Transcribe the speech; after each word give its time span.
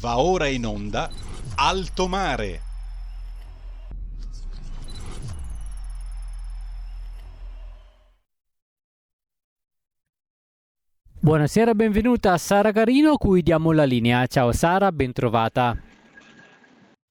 Va 0.00 0.18
ora 0.18 0.46
in 0.46 0.64
onda 0.64 1.10
Alto 1.56 2.08
Mare. 2.08 2.62
Buonasera, 11.20 11.74
benvenuta 11.74 12.32
a 12.32 12.38
Sara 12.38 12.72
Carino, 12.72 13.18
cui 13.18 13.42
diamo 13.42 13.72
la 13.72 13.84
linea. 13.84 14.26
Ciao 14.26 14.52
Sara, 14.52 14.90
bentrovata. 14.90 15.76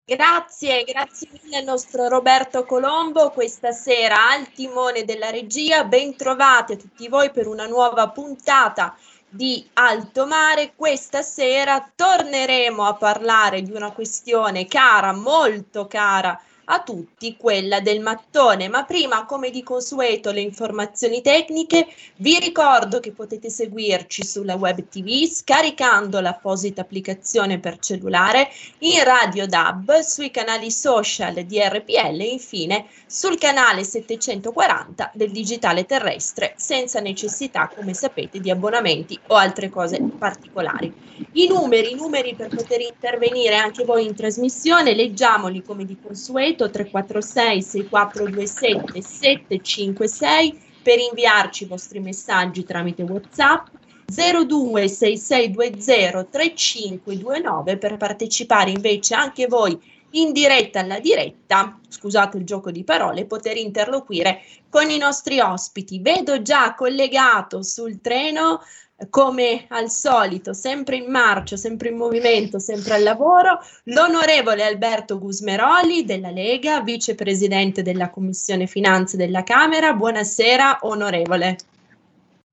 Grazie, 0.03 0.83
grazie 0.83 1.29
mille 1.43 1.57
al 1.57 1.65
nostro 1.65 2.07
Roberto 2.07 2.65
Colombo 2.65 3.29
questa 3.29 3.71
sera 3.71 4.31
al 4.31 4.51
timone 4.51 5.05
della 5.05 5.29
regia. 5.29 5.83
Bentrovati 5.83 6.73
a 6.73 6.77
tutti 6.77 7.07
voi 7.07 7.29
per 7.29 7.45
una 7.45 7.67
nuova 7.67 8.09
puntata 8.09 8.97
di 9.29 9.67
Alto 9.73 10.25
Mare. 10.25 10.73
Questa 10.75 11.21
sera 11.21 11.91
torneremo 11.95 12.83
a 12.85 12.95
parlare 12.95 13.61
di 13.61 13.71
una 13.71 13.91
questione 13.91 14.65
cara, 14.65 15.13
molto 15.13 15.87
cara 15.87 16.39
a 16.71 16.81
tutti 16.81 17.35
quella 17.37 17.79
del 17.79 17.99
mattone. 17.99 18.67
Ma 18.67 18.83
prima, 18.83 19.25
come 19.25 19.49
di 19.49 19.63
consueto, 19.63 20.31
le 20.31 20.41
informazioni 20.41 21.21
tecniche. 21.21 21.87
Vi 22.17 22.37
ricordo 22.39 22.99
che 22.99 23.11
potete 23.11 23.49
seguirci 23.49 24.23
sulla 24.23 24.55
web 24.55 24.87
TV 24.87 25.25
scaricando 25.25 26.19
l'apposita 26.19 26.81
applicazione 26.81 27.59
per 27.59 27.79
cellulare, 27.79 28.49
in 28.79 29.03
Radio 29.03 29.47
DAB, 29.47 29.99
sui 29.99 30.31
canali 30.31 30.71
social 30.71 31.43
di 31.43 31.59
RPL 31.59 32.19
e 32.19 32.27
infine 32.27 32.85
sul 33.05 33.37
canale 33.37 33.83
740 33.83 35.11
del 35.13 35.31
digitale 35.31 35.85
terrestre, 35.85 36.53
senza 36.57 36.99
necessità, 36.99 37.71
come 37.73 37.93
sapete, 37.93 38.39
di 38.39 38.51
abbonamenti 38.51 39.19
o 39.27 39.35
altre 39.35 39.69
cose 39.69 39.99
particolari. 40.17 40.93
I 41.33 41.47
numeri, 41.47 41.91
i 41.91 41.95
numeri 41.95 42.35
per 42.35 42.49
poter 42.49 42.81
intervenire 42.81 43.55
anche 43.55 43.83
voi 43.83 44.05
in 44.05 44.15
trasmissione, 44.15 44.93
leggiamoli 44.93 45.63
come 45.63 45.85
di 45.85 45.97
consueto 46.01 46.58
346 46.67 47.61
6427 47.61 49.01
756 49.01 50.61
per 50.81 50.99
inviarci 50.99 51.63
i 51.63 51.67
vostri 51.67 51.99
messaggi 51.99 52.63
tramite 52.63 53.03
WhatsApp 53.03 53.67
026620 54.07 56.27
3529 56.29 57.77
per 57.77 57.97
partecipare 57.97 58.71
invece 58.71 59.13
anche 59.13 59.47
voi 59.47 59.79
in 60.13 60.31
diretta 60.31 60.79
alla 60.79 60.99
diretta, 60.99 61.79
scusate 61.87 62.37
il 62.37 62.43
gioco 62.43 62.71
di 62.71 62.83
parole, 62.83 63.25
poter 63.25 63.57
interloquire 63.57 64.41
con 64.67 64.89
i 64.89 64.97
nostri 64.97 65.39
ospiti. 65.39 65.99
Vedo 65.99 66.41
già 66.41 66.73
collegato 66.73 67.61
sul 67.61 68.01
treno 68.01 68.61
come 69.09 69.65
al 69.69 69.89
solito, 69.89 70.53
sempre 70.53 70.97
in 70.97 71.09
marcia, 71.09 71.55
sempre 71.55 71.89
in 71.89 71.97
movimento, 71.97 72.59
sempre 72.59 72.95
al 72.95 73.03
lavoro, 73.03 73.59
l'onorevole 73.85 74.63
Alberto 74.63 75.19
Gusmeroli 75.19 76.03
della 76.03 76.31
Lega, 76.31 76.81
vicepresidente 76.81 77.81
della 77.81 78.09
Commissione 78.09 78.67
Finanze 78.67 79.17
della 79.17 79.43
Camera. 79.43 79.93
Buonasera, 79.93 80.79
onorevole. 80.81 81.57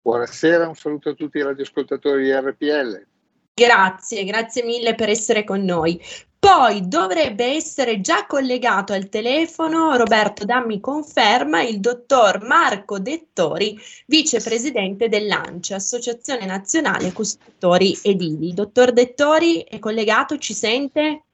Buonasera, 0.02 0.68
un 0.68 0.74
saluto 0.74 1.10
a 1.10 1.14
tutti 1.14 1.38
i 1.38 1.42
radioascoltatori 1.42 2.24
di 2.24 2.32
RPL. 2.32 3.06
Grazie, 3.54 4.24
grazie 4.24 4.62
mille 4.64 4.94
per 4.94 5.08
essere 5.08 5.42
con 5.42 5.64
noi. 5.64 6.00
Poi 6.46 6.86
dovrebbe 6.86 7.44
essere 7.44 8.00
già 8.00 8.24
collegato 8.24 8.92
al 8.92 9.08
telefono, 9.08 9.96
Roberto 9.96 10.44
Dammi 10.44 10.78
conferma, 10.78 11.62
il 11.62 11.80
dottor 11.80 12.46
Marco 12.46 13.00
Dettori, 13.00 13.76
vicepresidente 14.06 15.08
dell'ANCE, 15.08 15.74
Associazione 15.74 16.46
Nazionale 16.46 17.12
Costruttori 17.12 17.98
Edili. 18.00 18.54
Dottor 18.54 18.92
Dettori 18.92 19.62
è 19.62 19.80
collegato, 19.80 20.38
ci 20.38 20.54
sente? 20.54 21.24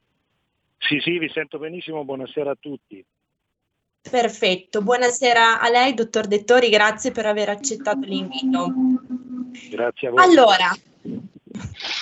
Sì, 0.79 0.99
sì, 0.99 1.19
vi 1.19 1.29
sento 1.29 1.59
benissimo, 1.59 2.03
buonasera 2.03 2.49
a 2.49 2.57
tutti. 2.59 3.05
Perfetto, 4.09 4.81
buonasera 4.81 5.61
a 5.61 5.69
lei, 5.69 5.93
dottor 5.93 6.25
Dettori, 6.25 6.69
grazie 6.69 7.11
per 7.11 7.27
aver 7.27 7.49
accettato 7.49 8.07
l'invito. 8.07 8.73
Grazie 9.69 10.07
a 10.07 10.11
voi. 10.11 10.23
Allora, 10.23 10.75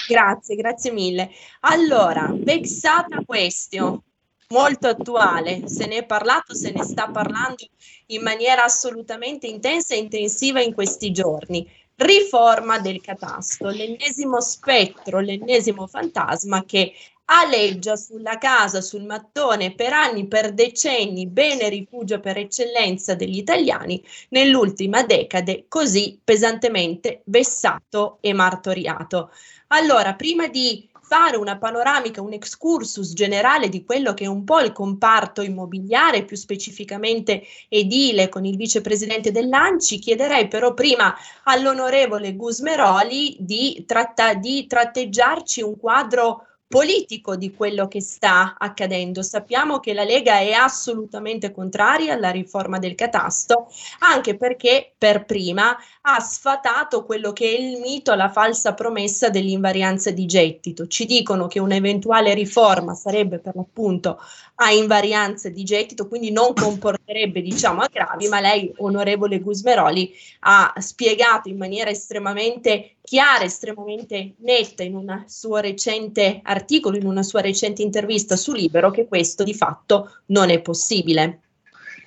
Grazie, 0.08 0.56
grazie 0.56 0.92
mille. 0.92 1.30
Allora, 1.62 2.30
vexata 2.34 3.24
question, 3.26 4.02
molto 4.50 4.88
attuale, 4.88 5.68
se 5.68 5.88
ne 5.88 5.98
è 5.98 6.06
parlato, 6.06 6.54
se 6.54 6.72
ne 6.72 6.84
sta 6.84 7.10
parlando 7.10 7.66
in 8.08 8.22
maniera 8.22 8.64
assolutamente 8.64 9.48
intensa 9.48 9.94
e 9.96 10.00
intensiva 10.00 10.62
in 10.62 10.74
questi 10.74 11.12
giorni. 11.12 11.70
Riforma 11.96 12.80
del 12.80 13.00
catasto, 13.00 13.70
l'ennesimo 13.70 14.42
spettro, 14.42 15.20
l'ennesimo 15.20 15.88
fantasma 15.88 16.66
che 16.66 16.94
aleggia 17.34 17.96
sulla 17.96 18.38
casa, 18.38 18.82
sul 18.82 19.06
mattone 19.06 19.74
per 19.74 19.94
anni, 19.94 20.28
per 20.28 20.54
decenni, 20.54 21.28
bene 21.28 21.70
rifugio 21.70 22.20
per 22.20 22.38
eccellenza 22.38 23.16
degli 23.16 23.38
italiani, 23.38 24.04
nell'ultima 24.30 25.04
decade 25.04 25.66
così 25.70 26.20
pesantemente 26.22 27.22
vessato 27.26 28.18
e 28.20 28.34
martoriato. 28.34 29.32
Allora, 29.68 30.14
prima 30.16 30.48
di 30.48 30.90
fare 31.02 31.38
una 31.38 31.58
panoramica, 31.58 32.22
un 32.22 32.34
excursus 32.34 33.14
generale 33.14 33.70
di 33.70 33.84
quello 33.84 34.14
che 34.14 34.26
è 34.26 34.28
un 34.28 34.44
po' 34.44 34.60
il 34.60 34.74
comparto 34.74 35.42
immobiliare, 35.42 36.24
più 36.26 36.36
specificamente 36.36 37.44
edile, 37.70 38.28
con 38.28 38.46
il 38.46 38.58
vicepresidente 38.58 39.32
dell'ANCI, 39.32 40.00
chiederei 40.00 40.48
però 40.48 40.74
prima 40.74 41.14
all'onorevole 41.44 42.36
Gusmeroli 42.36 43.38
di, 43.40 43.84
tratta- 43.86 44.34
di 44.34 44.68
tratteggiarci 44.68 45.62
un 45.62 45.78
quadro 45.78 46.46
politico 46.72 47.36
di 47.36 47.54
quello 47.54 47.90
che 47.90 48.00
sta 48.00 48.56
accadendo. 48.58 49.22
Sappiamo 49.24 49.82
che 49.82 49.94
la 49.94 50.06
Lega 50.06 50.40
è 50.40 50.54
assolutamente 50.54 51.52
contraria 51.52 52.14
alla 52.14 52.32
riforma 52.32 52.80
del 52.80 52.96
catasto, 52.96 53.68
anche 54.00 54.38
perché 54.38 54.94
per 54.98 55.26
prima 55.26 55.76
ha 56.04 56.20
sfatato 56.22 57.04
quello 57.04 57.34
che 57.34 57.44
è 57.44 57.60
il 57.60 57.82
mito, 57.82 58.16
la 58.16 58.30
falsa 58.30 58.74
promessa 58.74 59.30
dell'invarianza 59.30 60.12
di 60.12 60.26
gettito. 60.26 60.88
Ci 60.88 61.06
dicono 61.06 61.48
che 61.48 61.60
un'eventuale 61.60 62.34
riforma 62.34 62.94
sarebbe 62.94 63.40
per 63.40 63.54
l'appunto 63.58 64.18
a 64.56 64.72
invarianza 64.72 65.50
di 65.50 65.64
gettito, 65.66 66.08
quindi 66.08 66.32
non 66.32 66.54
comporterebbe 66.54 67.42
diciamo 67.42 67.82
aggravi, 67.82 68.30
ma 68.30 68.40
lei, 68.40 68.72
onorevole 68.78 69.40
Gusmeroli, 69.40 70.14
ha 70.42 70.74
spiegato 70.78 71.50
in 71.50 71.58
maniera 71.58 71.90
estremamente 71.90 72.96
chiara, 73.12 73.44
estremamente 73.44 74.36
netta 74.38 74.84
in 74.84 74.96
un 74.96 75.26
suo 75.28 75.58
recente 75.58 76.40
articolo, 76.42 76.96
in 76.96 77.06
una 77.06 77.24
sua 77.24 77.42
recente 77.42 77.82
intervista 77.82 78.38
su 78.38 78.54
Libero, 78.54 78.90
che 78.90 79.06
questo 79.06 79.44
di 79.44 79.54
fatto 79.54 80.20
non 80.28 80.50
è 80.50 80.62
possibile. 80.62 81.42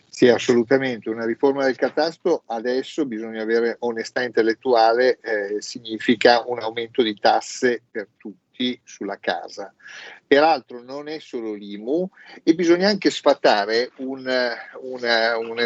Sì, 0.08 0.28
assolutamente. 0.28 1.10
Una 1.10 1.26
riforma 1.26 1.66
del 1.66 1.76
catasto 1.76 2.44
adesso 2.46 3.04
bisogna 3.04 3.42
avere 3.42 3.76
onestà 3.80 4.22
intellettuale, 4.22 5.18
eh, 5.20 5.60
significa 5.60 6.42
un 6.46 6.60
aumento 6.60 7.02
di 7.02 7.14
tasse 7.16 7.82
per 7.90 8.08
tutti 8.16 8.80
sulla 8.82 9.18
casa. 9.18 9.74
Peraltro 10.26 10.82
non 10.82 11.08
è 11.08 11.18
solo 11.18 11.52
l'IMU 11.52 12.08
e 12.42 12.54
bisogna 12.54 12.88
anche 12.88 13.10
sfatare 13.10 13.90
un, 13.96 14.26
un, 14.80 15.00
un, 15.02 15.58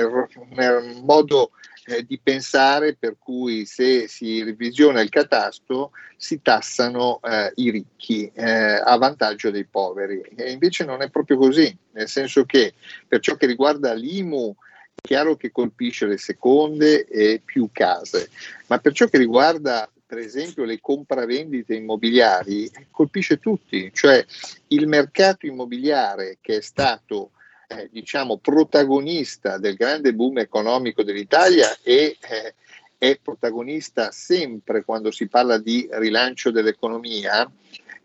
un 0.56 1.00
modo 1.05 1.53
eh, 1.88 2.04
di 2.04 2.21
pensare 2.22 2.94
per 2.94 3.16
cui 3.19 3.65
se 3.65 4.09
si 4.09 4.43
revisiona 4.43 5.00
il 5.00 5.09
catasto 5.09 5.93
si 6.16 6.43
tassano 6.43 7.19
eh, 7.22 7.50
i 7.56 7.71
ricchi 7.71 8.31
eh, 8.34 8.82
a 8.84 8.97
vantaggio 8.99 9.50
dei 9.50 9.65
poveri. 9.65 10.21
E 10.37 10.50
invece 10.50 10.84
non 10.84 11.00
è 11.00 11.09
proprio 11.09 11.38
così, 11.38 11.75
nel 11.93 12.09
senso 12.09 12.44
che 12.44 12.75
per 13.06 13.21
ciò 13.21 13.37
che 13.37 13.47
riguarda 13.47 13.94
l'IMU 13.94 14.54
è 14.94 15.00
chiaro 15.00 15.37
che 15.37 15.50
colpisce 15.50 16.06
le 16.06 16.19
seconde 16.19 17.06
e 17.06 17.41
più 17.43 17.71
case, 17.72 18.28
ma 18.66 18.78
per 18.78 18.93
ciò 18.93 19.06
che 19.06 19.16
riguarda 19.16 19.91
per 20.05 20.19
esempio 20.19 20.65
le 20.65 20.81
compravendite 20.81 21.75
immobiliari 21.75 22.70
colpisce 22.91 23.38
tutti, 23.38 23.90
cioè 23.94 24.25
il 24.69 24.87
mercato 24.87 25.46
immobiliare 25.46 26.38
che 26.40 26.56
è 26.56 26.61
stato 26.61 27.31
eh, 27.69 27.88
diciamo 27.93 28.38
protagonista 28.38 29.59
del 29.59 29.75
grande 29.75 30.15
boom 30.15 30.38
economico 30.38 31.03
dell'Italia 31.03 31.76
e 31.82 32.17
eh, 32.19 32.55
è 32.97 33.19
protagonista 33.23 34.11
sempre 34.11 34.85
quando 34.85 35.11
si 35.11 35.29
parla 35.29 35.59
di 35.59 35.87
rilancio 35.93 36.50
dell'economia, 36.50 37.49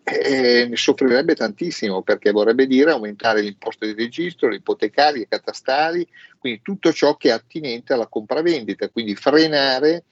eh, 0.04 0.68
ne 0.68 0.76
soffrirebbe 0.76 1.34
tantissimo 1.34 2.04
perché 2.04 2.32
vorrebbe 2.32 2.68
dire 2.68 2.92
aumentare 2.92 3.42
l'imposta 3.42 3.86
di 3.86 3.94
registro, 3.94 4.50
le 4.50 4.58
ipotecarie, 4.58 5.28
catastali, 5.28 6.06
quindi 6.38 6.62
tutto 6.62 6.92
ciò 6.92 7.16
che 7.16 7.30
è 7.30 7.32
attinente 7.32 7.94
alla 7.94 8.08
compravendita, 8.08 8.90
quindi 8.90 9.16
frenare 9.16 10.04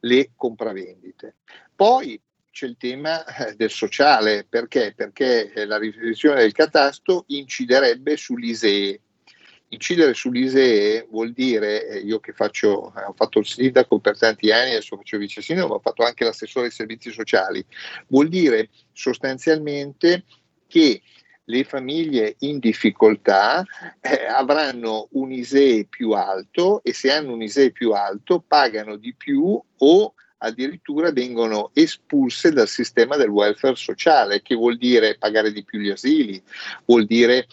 le 0.00 0.32
compravendite. 0.34 1.36
Poi 1.74 2.20
c'è 2.56 2.64
il 2.64 2.78
tema 2.78 3.22
eh, 3.26 3.54
del 3.54 3.70
sociale, 3.70 4.46
perché? 4.48 4.94
Perché 4.96 5.52
eh, 5.52 5.66
la 5.66 5.76
revisione 5.76 6.40
del 6.40 6.52
catasto 6.52 7.24
inciderebbe 7.26 8.16
sull'ISEE. 8.16 8.98
Incidere 9.68 10.14
sull'ISEE 10.14 11.06
vuol 11.10 11.34
dire, 11.34 11.86
eh, 11.86 11.98
io 11.98 12.18
che 12.18 12.32
faccio, 12.32 12.94
ho 12.94 13.12
fatto 13.14 13.40
il 13.40 13.46
sindaco 13.46 13.98
per 13.98 14.16
tanti 14.16 14.50
anni, 14.50 14.70
adesso 14.70 14.96
faccio 14.96 15.18
vice 15.18 15.42
sindaco, 15.42 15.68
ma 15.68 15.74
ho 15.74 15.80
fatto 15.80 16.02
anche 16.02 16.24
l'assessore 16.24 16.66
ai 16.66 16.72
servizi 16.72 17.12
sociali, 17.12 17.62
vuol 18.06 18.28
dire 18.30 18.70
sostanzialmente 18.94 20.24
che 20.66 21.02
le 21.44 21.64
famiglie 21.64 22.36
in 22.38 22.58
difficoltà 22.58 23.62
eh, 24.00 24.24
avranno 24.24 25.08
un 25.10 25.30
ISEE 25.30 25.88
più 25.90 26.12
alto 26.12 26.82
e 26.82 26.94
se 26.94 27.12
hanno 27.12 27.34
un 27.34 27.42
ISEE 27.42 27.70
più 27.70 27.92
alto 27.92 28.40
pagano 28.40 28.96
di 28.96 29.14
più 29.14 29.62
o 29.76 30.14
addirittura 30.38 31.12
vengono 31.12 31.70
espulse 31.72 32.50
dal 32.50 32.68
sistema 32.68 33.16
del 33.16 33.28
welfare 33.28 33.76
sociale, 33.76 34.42
che 34.42 34.54
vuol 34.54 34.76
dire 34.76 35.16
pagare 35.18 35.52
di 35.52 35.64
più 35.64 35.80
gli 35.80 35.90
asili, 35.90 36.42
vuol 36.84 37.06
dire 37.06 37.46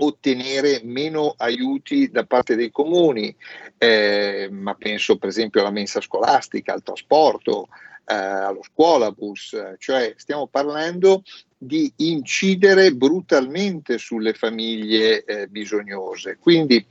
ottenere 0.00 0.80
meno 0.84 1.34
aiuti 1.36 2.08
da 2.10 2.24
parte 2.24 2.54
dei 2.54 2.70
comuni, 2.70 3.34
eh, 3.76 4.48
ma 4.50 4.74
penso 4.74 5.18
per 5.18 5.28
esempio 5.28 5.60
alla 5.60 5.70
mensa 5.70 6.00
scolastica, 6.00 6.72
al 6.72 6.82
trasporto, 6.82 7.68
eh, 8.04 8.14
allo 8.14 8.62
scuolabus, 8.62 9.74
cioè 9.78 10.14
stiamo 10.16 10.46
parlando 10.46 11.22
di 11.56 11.92
incidere 11.96 12.92
brutalmente 12.92 13.98
sulle 13.98 14.34
famiglie 14.34 15.24
eh, 15.24 15.48
bisognose. 15.48 16.38
Quindi 16.40 16.84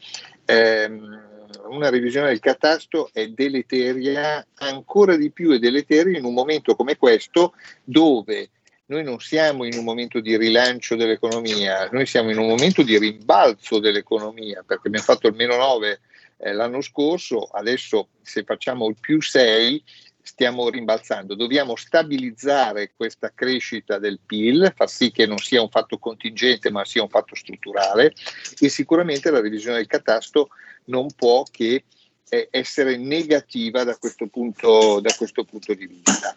ehm, 0.46 1.27
una 1.70 1.90
revisione 1.90 2.28
del 2.28 2.40
catasto 2.40 3.10
è 3.12 3.28
deleteria, 3.30 4.46
ancora 4.56 5.16
di 5.16 5.32
più 5.32 5.52
è 5.52 5.60
deleteria 5.60 6.18
in 6.18 6.26
un 6.26 6.34
momento 6.34 6.76
come 6.76 6.98
questo 6.98 7.54
dove 7.84 8.50
noi 8.88 9.04
non 9.04 9.20
siamo 9.20 9.66
in 9.66 9.78
un 9.78 9.84
momento 9.84 10.20
di 10.20 10.38
rilancio 10.38 10.96
dell'economia, 10.96 11.90
noi 11.92 12.06
siamo 12.06 12.32
in 12.32 12.38
un 12.38 12.48
momento 12.48 12.84
di 12.84 12.98
rimbalzo 12.98 13.80
dell'economia, 13.80 14.64
perché 14.66 14.88
abbiamo 14.88 15.06
fatto 15.06 15.28
il 15.28 15.36
meno 15.36 15.58
9 15.58 16.00
eh, 16.38 16.54
l'anno 16.54 16.82
scorso, 16.82 17.50
adesso 17.52 18.10
se 18.22 18.44
facciamo 18.44 18.88
il 18.88 18.96
più 19.00 19.22
6 19.22 19.84
stiamo 20.28 20.70
rimbalzando. 20.70 21.36
Dobbiamo 21.36 21.78
stabilizzare 21.78 22.92
questa 22.96 23.32
crescita 23.34 23.98
del 23.98 24.20
PIL, 24.20 24.74
far 24.76 24.90
sì 24.90 25.10
che 25.10 25.26
non 25.26 25.38
sia 25.38 25.62
un 25.62 25.70
fatto 25.70 25.98
contingente 25.98 26.70
ma 26.70 26.84
sia 26.84 27.02
un 27.02 27.08
fatto 27.08 27.34
strutturale 27.34 28.14
e 28.60 28.68
sicuramente 28.68 29.32
la 29.32 29.40
revisione 29.40 29.78
del 29.78 29.88
catasto 29.88 30.50
non 30.86 31.08
può 31.16 31.44
che 31.50 31.86
eh, 32.28 32.48
essere 32.52 32.98
negativa 32.98 33.86
da 33.86 33.96
questo 33.96 34.28
punto, 34.28 35.00
da 35.00 35.14
questo 35.16 35.46
punto 35.46 35.74
di 35.74 35.88
vista. 35.88 36.36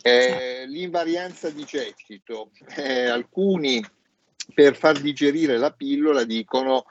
Eh, 0.00 0.64
l'invarianza 0.68 1.50
di 1.50 1.64
gettito, 1.64 2.50
eh, 2.76 3.06
alcuni 3.06 3.84
per 4.54 4.76
far 4.76 5.00
digerire 5.00 5.56
la 5.56 5.72
pillola 5.72 6.22
dicono 6.22 6.84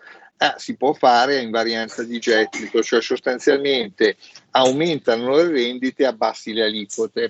ah, 0.44 0.56
si 0.58 0.76
può 0.76 0.94
fare 0.94 1.38
a 1.38 1.42
invarianza 1.42 2.04
di 2.04 2.20
gettito, 2.20 2.84
cioè 2.84 3.02
sostanzialmente 3.02 4.18
aumentano 4.52 5.36
le 5.38 5.50
rendite, 5.50 6.06
abbassi 6.06 6.52
le 6.52 6.64
aliquote, 6.64 7.30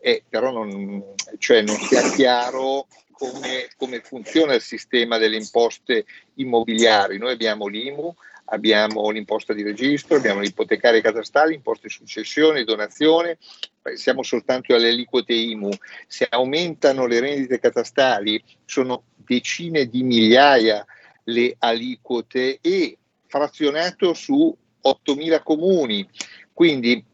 eh, 0.00 0.22
però 0.28 0.50
non, 0.50 1.02
cioè 1.38 1.60
non 1.60 1.76
sia 1.76 2.10
chiaro 2.12 2.86
come, 3.12 3.68
come 3.76 4.00
funziona 4.00 4.54
il 4.54 4.62
sistema 4.62 5.18
delle 5.18 5.36
imposte 5.36 6.06
immobiliari. 6.34 7.18
Noi 7.18 7.32
abbiamo 7.32 7.66
l'IMU, 7.66 8.14
abbiamo 8.46 9.10
l'imposta 9.10 9.52
di 9.52 9.62
registro, 9.62 10.16
abbiamo 10.16 10.40
l'ipotecaria 10.40 11.02
catastale, 11.02 11.54
imposte 11.54 11.90
successione, 11.90 12.64
donazione, 12.64 13.36
pensiamo 13.82 14.22
soltanto 14.22 14.74
alle 14.74 14.88
aliquote 14.88 15.34
IMU, 15.34 15.70
se 16.06 16.26
aumentano 16.28 17.06
le 17.06 17.20
rendite 17.20 17.58
catastali 17.58 18.42
sono 18.64 19.02
decine 19.14 19.86
di 19.86 20.02
migliaia 20.02 20.86
le 21.26 21.54
aliquote 21.58 22.58
e 22.60 22.98
frazionato 23.26 24.14
su 24.14 24.54
8.000 24.82 25.42
comuni, 25.42 26.08
quindi 26.52 27.04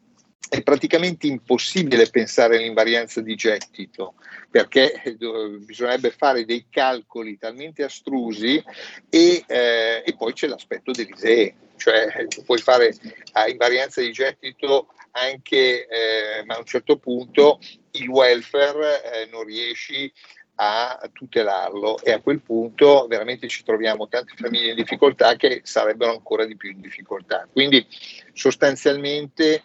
è 0.48 0.62
praticamente 0.62 1.26
impossibile 1.26 2.10
pensare 2.10 2.56
all'invarianza 2.56 3.22
di 3.22 3.34
gettito 3.34 4.14
perché 4.50 4.92
eh, 5.02 5.16
bisognerebbe 5.64 6.10
fare 6.10 6.44
dei 6.44 6.66
calcoli 6.68 7.38
talmente 7.38 7.82
astrusi 7.82 8.62
e, 9.08 9.44
eh, 9.46 10.02
e 10.04 10.14
poi 10.14 10.34
c'è 10.34 10.46
l'aspetto 10.46 10.92
dell'ISEE, 10.92 11.54
cioè 11.76 12.26
tu 12.28 12.44
puoi 12.44 12.58
fare 12.58 12.94
a 13.32 13.48
invarianza 13.48 14.02
di 14.02 14.12
gettito 14.12 14.88
anche, 15.12 15.86
eh, 15.86 16.44
ma 16.44 16.56
a 16.56 16.58
un 16.58 16.66
certo 16.66 16.98
punto 16.98 17.58
il 17.92 18.08
welfare 18.08 19.22
eh, 19.22 19.28
non 19.30 19.44
riesci 19.44 20.12
a 20.54 21.10
tutelarlo 21.12 21.98
e 22.02 22.12
a 22.12 22.20
quel 22.20 22.40
punto 22.40 23.06
veramente 23.06 23.48
ci 23.48 23.64
troviamo 23.64 24.08
tante 24.08 24.34
famiglie 24.36 24.70
in 24.70 24.76
difficoltà 24.76 25.34
che 25.36 25.62
sarebbero 25.64 26.12
ancora 26.12 26.44
di 26.44 26.56
più 26.56 26.70
in 26.70 26.80
difficoltà. 26.80 27.48
Quindi 27.50 27.86
sostanzialmente 28.32 29.62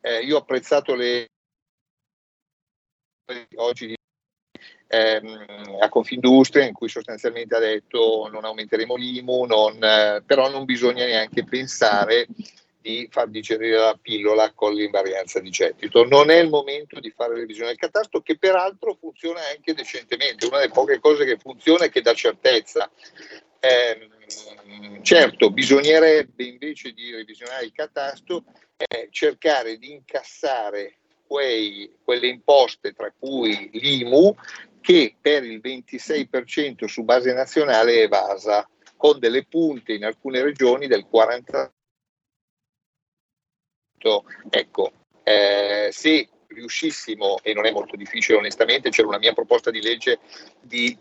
eh, 0.00 0.20
io 0.20 0.36
ho 0.36 0.40
apprezzato 0.40 0.94
le 0.94 1.26
oggi 3.56 3.94
ehm, 4.88 5.76
a 5.80 5.88
Confindustria 5.88 6.64
in 6.64 6.72
cui 6.72 6.88
sostanzialmente 6.88 7.54
ha 7.54 7.60
detto 7.60 8.28
non 8.30 8.44
aumenteremo 8.44 8.96
l'IMU, 8.96 9.44
non, 9.44 9.82
eh, 9.82 10.22
però 10.26 10.50
non 10.50 10.64
bisogna 10.64 11.04
neanche 11.04 11.44
pensare 11.44 12.26
di 12.80 13.08
far 13.10 13.28
digerire 13.28 13.76
la 13.76 13.98
pillola 14.00 14.52
con 14.52 14.74
l'invarianza 14.74 15.40
di 15.40 15.50
gettito. 15.50 16.04
Non 16.04 16.30
è 16.30 16.38
il 16.38 16.48
momento 16.48 16.98
di 17.00 17.10
fare 17.10 17.34
revisione 17.34 17.70
del 17.70 17.78
catasto, 17.78 18.20
che 18.20 18.38
peraltro 18.38 18.96
funziona 18.98 19.40
anche 19.54 19.74
decentemente. 19.74 20.46
Una 20.46 20.58
delle 20.58 20.72
poche 20.72 20.98
cose 21.00 21.24
che 21.24 21.38
funziona 21.38 21.84
e 21.84 21.90
che 21.90 22.00
dà 22.00 22.14
certezza. 22.14 22.90
Eh, 23.60 24.08
certo, 25.02 25.50
bisognerebbe 25.50 26.44
invece 26.44 26.92
di 26.92 27.10
revisionare 27.10 27.64
il 27.64 27.72
catasto 27.72 28.44
eh, 28.76 29.08
cercare 29.10 29.76
di 29.76 29.92
incassare 29.92 30.96
quei, 31.26 31.94
quelle 32.02 32.28
imposte, 32.28 32.92
tra 32.92 33.12
cui 33.16 33.68
l'IMU, 33.72 34.34
che 34.80 35.14
per 35.20 35.44
il 35.44 35.60
26% 35.62 36.86
su 36.86 37.04
base 37.04 37.32
nazionale 37.32 37.94
è 37.94 38.02
evasa, 38.02 38.68
con 38.96 39.18
delle 39.18 39.44
punte 39.44 39.92
in 39.92 40.04
alcune 40.04 40.42
regioni 40.42 40.86
del 40.86 41.06
40%. 41.10 41.70
Ecco, 44.48 44.92
eh, 45.22 45.88
se 45.92 46.28
riuscissimo, 46.48 47.38
e 47.42 47.52
non 47.52 47.66
è 47.66 47.70
molto 47.70 47.96
difficile 47.96 48.38
onestamente, 48.38 48.90
c'era 48.90 49.08
una 49.08 49.18
mia 49.18 49.32
proposta 49.32 49.70
di 49.70 49.80
legge 49.80 50.18
di 50.60 50.96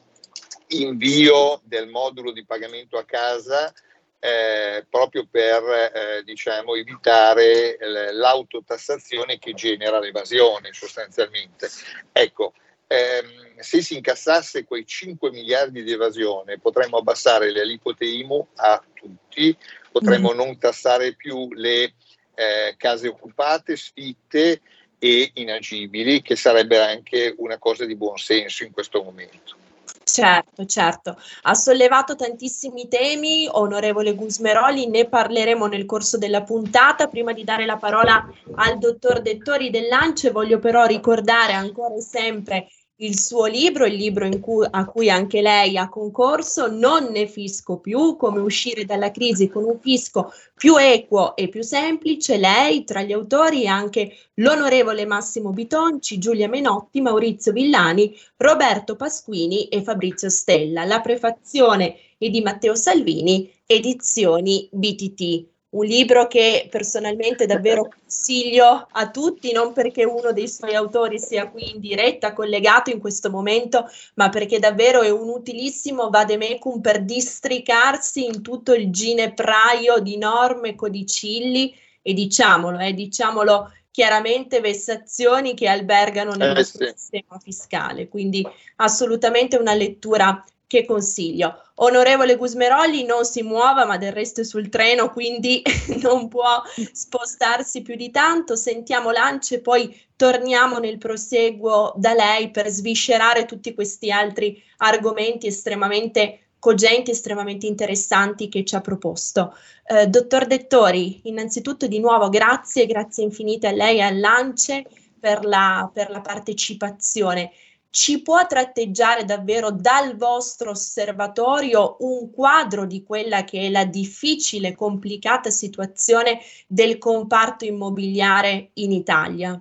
invio 0.69 1.61
del 1.63 1.87
modulo 1.87 2.31
di 2.31 2.45
pagamento 2.45 2.97
a 2.97 3.03
casa 3.03 3.73
eh, 4.19 4.85
proprio 4.89 5.25
per 5.29 5.63
eh, 5.63 6.23
diciamo, 6.23 6.75
evitare 6.75 7.77
l'autotassazione 8.11 9.39
che 9.39 9.53
genera 9.53 9.99
l'evasione 9.99 10.73
sostanzialmente. 10.73 11.69
Ecco, 12.11 12.53
ehm, 12.87 13.59
se 13.59 13.81
si 13.81 13.95
incassasse 13.95 14.65
quei 14.65 14.85
5 14.85 15.31
miliardi 15.31 15.83
di 15.83 15.91
evasione 15.91 16.59
potremmo 16.59 16.97
abbassare 16.97 17.51
le 17.51 17.61
aliquote 17.61 18.06
IMU 18.06 18.45
a 18.56 18.83
tutti, 18.94 19.56
potremmo 19.91 20.33
mm. 20.33 20.35
non 20.35 20.57
tassare 20.57 21.13
più 21.13 21.47
le 21.53 21.94
eh, 22.39 22.75
case 22.77 23.09
occupate, 23.09 23.75
sfitte 23.75 24.61
e 24.97 25.31
inagibili, 25.33 26.21
che 26.21 26.37
sarebbe 26.37 26.81
anche 26.81 27.35
una 27.37 27.57
cosa 27.57 27.85
di 27.85 27.97
buon 27.97 28.17
senso 28.17 28.63
in 28.63 28.71
questo 28.71 29.03
momento. 29.03 29.57
Certo, 30.03 30.65
certo. 30.65 31.17
Ha 31.43 31.53
sollevato 31.53 32.15
tantissimi 32.15 32.87
temi, 32.87 33.47
onorevole 33.49 34.15
Gusmeroli, 34.15 34.87
ne 34.87 35.07
parleremo 35.07 35.67
nel 35.67 35.85
corso 35.85 36.17
della 36.17 36.41
puntata. 36.41 37.07
Prima 37.07 37.31
di 37.31 37.43
dare 37.43 37.65
la 37.65 37.77
parola 37.77 38.27
al 38.55 38.79
dottor 38.79 39.21
Dettori 39.21 39.69
dell'Ance, 39.69 40.31
voglio 40.31 40.57
però 40.57 40.85
ricordare 40.85 41.53
ancora 41.53 41.95
e 41.95 42.01
sempre 42.01 42.69
il 43.01 43.18
suo 43.18 43.45
libro, 43.45 43.85
il 43.85 43.95
libro 43.95 44.27
cui, 44.39 44.68
a 44.69 44.85
cui 44.85 45.09
anche 45.09 45.41
lei 45.41 45.77
ha 45.77 45.87
concorso, 45.87 46.68
Non 46.68 47.06
ne 47.11 47.27
fisco 47.27 47.79
più, 47.79 48.18
come 48.18 48.39
uscire 48.39 48.85
dalla 48.85 49.11
crisi 49.11 49.47
con 49.47 49.63
un 49.63 49.79
fisco 49.79 50.33
più 50.56 50.75
equo 50.77 51.35
e 51.35 51.47
più 51.47 51.61
semplice. 51.61 52.37
Lei, 52.37 52.83
tra 52.83 53.01
gli 53.01 53.13
autori, 53.13 53.68
anche 53.68 54.15
l'onorevole 54.35 55.06
Massimo 55.06 55.51
Bitonci, 55.51 56.18
Giulia 56.18 56.49
Menotti, 56.49 56.99
Maurizio 57.01 57.53
Villani, 57.53 58.13
Roberto 58.35 58.95
Pasquini 58.95 59.68
e 59.69 59.81
Fabrizio 59.81 60.29
Stella. 60.29 60.83
La 60.83 60.99
prefazione 60.99 61.95
è 62.18 62.29
di 62.29 62.41
Matteo 62.41 62.75
Salvini, 62.75 63.49
edizioni 63.65 64.68
BTT 64.71 65.57
un 65.71 65.85
libro 65.85 66.28
che 66.28 66.68
personalmente 66.69 67.45
davvero 67.45 67.88
consiglio 67.94 68.88
a 68.90 69.09
tutti, 69.09 69.52
non 69.52 69.73
perché 69.73 70.04
uno 70.04 70.31
dei 70.31 70.47
suoi 70.47 70.73
autori 70.73 71.19
sia 71.19 71.49
qui 71.49 71.71
in 71.71 71.80
diretta 71.80 72.33
collegato 72.33 72.90
in 72.90 72.99
questo 72.99 73.30
momento, 73.30 73.85
ma 74.16 74.30
perché 74.30 74.59
davvero 74.59 75.02
è 75.02 75.09
un 75.09 75.30
utilissimo 75.30 76.09
vademecum 76.09 76.81
per 76.81 77.04
districarsi 77.04 78.26
in 78.26 78.42
tutto 78.42 78.73
il 78.73 78.90
ginepraio 78.92 79.99
di 79.99 80.18
norme, 80.18 80.76
codicilli 80.76 81.76
e 82.02 82.14
diciamolo, 82.14 82.80
eh, 82.80 82.94
diciamolo 82.94 83.71
chiaramente 83.92 84.61
vessazioni 84.61 85.54
che 85.54 85.68
albergano 85.68 86.33
nel 86.33 86.52
eh, 86.52 86.54
nostro 86.54 86.85
sì. 86.85 86.94
sistema 86.95 87.40
fiscale. 87.40 88.07
Quindi 88.07 88.47
assolutamente 88.78 89.57
una 89.57 89.73
lettura 89.73 90.44
che 90.69 90.85
consiglio. 90.85 91.64
Onorevole 91.81 92.35
Gusmeroli 92.35 93.04
non 93.04 93.26
si 93.26 93.42
muova, 93.42 93.85
ma 93.85 93.97
del 93.97 94.11
resto 94.11 94.42
è 94.42 94.44
sul 94.44 94.69
treno, 94.69 95.11
quindi 95.11 95.64
non 95.99 96.28
può 96.28 96.61
spostarsi 96.92 97.81
più 97.81 97.95
di 97.95 98.11
tanto. 98.11 98.56
Sentiamo 98.56 99.09
Lance 99.09 99.56
e 99.56 99.61
poi 99.61 99.99
torniamo 100.16 100.78
nel 100.78 100.99
proseguo 100.99 101.92
da 101.97 102.14
lei 102.14 102.52
per 102.52 102.68
sviscerare 102.69 103.45
tutti 103.45 103.73
questi 103.73 104.11
altri 104.11 104.61
argomenti 104.78 105.47
estremamente 105.47 106.49
cogenti, 106.59 107.09
estremamente 107.09 107.66
interessanti 107.66 108.47
che 108.47 108.64
ci 108.64 108.76
ha 108.76 108.81
proposto. 108.81 109.56
Eh, 109.88 110.06
dottor 110.06 110.45
Dettori, 110.45 111.21
innanzitutto 111.23 111.88
di 111.88 111.99
nuovo 111.99 112.30
grazie, 112.30 112.85
grazie 112.85 113.23
infinite 113.23 113.66
a 113.66 113.71
lei 113.71 113.97
e 113.97 114.02
al 114.02 114.19
Lance 114.19 114.85
per 115.19 115.44
la, 115.45 115.90
per 115.92 116.11
la 116.11 116.21
partecipazione 116.21 117.54
ci 117.91 118.21
può 118.21 118.45
tratteggiare 118.45 119.25
davvero 119.25 119.71
dal 119.71 120.15
vostro 120.15 120.71
osservatorio 120.71 121.97
un 121.99 122.31
quadro 122.31 122.85
di 122.85 123.03
quella 123.03 123.43
che 123.43 123.61
è 123.61 123.69
la 123.69 123.85
difficile, 123.85 124.75
complicata 124.75 125.49
situazione 125.49 126.39
del 126.67 126.97
comparto 126.97 127.65
immobiliare 127.65 128.69
in 128.73 128.91
Italia? 128.91 129.59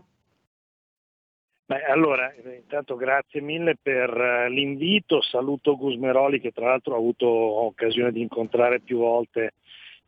Beh, 1.64 1.84
allora, 1.84 2.32
intanto 2.34 2.96
grazie 2.96 3.42
mille 3.42 3.76
per 3.80 4.10
uh, 4.10 4.50
l'invito, 4.50 5.20
saluto 5.20 5.76
Gusmeroli 5.76 6.40
che 6.40 6.50
tra 6.50 6.68
l'altro 6.68 6.94
ho 6.94 6.96
avuto 6.96 7.26
occasione 7.26 8.10
di 8.10 8.22
incontrare 8.22 8.80
più 8.80 8.98
volte 8.98 9.52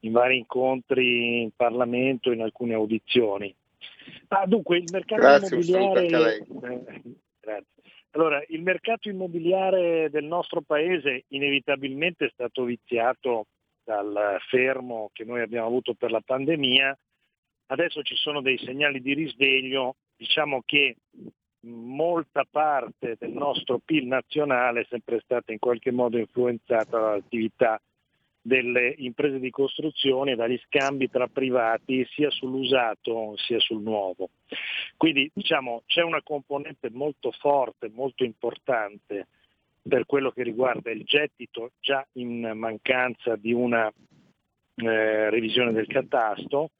in 0.00 0.12
vari 0.12 0.38
incontri 0.38 1.42
in 1.42 1.50
Parlamento, 1.54 2.32
in 2.32 2.40
alcune 2.40 2.72
audizioni. 2.72 3.54
Ah, 4.28 4.46
dunque, 4.46 4.78
il 4.78 4.88
mercato 4.90 5.20
grazie, 5.20 5.56
immobiliare... 5.58 6.36
Eh, 6.36 7.02
grazie. 7.40 7.79
Allora, 8.12 8.42
il 8.48 8.62
mercato 8.62 9.08
immobiliare 9.08 10.10
del 10.10 10.24
nostro 10.24 10.62
paese 10.62 11.24
inevitabilmente 11.28 12.26
è 12.26 12.30
stato 12.32 12.64
viziato 12.64 13.46
dal 13.84 14.38
fermo 14.48 15.10
che 15.12 15.24
noi 15.24 15.42
abbiamo 15.42 15.66
avuto 15.66 15.94
per 15.94 16.10
la 16.10 16.20
pandemia. 16.20 16.96
Adesso 17.66 18.02
ci 18.02 18.16
sono 18.16 18.40
dei 18.40 18.58
segnali 18.58 19.00
di 19.00 19.14
risveglio, 19.14 19.96
diciamo 20.16 20.62
che 20.64 20.96
molta 21.66 22.44
parte 22.50 23.16
del 23.18 23.30
nostro 23.30 23.78
PIL 23.78 24.06
nazionale 24.06 24.80
è 24.80 24.86
sempre 24.88 25.20
stata 25.20 25.52
in 25.52 25.58
qualche 25.58 25.92
modo 25.92 26.18
influenzata 26.18 26.98
dall'attività 26.98 27.80
delle 28.42 28.94
imprese 28.98 29.38
di 29.38 29.50
costruzione 29.50 30.34
dagli 30.34 30.58
scambi 30.64 31.10
tra 31.10 31.26
privati 31.26 32.06
sia 32.10 32.30
sull'usato 32.30 33.36
sia 33.36 33.58
sul 33.60 33.82
nuovo. 33.82 34.30
Quindi 34.96 35.30
diciamo 35.32 35.82
c'è 35.86 36.02
una 36.02 36.22
componente 36.22 36.90
molto 36.90 37.30
forte, 37.32 37.90
molto 37.92 38.24
importante 38.24 39.26
per 39.82 40.06
quello 40.06 40.30
che 40.30 40.42
riguarda 40.42 40.90
il 40.90 41.04
gettito 41.04 41.72
già 41.80 42.06
in 42.12 42.52
mancanza 42.54 43.36
di 43.36 43.52
una 43.52 43.92
eh, 44.76 45.30
revisione 45.30 45.72
del 45.72 45.86
catasto. 45.86 46.70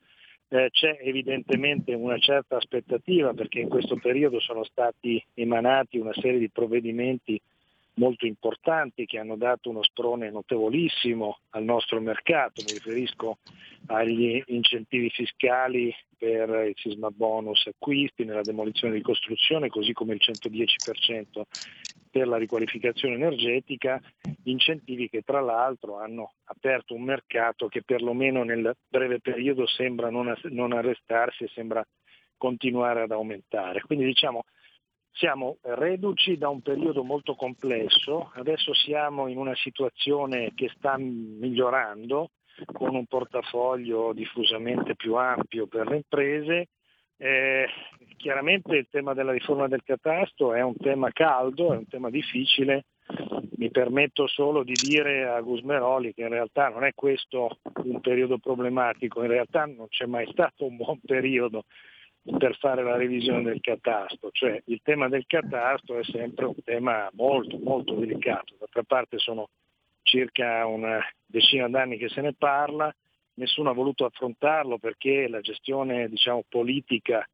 Eh, 0.53 0.69
c'è 0.71 0.99
evidentemente 1.01 1.95
una 1.95 2.19
certa 2.19 2.57
aspettativa 2.57 3.33
perché 3.35 3.61
in 3.61 3.69
questo 3.69 3.97
periodo 3.97 4.41
sono 4.41 4.65
stati 4.65 5.25
emanati 5.35 5.99
una 5.99 6.13
serie 6.15 6.41
di 6.41 6.51
provvedimenti 6.51 7.41
molto 8.01 8.25
importanti 8.25 9.05
che 9.05 9.19
hanno 9.19 9.37
dato 9.37 9.69
uno 9.69 9.83
sprone 9.83 10.31
notevolissimo 10.31 11.41
al 11.51 11.65
nostro 11.65 12.01
mercato, 12.01 12.63
mi 12.67 12.73
riferisco 12.73 13.39
agli 13.87 14.43
incentivi 14.47 15.11
fiscali 15.11 15.95
per 16.17 16.49
il 16.67 16.75
sisma 16.77 17.11
bonus 17.11 17.67
acquisti 17.67 18.25
nella 18.25 18.43
demolizione 18.43 18.95
di 18.95 19.03
costruzione, 19.03 19.69
così 19.69 19.93
come 19.93 20.15
il 20.15 20.21
110% 20.23 21.43
per 22.11 22.27
la 22.27 22.39
riqualificazione 22.39 23.15
energetica, 23.15 24.01
incentivi 24.45 25.09
che 25.11 25.21
tra 25.21 25.41
l'altro 25.41 25.99
hanno 25.99 26.33
aperto 26.45 26.95
un 26.95 27.03
mercato 27.03 27.69
che 27.69 27.83
perlomeno 27.83 28.43
nel 28.45 28.75
breve 28.89 29.21
periodo 29.21 29.67
sembra 29.67 30.11
non, 30.11 30.35
non 30.45 30.73
arrestarsi 30.73 31.45
e 31.45 31.51
sembra 31.55 31.87
continuare 32.37 33.03
ad 33.03 33.13
aumentare. 33.13 33.83
Quindi 33.83 34.07
diciamo 34.07 34.45
siamo 35.13 35.59
reduci 35.63 36.37
da 36.39 36.49
un 36.49 36.61
periodo 36.63 37.03
molto 37.03 37.35
complesso, 37.35 38.31
adesso 38.35 38.73
siamo 38.75 39.27
in 39.27 39.39
una 39.39 39.55
situazione 39.57 40.53
che 40.55 40.71
sta 40.77 40.97
migliorando 40.97 42.31
con 42.73 42.95
un 42.95 43.07
portafoglio 43.07 44.13
diffusamente 44.13 44.95
più 44.95 45.15
ampio 45.15 45.67
per 45.67 45.89
le 45.89 45.97
imprese. 45.97 46.69
Eh, 47.17 47.67
chiaramente 48.17 48.77
il 48.77 48.87
tema 48.91 49.13
della 49.13 49.33
riforma 49.33 49.69
del 49.69 49.83
catasto 49.83 50.55
è 50.55 50.63
un 50.63 50.77
tema 50.77 51.11
caldo, 51.11 51.73
è 51.73 51.77
un 51.77 51.87
tema 51.87 52.11
difficile. 52.11 52.85
Mi 53.57 53.71
permetto 53.71 54.27
solo 54.27 54.63
di 54.63 54.79
dire 54.79 55.29
a 55.29 55.41
Gusmeroli 55.41 56.15
che 56.15 56.23
in 56.23 56.29
realtà 56.29 56.69
non 56.69 56.85
è 56.85 56.93
questo 56.95 57.59
un 57.85 58.01
periodo 58.01 58.39
problematico, 58.39 59.23
in 59.23 59.29
realtà 59.29 59.67
non 59.67 59.89
c'è 59.89 60.07
mai 60.07 60.27
stato 60.31 60.65
un 60.65 60.77
buon 60.77 60.99
periodo 61.05 61.65
per 62.23 62.57
fare 62.59 62.83
la 62.83 62.97
revisione 62.97 63.43
del 63.43 63.61
catasto, 63.61 64.31
cioè 64.33 64.61
il 64.67 64.81
tema 64.83 65.09
del 65.09 65.25
catasto 65.27 65.99
è 65.99 66.05
sempre 66.05 66.45
un 66.47 66.63
tema 66.65 67.09
molto 67.15 67.59
molto 67.59 67.95
delicato, 67.95 68.57
d'altra 68.59 68.83
parte 68.83 69.19
sono 69.19 69.49
circa 70.03 70.67
una 70.67 71.01
decina 71.25 71.69
d'anni 71.69 71.97
che 71.97 72.09
se 72.09 72.21
ne 72.21 72.35
parla, 72.35 72.95
nessuno 73.35 73.71
ha 73.71 73.75
voluto 73.75 74.05
affrontarlo 74.05 74.79
perché 74.79 75.29
la 75.29 75.41
gestione 75.41 76.09
diciamo, 76.09 76.45
politica 76.49 77.27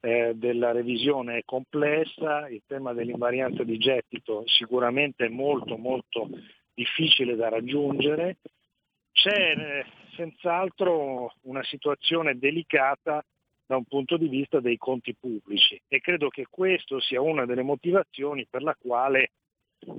eh, 0.00 0.32
della 0.34 0.72
revisione 0.72 1.38
è 1.38 1.42
complessa, 1.44 2.48
il 2.48 2.62
tema 2.66 2.92
dell'invarianza 2.92 3.62
di 3.64 3.78
gettito 3.78 4.42
sicuramente 4.46 5.26
è 5.26 5.28
molto 5.28 5.76
molto 5.78 6.28
difficile 6.74 7.36
da 7.36 7.48
raggiungere, 7.48 8.36
c'è 9.12 9.56
eh, 9.56 9.86
senz'altro 10.14 11.32
una 11.42 11.62
situazione 11.64 12.38
delicata 12.38 13.24
da 13.66 13.76
un 13.76 13.84
punto 13.84 14.16
di 14.16 14.28
vista 14.28 14.60
dei 14.60 14.76
conti 14.76 15.14
pubblici 15.14 15.80
e 15.88 16.00
credo 16.00 16.28
che 16.28 16.46
questo 16.48 17.00
sia 17.00 17.20
una 17.20 17.44
delle 17.46 17.62
motivazioni 17.62 18.46
per 18.48 18.62
la 18.62 18.76
quale 18.78 19.32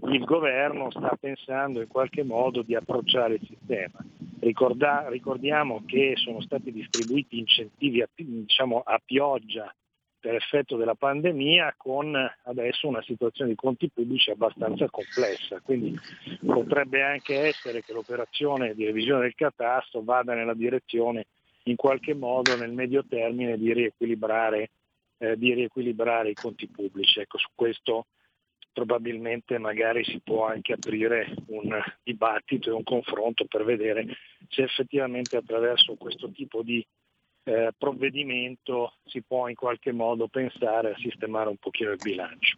il 0.10 0.24
governo 0.24 0.90
sta 0.90 1.16
pensando 1.20 1.82
in 1.82 1.88
qualche 1.88 2.24
modo 2.24 2.62
di 2.62 2.76
approcciare 2.76 3.36
il 3.36 3.46
sistema. 3.46 4.04
Ricorda, 4.40 5.08
ricordiamo 5.10 5.84
che 5.86 6.14
sono 6.16 6.42
stati 6.42 6.72
distribuiti 6.72 7.38
incentivi 7.40 8.02
a, 8.02 8.10
diciamo, 8.16 8.82
a 8.84 9.00
pioggia 9.04 9.74
per 10.20 10.36
effetto 10.36 10.78
della 10.78 10.96
pandemia 10.96 11.76
con 11.78 12.16
adesso 12.44 12.88
una 12.88 13.02
situazione 13.04 13.52
di 13.52 13.56
conti 13.56 13.90
pubblici 13.90 14.32
abbastanza 14.32 14.90
complessa, 14.90 15.60
quindi 15.62 15.98
potrebbe 16.46 17.04
anche 17.04 17.40
essere 17.40 17.84
che 17.84 17.94
l'operazione 17.94 18.74
di 18.74 18.86
revisione 18.86 19.22
del 19.22 19.36
catasto 19.36 20.04
vada 20.04 20.34
nella 20.34 20.56
direzione 20.56 21.28
in 21.70 21.76
qualche 21.76 22.14
modo 22.14 22.56
nel 22.56 22.72
medio 22.72 23.06
termine 23.06 23.58
di 23.58 23.74
riequilibrare, 23.74 24.72
eh, 25.18 25.38
di 25.38 25.54
riequilibrare 25.54 26.30
i 26.30 26.36
conti 26.36 26.68
pubblici. 26.68 27.20
Ecco, 27.20 27.38
su 27.38 27.48
questo 27.54 28.08
probabilmente 28.72 29.58
magari 29.58 30.04
si 30.04 30.20
può 30.24 30.46
anche 30.46 30.74
aprire 30.74 31.34
un 31.48 31.82
dibattito 32.04 32.70
e 32.70 32.74
un 32.74 32.84
confronto 32.84 33.46
per 33.46 33.64
vedere 33.64 34.06
se 34.50 34.64
effettivamente 34.64 35.36
attraverso 35.36 35.96
questo 35.96 36.30
tipo 36.30 36.62
di 36.62 36.86
eh, 37.46 37.72
provvedimento 37.76 38.98
si 39.06 39.24
può 39.24 39.48
in 39.48 39.56
qualche 39.56 39.92
modo 39.92 40.28
pensare 40.28 40.92
a 40.92 40.98
sistemare 40.98 41.50
un 41.50 41.58
pochino 41.58 41.92
il 41.92 42.00
bilancio. 42.02 42.58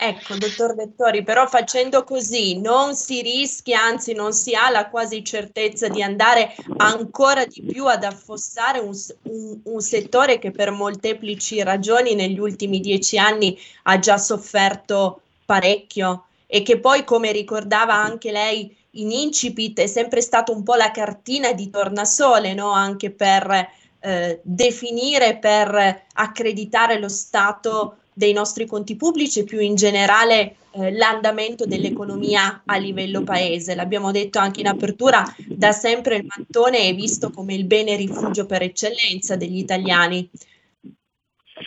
Ecco, 0.00 0.36
dottor 0.36 0.76
Vettori, 0.76 1.24
però 1.24 1.48
facendo 1.48 2.04
così 2.04 2.60
non 2.60 2.94
si 2.94 3.20
rischia, 3.20 3.82
anzi 3.82 4.12
non 4.12 4.32
si 4.32 4.54
ha 4.54 4.70
la 4.70 4.88
quasi 4.88 5.24
certezza 5.24 5.88
di 5.88 6.00
andare 6.04 6.54
ancora 6.76 7.44
di 7.44 7.62
più 7.62 7.84
ad 7.86 8.04
affossare 8.04 8.78
un, 8.78 8.96
un, 9.22 9.58
un 9.64 9.80
settore 9.80 10.38
che 10.38 10.52
per 10.52 10.70
molteplici 10.70 11.60
ragioni 11.64 12.14
negli 12.14 12.38
ultimi 12.38 12.78
dieci 12.78 13.18
anni 13.18 13.58
ha 13.82 13.98
già 13.98 14.18
sofferto 14.18 15.22
parecchio 15.44 16.26
e 16.46 16.62
che 16.62 16.78
poi, 16.78 17.02
come 17.02 17.32
ricordava 17.32 17.94
anche 17.94 18.30
lei 18.30 18.72
in 18.92 19.10
incipit, 19.10 19.80
è 19.80 19.88
sempre 19.88 20.20
stato 20.20 20.52
un 20.52 20.62
po' 20.62 20.76
la 20.76 20.92
cartina 20.92 21.52
di 21.52 21.70
tornasole, 21.70 22.54
no? 22.54 22.70
anche 22.70 23.10
per 23.10 23.68
eh, 23.98 24.38
definire, 24.44 25.38
per 25.38 26.04
accreditare 26.12 27.00
lo 27.00 27.08
stato 27.08 27.96
dei 28.18 28.32
nostri 28.32 28.66
conti 28.66 28.96
pubblici 28.96 29.38
e 29.38 29.44
più 29.44 29.60
in 29.60 29.76
generale 29.76 30.56
eh, 30.72 30.90
l'andamento 30.90 31.66
dell'economia 31.66 32.62
a 32.66 32.76
livello 32.76 33.22
paese. 33.22 33.76
L'abbiamo 33.76 34.10
detto 34.10 34.40
anche 34.40 34.58
in 34.58 34.66
apertura, 34.66 35.22
da 35.46 35.70
sempre 35.70 36.16
il 36.16 36.26
mattone 36.26 36.78
è 36.78 36.94
visto 36.94 37.30
come 37.30 37.54
il 37.54 37.64
bene 37.64 37.94
rifugio 37.94 38.44
per 38.44 38.62
eccellenza 38.62 39.36
degli 39.36 39.58
italiani. 39.58 40.28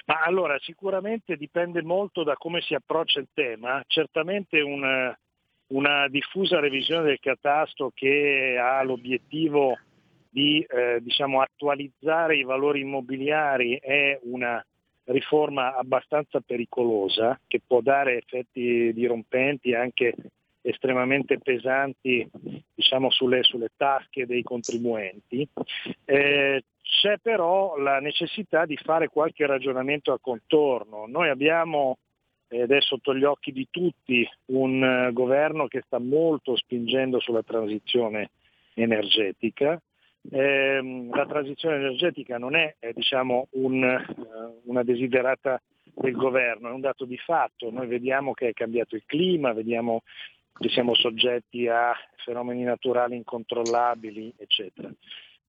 Ma 0.05 0.23
allora 0.25 0.57
sicuramente 0.59 1.37
dipende 1.37 1.81
molto 1.81 2.23
da 2.23 2.35
come 2.35 2.59
si 2.59 2.73
approccia 2.73 3.21
il 3.21 3.29
tema, 3.33 3.81
certamente 3.87 4.59
una, 4.59 5.17
una 5.67 6.09
diffusa 6.09 6.59
revisione 6.59 7.03
del 7.03 7.19
catasto 7.21 7.91
che 7.93 8.57
ha 8.61 8.83
l'obiettivo 8.83 9.77
di 10.29 10.65
eh, 10.67 10.99
diciamo, 11.01 11.41
attualizzare 11.41 12.35
i 12.35 12.43
valori 12.43 12.81
immobiliari 12.81 13.79
è 13.81 14.19
una 14.23 14.61
riforma 15.11 15.75
abbastanza 15.75 16.39
pericolosa 16.41 17.39
che 17.47 17.61
può 17.65 17.81
dare 17.81 18.17
effetti 18.17 18.91
dirompenti 18.93 19.73
anche 19.73 20.15
estremamente 20.61 21.39
pesanti 21.39 22.29
diciamo, 22.73 23.09
sulle, 23.09 23.43
sulle 23.43 23.69
tasche 23.75 24.25
dei 24.25 24.43
contribuenti. 24.43 25.47
Eh, 26.05 26.63
c'è 26.81 27.17
però 27.21 27.77
la 27.77 27.99
necessità 27.99 28.65
di 28.65 28.77
fare 28.77 29.07
qualche 29.07 29.45
ragionamento 29.45 30.11
a 30.11 30.19
contorno. 30.19 31.05
Noi 31.07 31.29
abbiamo 31.29 31.97
ed 32.53 32.69
è 32.71 32.81
sotto 32.81 33.15
gli 33.15 33.23
occhi 33.23 33.53
di 33.53 33.67
tutti 33.71 34.29
un 34.47 35.07
uh, 35.07 35.13
governo 35.13 35.67
che 35.67 35.83
sta 35.85 35.99
molto 35.99 36.57
spingendo 36.57 37.21
sulla 37.21 37.43
transizione 37.43 38.31
energetica. 38.73 39.81
Eh, 40.29 41.07
la 41.11 41.25
transizione 41.25 41.77
energetica 41.77 42.37
non 42.37 42.55
è 42.55 42.75
eh, 42.79 42.93
diciamo, 42.93 43.47
un, 43.51 43.83
uh, 43.83 44.61
una 44.65 44.83
desiderata 44.83 45.61
del 45.93 46.13
governo, 46.13 46.69
è 46.69 46.71
un 46.71 46.81
dato 46.81 47.05
di 47.05 47.17
fatto. 47.17 47.71
Noi 47.71 47.87
vediamo 47.87 48.33
che 48.33 48.49
è 48.49 48.53
cambiato 48.53 48.95
il 48.95 49.03
clima, 49.05 49.53
vediamo 49.53 50.03
che 50.57 50.69
siamo 50.69 50.93
soggetti 50.93 51.67
a 51.67 51.93
fenomeni 52.23 52.63
naturali 52.63 53.15
incontrollabili, 53.15 54.33
eccetera. 54.37 54.91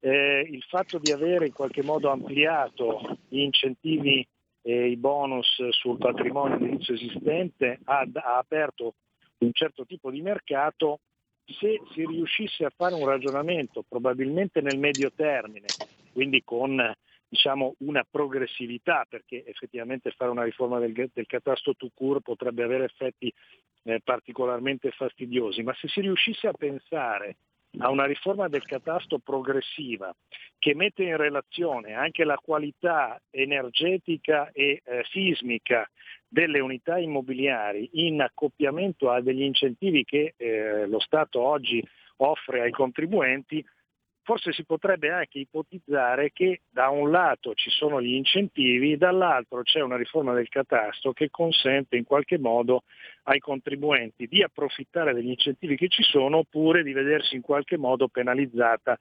Eh, 0.00 0.48
il 0.50 0.62
fatto 0.62 0.98
di 0.98 1.12
avere 1.12 1.46
in 1.46 1.52
qualche 1.52 1.82
modo 1.82 2.10
ampliato 2.10 3.18
gli 3.28 3.40
incentivi 3.40 4.26
e 4.62 4.88
i 4.88 4.96
bonus 4.96 5.68
sul 5.70 5.98
patrimonio 5.98 6.56
edilizio 6.56 6.94
esistente 6.94 7.78
ha, 7.84 8.04
ha 8.12 8.38
aperto 8.38 8.94
un 9.38 9.50
certo 9.52 9.84
tipo 9.84 10.10
di 10.10 10.22
mercato 10.22 11.00
se 11.46 11.80
si 11.92 12.06
riuscisse 12.06 12.64
a 12.64 12.72
fare 12.74 12.94
un 12.94 13.06
ragionamento 13.06 13.84
probabilmente 13.88 14.60
nel 14.60 14.78
medio 14.78 15.12
termine, 15.14 15.74
quindi 16.12 16.42
con 16.44 16.94
diciamo, 17.28 17.74
una 17.78 18.06
progressività, 18.08 19.06
perché 19.08 19.44
effettivamente 19.46 20.10
fare 20.10 20.30
una 20.30 20.44
riforma 20.44 20.78
del, 20.78 20.92
del 20.92 21.26
catasto 21.26 21.74
to 21.74 21.88
cure 21.94 22.20
potrebbe 22.20 22.62
avere 22.62 22.84
effetti 22.84 23.32
eh, 23.84 24.00
particolarmente 24.04 24.90
fastidiosi, 24.90 25.62
ma 25.62 25.74
se 25.74 25.88
si 25.88 26.02
riuscisse 26.02 26.46
a 26.46 26.52
pensare 26.52 27.36
a 27.78 27.88
una 27.88 28.04
riforma 28.04 28.48
del 28.48 28.64
catasto 28.64 29.18
progressiva 29.18 30.14
che 30.62 30.76
mette 30.76 31.02
in 31.02 31.16
relazione 31.16 31.94
anche 31.94 32.22
la 32.22 32.36
qualità 32.36 33.20
energetica 33.30 34.52
e 34.52 34.80
eh, 34.84 35.02
sismica 35.10 35.90
delle 36.28 36.60
unità 36.60 36.98
immobiliari 36.98 37.90
in 37.94 38.20
accoppiamento 38.20 39.10
a 39.10 39.20
degli 39.20 39.42
incentivi 39.42 40.04
che 40.04 40.34
eh, 40.36 40.86
lo 40.86 41.00
Stato 41.00 41.40
oggi 41.40 41.84
offre 42.18 42.60
ai 42.60 42.70
contribuenti, 42.70 43.64
forse 44.22 44.52
si 44.52 44.64
potrebbe 44.64 45.10
anche 45.10 45.40
ipotizzare 45.40 46.30
che 46.32 46.60
da 46.70 46.90
un 46.90 47.10
lato 47.10 47.54
ci 47.54 47.70
sono 47.70 48.00
gli 48.00 48.14
incentivi, 48.14 48.96
dall'altro 48.96 49.62
c'è 49.62 49.80
una 49.80 49.96
riforma 49.96 50.32
del 50.32 50.48
catasto 50.48 51.12
che 51.12 51.28
consente 51.28 51.96
in 51.96 52.04
qualche 52.04 52.38
modo 52.38 52.84
ai 53.24 53.40
contribuenti 53.40 54.28
di 54.28 54.44
approfittare 54.44 55.12
degli 55.12 55.30
incentivi 55.30 55.74
che 55.74 55.88
ci 55.88 56.04
sono 56.04 56.36
oppure 56.36 56.84
di 56.84 56.92
vedersi 56.92 57.34
in 57.34 57.42
qualche 57.42 57.76
modo 57.76 58.06
penalizzata 58.06 58.96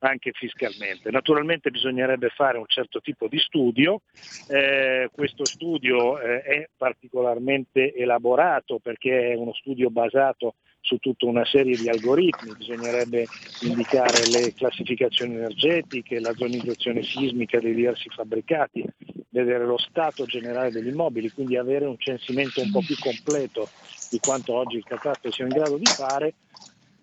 anche 0.00 0.32
fiscalmente. 0.32 1.10
Naturalmente 1.10 1.70
bisognerebbe 1.70 2.28
fare 2.28 2.58
un 2.58 2.66
certo 2.66 3.00
tipo 3.00 3.26
di 3.28 3.38
studio, 3.38 4.02
eh, 4.46 5.08
questo 5.12 5.46
studio 5.46 6.20
eh, 6.20 6.42
è 6.42 6.68
particolarmente 6.76 7.94
elaborato 7.94 8.78
perché 8.78 9.32
è 9.32 9.34
uno 9.34 9.52
studio 9.54 9.90
basato 9.90 10.54
su 10.80 10.98
tutta 10.98 11.26
una 11.26 11.44
serie 11.44 11.76
di 11.76 11.88
algoritmi, 11.88 12.54
bisognerebbe 12.56 13.26
indicare 13.62 14.26
le 14.26 14.54
classificazioni 14.54 15.34
energetiche, 15.34 16.20
la 16.20 16.32
zonizzazione 16.34 17.02
sismica 17.02 17.58
dei 17.58 17.74
diversi 17.74 18.08
fabbricati, 18.08 18.84
vedere 19.30 19.66
lo 19.66 19.76
stato 19.76 20.24
generale 20.24 20.70
degli 20.70 20.86
immobili, 20.86 21.30
quindi 21.30 21.56
avere 21.56 21.84
un 21.84 21.98
censimento 21.98 22.62
un 22.62 22.70
po' 22.70 22.80
più 22.80 22.96
completo 22.98 23.68
di 24.08 24.18
quanto 24.18 24.54
oggi 24.54 24.76
il 24.76 24.84
catasto 24.84 25.30
sia 25.30 25.44
in 25.44 25.52
grado 25.52 25.76
di 25.76 25.90
fare 25.94 26.34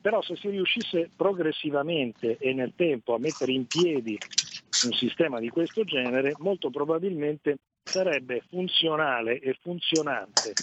però 0.06 0.22
se 0.22 0.36
si 0.36 0.50
riuscisse 0.50 1.10
progressivamente 1.16 2.38
e 2.38 2.54
nel 2.54 2.74
tempo 2.76 3.16
a 3.16 3.18
mettere 3.18 3.54
in 3.54 3.66
piedi 3.66 4.16
un 4.84 4.94
sistema 4.94 5.40
di 5.40 5.50
questo 5.50 5.84
genere, 5.84 6.36
molto 6.38 6.70
probabilmente 6.70 7.58
sarebbe 7.84 8.44
funzionale 8.48 9.40
e 9.40 9.58
funzionante 9.60 10.54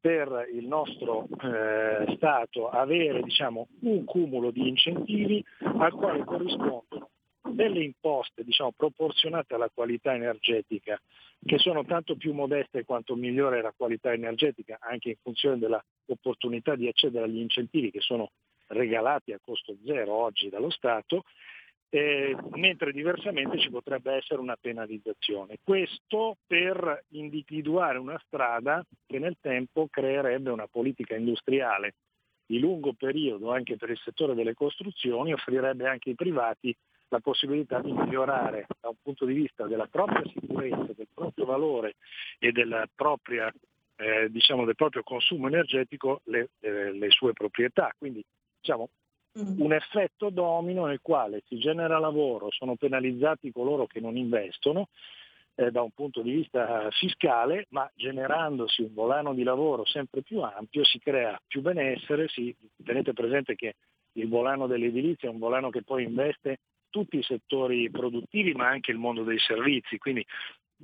per 0.00 0.48
il 0.54 0.68
nostro 0.68 1.26
eh, 1.42 2.14
Stato 2.14 2.68
avere 2.68 3.22
diciamo, 3.22 3.66
un 3.80 4.04
cumulo 4.04 4.52
di 4.52 4.68
incentivi 4.68 5.44
al 5.58 5.90
quale 5.90 6.22
corrispondono 6.22 7.10
delle 7.42 7.82
imposte 7.82 8.44
diciamo, 8.44 8.70
proporzionate 8.70 9.54
alla 9.54 9.70
qualità 9.74 10.14
energetica 10.14 10.96
che 11.44 11.58
sono 11.58 11.84
tanto 11.84 12.14
più 12.14 12.32
modeste 12.32 12.84
quanto 12.84 13.16
migliore 13.16 13.62
la 13.62 13.74
qualità 13.76 14.12
energetica 14.12 14.78
anche 14.80 15.08
in 15.08 15.16
funzione 15.20 15.58
dell'opportunità 15.58 16.76
di 16.76 16.86
accedere 16.86 17.24
agli 17.24 17.40
incentivi 17.40 17.90
che 17.90 18.00
sono 18.00 18.30
regalati 18.68 19.32
a 19.32 19.40
costo 19.42 19.76
zero 19.84 20.12
oggi 20.12 20.48
dallo 20.48 20.70
Stato, 20.70 21.24
eh, 21.88 22.36
mentre 22.54 22.92
diversamente 22.92 23.58
ci 23.58 23.70
potrebbe 23.70 24.14
essere 24.14 24.40
una 24.40 24.56
penalizzazione. 24.60 25.58
Questo 25.62 26.36
per 26.46 27.04
individuare 27.10 27.98
una 27.98 28.20
strada 28.26 28.84
che 29.06 29.18
nel 29.18 29.36
tempo 29.40 29.86
creerebbe 29.88 30.50
una 30.50 30.66
politica 30.66 31.14
industriale 31.14 31.94
di 32.46 32.58
lungo 32.58 32.92
periodo 32.92 33.50
anche 33.50 33.76
per 33.76 33.90
il 33.90 33.98
settore 33.98 34.34
delle 34.34 34.54
costruzioni, 34.54 35.32
offrirebbe 35.32 35.88
anche 35.88 36.10
ai 36.10 36.14
privati 36.14 36.74
la 37.08 37.20
possibilità 37.20 37.80
di 37.80 37.92
migliorare 37.92 38.66
da 38.80 38.88
un 38.88 38.96
punto 39.02 39.24
di 39.24 39.34
vista 39.34 39.66
della 39.66 39.86
propria 39.86 40.22
sicurezza, 40.32 40.92
del 40.96 41.08
proprio 41.12 41.44
valore 41.44 41.94
e 42.38 42.52
propria, 42.94 43.52
eh, 43.96 44.28
diciamo, 44.30 44.64
del 44.64 44.74
proprio 44.74 45.02
consumo 45.02 45.46
energetico 45.46 46.20
le, 46.24 46.50
eh, 46.60 46.92
le 46.92 47.10
sue 47.10 47.32
proprietà. 47.32 47.92
Quindi 47.96 48.24
diciamo, 48.66 48.90
mm. 49.38 49.60
un 49.60 49.72
effetto 49.72 50.30
domino 50.30 50.86
nel 50.86 51.00
quale 51.00 51.42
si 51.46 51.58
genera 51.58 51.98
lavoro, 51.98 52.50
sono 52.50 52.74
penalizzati 52.74 53.52
coloro 53.52 53.86
che 53.86 54.00
non 54.00 54.16
investono 54.16 54.88
eh, 55.54 55.70
da 55.70 55.82
un 55.82 55.90
punto 55.92 56.20
di 56.20 56.32
vista 56.32 56.88
fiscale, 56.90 57.66
ma 57.70 57.88
generandosi 57.94 58.82
un 58.82 58.92
volano 58.92 59.32
di 59.32 59.44
lavoro 59.44 59.86
sempre 59.86 60.22
più 60.22 60.40
ampio 60.40 60.84
si 60.84 60.98
crea 60.98 61.40
più 61.46 61.62
benessere, 61.62 62.28
si, 62.28 62.54
tenete 62.84 63.12
presente 63.12 63.54
che 63.54 63.74
il 64.12 64.28
volano 64.28 64.66
dell'edilizia 64.66 65.28
è 65.28 65.32
un 65.32 65.38
volano 65.38 65.70
che 65.70 65.82
poi 65.82 66.04
investe 66.04 66.58
tutti 66.90 67.18
i 67.18 67.22
settori 67.22 67.90
produttivi 67.90 68.52
ma 68.54 68.68
anche 68.68 68.90
il 68.90 68.98
mondo 68.98 69.22
dei 69.22 69.38
servizi, 69.38 69.98
quindi 69.98 70.24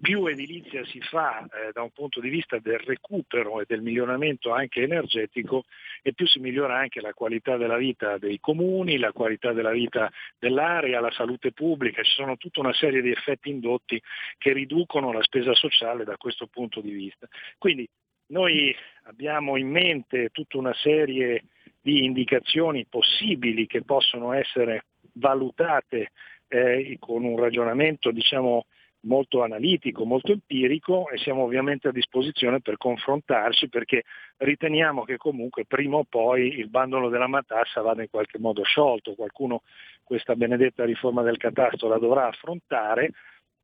più 0.01 0.27
edilizia 0.27 0.85
si 0.87 1.01
fa 1.01 1.45
eh, 1.45 1.71
da 1.73 1.83
un 1.83 1.91
punto 1.91 2.21
di 2.21 2.31
vista 2.31 2.59
del 2.59 2.79
recupero 2.79 3.61
e 3.61 3.65
del 3.67 3.83
miglioramento 3.83 4.51
anche 4.53 4.83
energetico 4.83 5.65
e 6.03 6.15
più 6.15 6.27
si 6.27 6.39
migliora 6.39 6.79
anche 6.79 7.01
la 7.01 7.13
qualità 7.13 7.57
della 7.57 7.77
vita 7.77 8.17
dei 8.17 8.41
comuni, 8.41 8.99
la 8.99 9.13
qualità 9.13 9.53
della 9.53 9.73
vita 9.73 10.11
dell'area, 10.39 11.01
la 11.01 11.11
salute 11.13 11.53
pubblica, 11.53 12.03
ci 12.03 12.15
sono 12.15 12.37
tutta 12.37 12.61
una 12.61 12.73
serie 12.73 13.03
di 13.03 13.11
effetti 13.11 13.51
indotti 13.51 14.01
che 14.39 14.53
riducono 14.53 15.13
la 15.13 15.23
spesa 15.23 15.55
sociale 15.55 16.05
da 16.05 16.17
questo 16.17 16.47
punto 16.47 16.81
di 16.81 16.91
vista. 16.91 17.29
Quindi 17.59 17.89
noi 18.29 18.75
abbiamo 19.05 19.57
in 19.57 19.69
mente 19.69 20.31
tutta 20.31 20.57
una 20.57 20.75
serie 20.75 21.45
di 21.81 22.05
indicazioni 22.05 22.87
possibili 22.87 23.67
che 23.67 23.83
possono 23.83 24.33
essere 24.33 24.85
valutate 25.15 26.13
eh, 26.49 26.97
con 26.99 27.25
un 27.25 27.39
ragionamento 27.39 28.11
diciamo, 28.11 28.67
molto 29.03 29.43
analitico, 29.43 30.05
molto 30.05 30.33
empirico 30.33 31.09
e 31.09 31.19
siamo 31.19 31.43
ovviamente 31.43 31.89
a 31.89 31.93
disposizione 31.93 32.61
per 32.61 32.77
confrontarci 32.77 33.69
perché 33.69 34.05
riteniamo 34.39 35.05
che 35.05 35.17
comunque 35.17 35.65
prima 35.65 35.97
o 35.97 36.05
poi 36.09 36.59
il 36.59 36.69
bandolo 36.69 37.09
della 37.09 37.27
matassa 37.27 37.81
vada 37.81 38.03
in 38.03 38.11
qualche 38.11 38.39
modo 38.39 38.63
sciolto, 38.63 39.15
qualcuno 39.15 39.63
questa 40.05 40.35
benedetta 40.37 40.85
riforma 40.85 41.23
del 41.23 41.37
catasto 41.37 41.89
la 41.89 41.99
dovrà 41.99 42.27
affrontare 42.27 43.11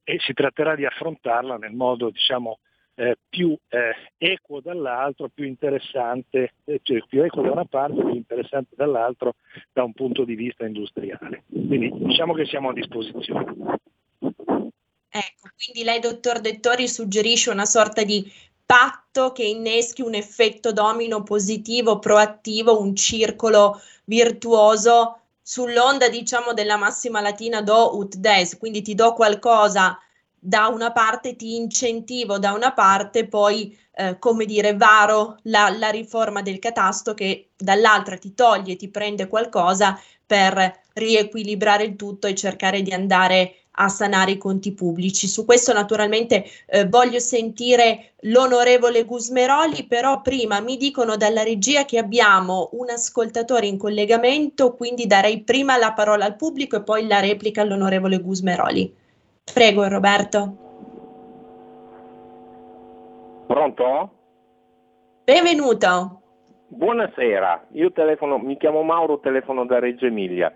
e 0.02 0.18
si 0.20 0.32
tratterà 0.32 0.74
di 0.74 0.86
affrontarla 0.86 1.56
nel 1.56 1.74
modo 1.74 2.10
diciamo, 2.10 2.58
eh, 2.94 3.16
più 3.28 3.56
eh, 3.68 3.94
equo 4.16 4.60
dall'altro, 4.60 5.28
più 5.28 5.44
interessante, 5.44 6.54
eh, 6.64 6.80
cioè 6.82 7.02
più 7.06 7.22
equo 7.22 7.42
da 7.42 7.52
una 7.52 7.64
parte, 7.64 8.00
più 8.00 8.14
interessante 8.14 8.74
dall'altro 8.74 9.34
da 9.72 9.84
un 9.84 9.92
punto 9.92 10.24
di 10.24 10.34
vista 10.34 10.66
industriale. 10.66 11.44
Quindi 11.48 11.92
diciamo 11.94 12.32
che 12.32 12.46
siamo 12.46 12.70
a 12.70 12.72
disposizione. 12.72 13.54
Ecco, 15.10 15.48
quindi 15.56 15.84
lei, 15.84 16.00
dottor 16.00 16.40
Dettori, 16.40 16.86
suggerisce 16.88 17.50
una 17.50 17.64
sorta 17.64 18.02
di 18.04 18.30
patto 18.64 19.32
che 19.32 19.42
inneschi 19.44 20.02
un 20.02 20.14
effetto 20.14 20.72
domino 20.72 21.22
positivo, 21.22 21.98
proattivo, 21.98 22.78
un 22.80 22.94
circolo 22.94 23.80
virtuoso 24.04 25.20
sull'onda, 25.42 26.08
diciamo, 26.10 26.52
della 26.52 26.76
massima 26.76 27.20
latina 27.22 27.62
do 27.62 27.96
ut 27.96 28.16
des, 28.16 28.58
quindi 28.58 28.82
ti 28.82 28.94
do 28.94 29.14
qualcosa 29.14 29.98
da 30.40 30.66
una 30.68 30.92
parte, 30.92 31.36
ti 31.36 31.56
incentivo 31.56 32.38
da 32.38 32.52
una 32.52 32.72
parte, 32.72 33.26
poi, 33.26 33.76
eh, 33.94 34.18
come 34.18 34.44
dire, 34.44 34.76
varo 34.76 35.38
la, 35.44 35.70
la 35.70 35.88
riforma 35.90 36.42
del 36.42 36.58
catasto 36.58 37.14
che 37.14 37.50
dall'altra 37.56 38.16
ti 38.18 38.34
toglie, 38.34 38.76
ti 38.76 38.88
prende 38.90 39.26
qualcosa 39.28 39.98
per 40.26 40.82
riequilibrare 40.92 41.84
il 41.84 41.96
tutto 41.96 42.26
e 42.26 42.34
cercare 42.34 42.82
di 42.82 42.92
andare 42.92 43.54
a 43.80 43.88
sanare 43.88 44.32
i 44.32 44.38
conti 44.38 44.72
pubblici. 44.72 45.26
Su 45.26 45.44
questo 45.44 45.72
naturalmente 45.72 46.44
eh, 46.66 46.86
voglio 46.86 47.18
sentire 47.18 48.12
l'onorevole 48.22 49.04
Gusmeroli, 49.04 49.84
però 49.86 50.20
prima 50.20 50.60
mi 50.60 50.76
dicono 50.76 51.16
dalla 51.16 51.42
regia 51.42 51.84
che 51.84 51.98
abbiamo 51.98 52.70
un 52.72 52.90
ascoltatore 52.90 53.66
in 53.66 53.78
collegamento, 53.78 54.74
quindi 54.74 55.06
darei 55.06 55.42
prima 55.42 55.76
la 55.76 55.92
parola 55.92 56.24
al 56.24 56.36
pubblico 56.36 56.76
e 56.76 56.82
poi 56.82 57.06
la 57.06 57.20
replica 57.20 57.62
all'onorevole 57.62 58.18
Gusmeroli. 58.18 58.94
Prego 59.52 59.88
Roberto. 59.88 60.56
Pronto? 63.46 64.10
Benvenuto. 65.24 66.20
Buonasera, 66.70 67.68
io 67.72 67.92
telefono, 67.92 68.36
mi 68.36 68.58
chiamo 68.58 68.82
Mauro, 68.82 69.20
telefono 69.20 69.64
da 69.64 69.78
Reggio 69.78 70.04
Emilia. 70.04 70.52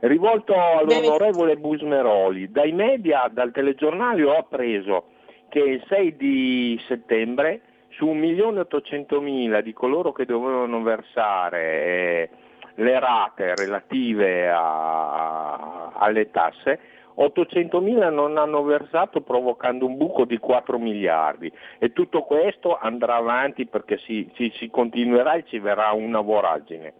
Rivolto 0.00 0.54
all'onorevole 0.54 1.56
Busmeroli, 1.56 2.50
dai 2.50 2.72
media, 2.72 3.28
dal 3.30 3.50
telegiornale 3.50 4.24
ho 4.24 4.36
appreso 4.36 5.06
che 5.48 5.60
il 5.60 5.82
6 5.88 6.16
di 6.16 6.80
settembre 6.86 7.60
su 7.90 8.06
1.800.000 8.06 9.60
di 9.60 9.72
coloro 9.72 10.12
che 10.12 10.26
dovevano 10.26 10.82
versare 10.82 11.60
eh, 11.60 12.30
le 12.74 13.00
rate 13.00 13.54
relative 13.54 14.50
a, 14.50 15.92
alle 15.94 16.30
tasse 16.30 16.78
800.000 17.16 18.12
non 18.12 18.36
hanno 18.36 18.62
versato 18.62 19.22
provocando 19.22 19.86
un 19.86 19.96
buco 19.96 20.26
di 20.26 20.36
4 20.36 20.78
miliardi 20.78 21.50
e 21.78 21.92
tutto 21.92 22.22
questo 22.22 22.76
andrà 22.76 23.16
avanti 23.16 23.64
perché 23.66 23.96
si, 23.98 24.30
si, 24.34 24.52
si 24.56 24.68
continuerà 24.68 25.34
e 25.34 25.44
ci 25.46 25.58
verrà 25.58 25.92
una 25.92 26.20
voragine. 26.20 26.92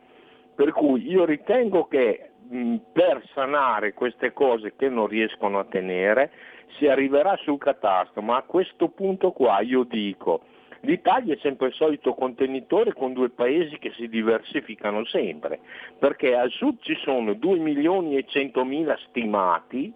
Per 0.55 0.73
cui 0.73 1.07
io 1.07 1.27
ritengo 1.27 1.85
che 1.85 2.31
per 2.93 3.23
sanare 3.35 3.93
queste 3.95 4.33
cose 4.33 4.75
che 4.77 4.89
non 4.89 5.07
riescono 5.07 5.59
a 5.59 5.65
tenere 5.65 6.31
si 6.79 6.87
arriverà 6.87 7.37
sul 7.37 7.59
catasto, 7.59 8.21
ma 8.23 8.37
a 8.37 8.43
questo 8.43 8.89
punto 8.89 9.33
qua 9.33 9.61
io 9.61 9.85
dico 9.85 10.43
L'Italia 10.81 11.35
è 11.35 11.39
sempre 11.41 11.69
il 11.69 11.75
solito 11.75 12.15
contenitore 12.15 12.93
con 12.93 13.13
due 13.13 13.31
paesi 13.31 13.79
che 13.79 13.93
si 13.97 14.09
diversificano 14.09 15.05
sempre, 15.07 15.59
perché 15.99 16.37
al 16.37 16.51
sud 16.51 16.79
ci 16.81 16.95
sono 17.03 17.33
2 17.35 17.59
milioni 17.59 18.17
e 18.17 18.25
100 18.25 18.65
mila 18.65 18.97
stimati, 19.09 19.93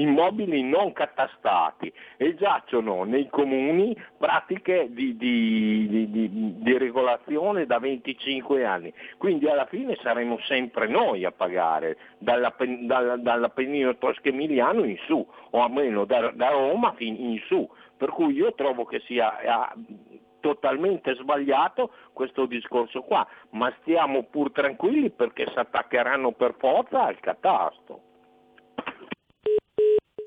immobili 0.00 0.62
non 0.62 0.92
catastati 0.92 1.92
e 2.16 2.34
giacciono 2.34 3.04
nei 3.04 3.28
comuni 3.28 3.96
pratiche 4.16 4.88
di, 4.90 5.16
di, 5.16 5.86
di, 6.10 6.54
di, 6.60 6.78
regolazione 6.78 7.66
da 7.66 7.78
25 7.78 8.64
anni. 8.64 8.92
Quindi 9.16 9.48
alla 9.48 9.66
fine 9.66 9.96
saremo 10.02 10.38
sempre 10.46 10.88
noi 10.88 11.24
a 11.24 11.32
pagare 11.32 11.96
dalla, 12.18 12.54
dalla, 12.58 13.16
dall'Appennino 13.16 13.96
tosco-emiliano 13.96 14.84
in 14.84 14.96
su, 15.06 15.26
o 15.50 15.62
almeno 15.62 16.04
da, 16.04 16.30
da 16.34 16.50
Roma 16.50 16.94
in 16.98 17.40
su. 17.46 17.68
Per 17.96 18.10
cui 18.10 18.34
io 18.34 18.54
trovo 18.54 18.84
che 18.84 19.00
sia 19.00 19.40
eh, 19.40 20.08
totalmente 20.40 21.14
sbagliato 21.14 21.90
questo 22.12 22.46
discorso 22.46 23.02
qua, 23.02 23.26
ma 23.50 23.72
stiamo 23.80 24.22
pur 24.24 24.52
tranquilli 24.52 25.10
perché 25.10 25.46
si 25.48 25.58
attaccheranno 25.58 26.32
per 26.32 26.54
forza 26.58 27.04
al 27.04 27.18
catasto. 27.18 28.02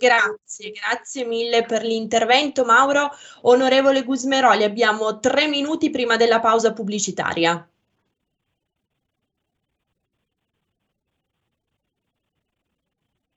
Grazie, 0.01 0.71
grazie 0.71 1.25
mille 1.25 1.63
per 1.63 1.83
l'intervento 1.83 2.65
Mauro. 2.65 3.11
Onorevole 3.41 4.03
Gusmeroli, 4.03 4.63
abbiamo 4.63 5.19
tre 5.19 5.45
minuti 5.45 5.91
prima 5.91 6.17
della 6.17 6.39
pausa 6.39 6.73
pubblicitaria. 6.73 7.69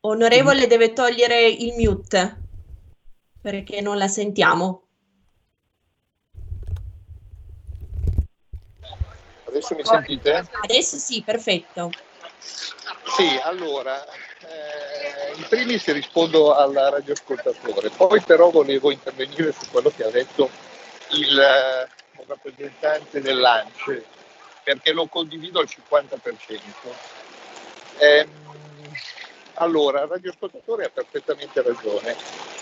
Onorevole 0.01 0.67
deve 0.67 0.95
togliere 0.95 1.47
il 1.47 1.75
mute 1.75 2.45
perché 3.43 3.83
non 3.83 3.99
la 3.99 4.09
sentiamo. 4.09 4.87
Adesso 9.45 9.75
mi 9.75 9.85
sentite? 9.85 10.49
Adesso 10.63 10.97
sì, 10.97 11.23
perfetto. 11.23 11.91
Sì, 13.17 13.39
allora, 13.43 14.03
eh, 14.05 14.94
in 15.37 15.47
primis 15.49 15.91
rispondo 15.93 16.55
al 16.55 16.73
radioascoltatore, 16.73 17.91
poi 17.91 18.21
però 18.21 18.51
volevo 18.51 18.91
intervenire 18.91 19.53
su 19.53 19.69
quello 19.71 19.91
che 19.95 20.05
ha 20.05 20.11
detto 20.11 20.49
il, 21.11 21.39
eh, 21.39 21.89
il 22.21 22.25
rappresentante 22.27 23.21
dell'ANCE, 23.21 24.05
perché 24.63 24.93
lo 24.93 25.07
condivido 25.07 25.61
al 25.61 25.69
50%. 25.69 26.61
Eh, 27.99 28.29
allora, 29.55 30.03
il 30.03 30.09
radioascoltatore 30.09 30.85
ha 30.85 30.91
perfettamente 30.91 31.63
ragione, 31.63 32.17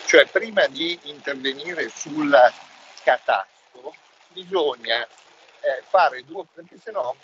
cioè 0.06 0.26
prima 0.26 0.66
di 0.66 0.98
intervenire 1.04 1.88
sul 1.88 2.36
catasto 3.02 3.94
bisogna 4.28 5.02
eh, 5.04 5.82
fare 5.88 6.24
due, 6.24 6.44
perché 6.54 6.78
se 6.82 6.90
no 6.90 7.16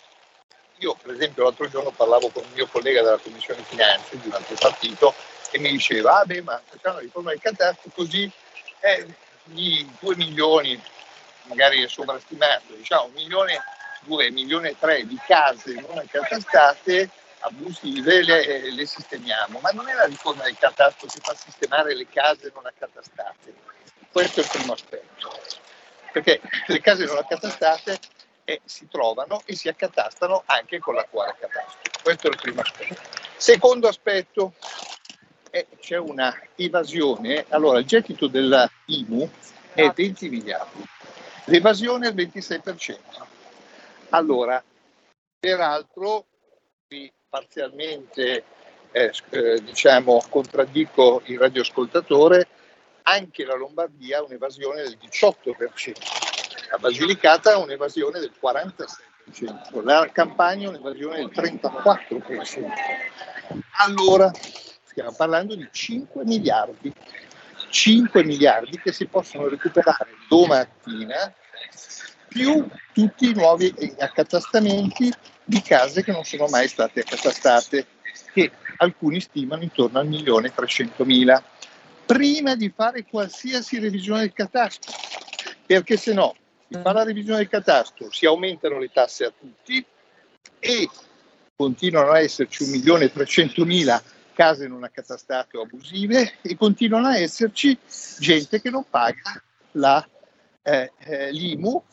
io 0.79 0.95
per 1.01 1.13
esempio 1.13 1.43
l'altro 1.43 1.67
giorno 1.67 1.91
parlavo 1.91 2.29
con 2.29 2.43
un 2.43 2.51
mio 2.53 2.67
collega 2.67 3.01
della 3.01 3.17
Commissione 3.17 3.61
Finanze 3.63 4.17
un 4.23 4.31
altro 4.31 4.55
partito 4.55 5.13
e 5.51 5.59
mi 5.59 5.71
diceva, 5.71 6.19
ah 6.19 6.25
beh 6.25 6.41
ma 6.41 6.61
facciamo 6.63 6.95
la 6.95 7.01
riforma 7.01 7.31
del 7.31 7.39
catasto 7.39 7.89
così 7.93 8.31
eh, 8.79 9.05
gli 9.45 9.85
2 9.99 10.15
milioni, 10.15 10.81
magari 11.43 11.83
è 11.83 11.87
sovrastimato, 11.87 12.73
diciamo 12.75 13.05
un 13.05 13.13
milione, 13.13 13.61
2 14.01 14.31
milioni 14.31 14.69
e 14.69 14.75
3 14.77 15.05
di 15.05 15.19
case 15.25 15.73
non 15.73 15.97
accatastate 15.97 17.09
abusive 17.39 18.23
le, 18.23 18.71
le, 18.71 18.85
sistemiamo, 18.85 19.59
ma 19.59 19.69
non 19.71 19.87
è 19.87 19.93
la 19.93 20.05
riforma 20.05 20.43
del 20.43 20.57
catasto 20.57 21.07
che 21.07 21.19
fa 21.21 21.33
sistemare 21.35 21.95
le 21.95 22.07
case 22.07 22.51
non 22.53 22.65
accatastate. 22.65 23.53
Questo 24.11 24.41
è 24.41 24.43
il 24.43 24.49
primo 24.49 24.73
aspetto, 24.73 25.39
perché 26.11 26.41
le 26.67 26.81
case 26.81 27.05
non 27.05 27.17
accatastate 27.17 27.99
e 28.43 28.61
si 28.65 28.87
trovano 28.89 29.41
e 29.45 29.55
si 29.55 29.67
accatastano 29.67 30.43
anche 30.47 30.79
con 30.79 30.95
l'attuale 30.95 31.35
catasto. 31.39 31.77
Questo 32.01 32.27
è 32.27 32.31
il 32.31 32.37
primo 32.41 32.61
aspetto. 32.61 33.01
Secondo 33.37 33.87
aspetto, 33.87 34.53
eh, 35.49 35.67
c'è 35.79 35.97
una 35.97 36.35
evasione. 36.55 37.45
Allora, 37.49 37.79
il 37.79 37.85
gettito 37.85 38.27
dell'IMU 38.27 39.29
è 39.73 39.89
20 39.89 40.29
miliardi, 40.29 40.83
l'evasione 41.45 42.07
è 42.07 42.11
il 42.11 42.15
26%. 42.15 42.97
Allora, 44.09 44.63
peraltro, 45.39 46.25
qui 46.87 47.11
parzialmente 47.27 48.43
eh, 48.91 49.13
eh, 49.29 49.61
diciamo, 49.63 50.23
contraddico 50.29 51.21
il 51.25 51.37
radioascoltatore, 51.37 52.47
anche 53.03 53.45
la 53.45 53.55
Lombardia 53.55 54.19
ha 54.19 54.23
un'evasione 54.23 54.81
del 54.81 54.97
18% 55.01 56.37
la 56.69 56.77
Basilicata 56.77 57.53
ha 57.53 57.57
un'evasione 57.57 58.19
del 58.19 58.31
46%, 58.39 59.83
la 59.83 60.07
Campania 60.11 60.67
ha 60.67 60.69
un'evasione 60.71 61.17
del 61.17 61.31
34%. 61.33 62.65
Allora, 63.85 64.31
stiamo 64.99 65.15
parlando 65.15 65.55
di 65.55 65.67
5 65.71 66.25
miliardi, 66.25 66.93
5 67.69 68.23
miliardi 68.25 68.77
che 68.79 68.91
si 68.91 69.05
possono 69.05 69.47
recuperare 69.47 70.09
domattina 70.27 71.33
più 72.27 72.67
tutti 72.93 73.29
i 73.29 73.33
nuovi 73.33 73.73
accatastamenti 73.97 75.11
di 75.45 75.61
case 75.61 76.03
che 76.03 76.11
non 76.11 76.25
sono 76.25 76.47
mai 76.47 76.67
state 76.67 76.99
accatastate, 76.99 77.87
che 78.33 78.51
alcuni 78.77 79.21
stimano 79.21 79.63
intorno 79.63 79.99
al 79.99 80.07
milione 80.07 80.47
e 80.47 80.53
300 80.53 81.05
mila, 81.05 81.41
prima 82.05 82.55
di 82.55 82.69
fare 82.75 83.05
qualsiasi 83.05 83.79
revisione 83.79 84.21
del 84.21 84.33
catasto, 84.33 84.91
perché 85.65 85.95
se 85.95 86.13
no 86.13 86.35
si 86.67 86.77
fa 86.81 86.91
la 86.91 87.03
revisione 87.03 87.39
del 87.39 87.47
catasto, 87.47 88.11
si 88.11 88.25
aumentano 88.25 88.77
le 88.79 88.91
tasse 88.91 89.25
a 89.25 89.31
tutti 89.37 89.83
e 90.59 90.89
continuano 91.55 92.11
a 92.11 92.19
esserci 92.19 92.65
1.300.000 92.65 94.17
case 94.39 94.69
non 94.69 94.85
accatastate 94.85 95.57
o 95.57 95.63
abusive 95.63 96.35
e 96.41 96.55
continuano 96.55 97.07
a 97.07 97.17
esserci 97.17 97.77
gente 98.19 98.61
che 98.61 98.69
non 98.69 98.85
paga 98.89 99.43
la, 99.71 100.07
eh, 100.61 100.93
eh, 100.97 101.31
l'IMU, 101.33 101.83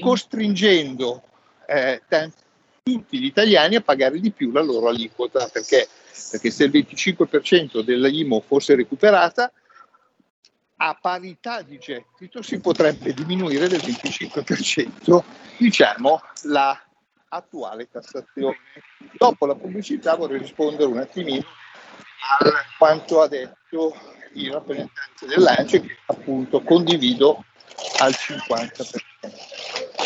costringendo 0.00 1.20
eh, 1.66 2.00
tanti, 2.06 2.42
tutti 2.84 3.18
gli 3.18 3.24
italiani 3.24 3.74
a 3.74 3.80
pagare 3.80 4.20
di 4.20 4.30
più 4.30 4.52
la 4.52 4.62
loro 4.62 4.86
aliquota, 4.86 5.48
perché, 5.48 5.88
perché 6.30 6.52
se 6.52 6.64
il 6.64 6.70
25% 6.70 7.80
dell'IMU 7.80 8.40
fosse 8.40 8.76
recuperata, 8.76 9.50
a 10.76 10.98
parità 11.00 11.62
di 11.62 11.76
gettito 11.78 12.40
si 12.40 12.60
potrebbe 12.60 13.14
diminuire 13.14 13.66
del 13.66 13.80
25% 13.80 15.24
diciamo 15.58 16.20
la 16.44 16.80
attuale 17.30 17.88
tassazione. 17.90 18.58
Dopo 19.16 19.46
la 19.46 19.56
pubblicità 19.56 20.14
vorrei 20.14 20.38
rispondere 20.38 20.88
un 20.88 20.98
attimino 20.98 21.44
a 22.38 22.64
quanto 22.78 23.20
ha 23.20 23.28
detto 23.28 23.94
il 24.34 24.52
rappresentante 24.52 25.26
dell'ANCE 25.26 25.80
che 25.80 25.96
appunto 26.06 26.62
condivido 26.62 27.44
al 27.98 28.12
50%. 28.12 28.98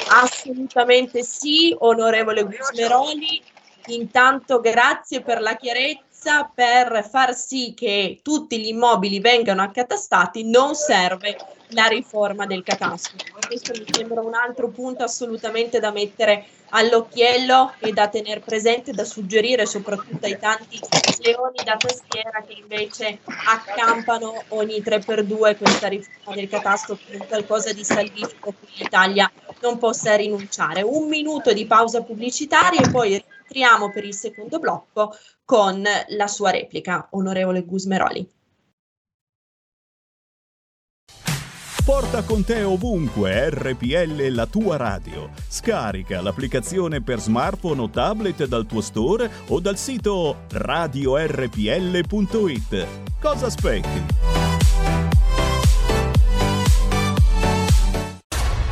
Assolutamente 0.09 1.23
sì, 1.23 1.75
onorevole 1.79 2.44
Gusmeroli. 2.44 3.42
Intanto 3.87 4.61
grazie 4.61 5.23
per 5.23 5.40
la 5.40 5.57
chiarezza 5.57 6.51
per 6.55 7.07
far 7.09 7.35
sì 7.35 7.73
che 7.75 8.20
tutti 8.23 8.61
gli 8.61 8.68
immobili 8.68 9.20
vengano 9.20 9.62
accatastati 9.62 10.49
non 10.49 10.75
serve 10.75 11.37
la 11.70 11.87
riforma 11.87 12.46
del 12.46 12.62
catasto. 12.62 13.16
Questo 13.46 13.72
mi 13.78 13.85
sembra 13.90 14.20
un 14.20 14.35
altro 14.35 14.68
punto 14.68 15.04
assolutamente 15.04 15.80
da 15.80 15.90
mettere 15.90 16.46
all'occhiello 16.70 17.74
e 17.78 17.92
da 17.92 18.09
tenere 18.09 18.40
presente, 18.40 18.92
da 18.92 19.04
suggerire 19.04 19.66
soprattutto 19.66 20.26
ai 20.26 20.38
tanti 20.38 20.78
leoni 21.22 21.59
da 21.64 21.76
tastiera 21.76 22.42
che 22.46 22.54
invece 22.54 23.18
accampano 23.24 24.44
ogni 24.48 24.80
3x2 24.80 25.56
questa 25.56 25.88
riforma 25.88 26.35
del 26.35 26.48
catasto 26.48 26.98
come 27.04 27.26
qualcosa 27.26 27.72
di 27.72 27.85
salvifico 27.85 28.52
cui 28.52 28.68
l'Italia 28.76 29.30
non 29.61 29.78
possa 29.78 30.14
rinunciare. 30.14 30.83
Un 30.83 31.09
minuto 31.09 31.52
di 31.52 31.66
pausa 31.66 32.02
pubblicitaria 32.02 32.80
e 32.80 32.90
poi 32.90 33.22
rientriamo 33.48 33.90
per 33.90 34.04
il 34.04 34.14
secondo 34.14 34.59
blocco 34.59 35.14
con 35.44 35.83
la 36.09 36.28
sua 36.28 36.50
replica, 36.50 37.09
onorevole 37.11 37.64
Gusmeroli. 37.64 38.39
Porta 41.85 42.23
con 42.23 42.45
te 42.45 42.62
ovunque 42.62 43.51
RPL 43.51 44.29
la 44.29 44.47
tua 44.47 44.77
radio. 44.77 45.31
Scarica 45.49 46.21
l'applicazione 46.21 47.01
per 47.01 47.21
smartphone 47.21 47.81
o 47.81 47.88
tablet 47.88 48.45
dal 48.47 48.66
tuo 48.66 48.81
store 48.81 49.31
o 49.49 49.61
dal 49.61 49.77
sito 49.77 50.45
radiorpl.it. 50.51 51.27
Cosa 53.21 53.47
aspetti? 53.47 54.05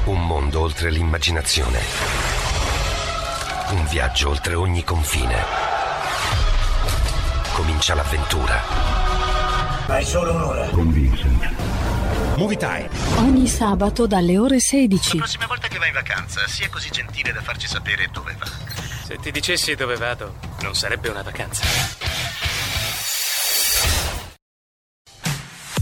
Un 0.05 0.27
mondo 0.27 0.61
oltre 0.61 0.90
l'immaginazione. 0.90 1.79
Un 3.71 3.87
viaggio 3.90 4.29
oltre 4.29 4.55
ogni 4.55 4.85
confine. 4.85 5.44
Comincia 7.53 7.94
l'avventura. 7.94 9.17
Hai 9.88 10.05
solo 10.05 10.35
un'ora. 10.35 10.68
Con 10.68 10.92
Vincent. 10.92 11.48
Movie 12.37 12.59
Time. 12.59 12.90
Ogni 13.16 13.46
sabato 13.46 14.07
dalle 14.07 14.37
ore 14.37 14.61
16. 14.61 15.16
La 15.16 15.22
prossima 15.22 15.46
volta 15.46 15.66
che 15.66 15.79
vai 15.79 15.88
in 15.88 15.94
vacanza, 15.94 16.46
sia 16.46 16.68
così 16.68 16.90
gentile 16.90 17.33
da 17.33 17.40
farci 17.40 17.66
sapere 17.66 18.07
dove 18.12 18.37
va. 18.38 18.44
Se 19.07 19.16
ti 19.16 19.31
dicessi 19.31 19.74
dove 19.74 19.96
vado, 19.96 20.35
non 20.61 20.74
sarebbe 20.74 21.09
una 21.09 21.22
vacanza. 21.22 21.64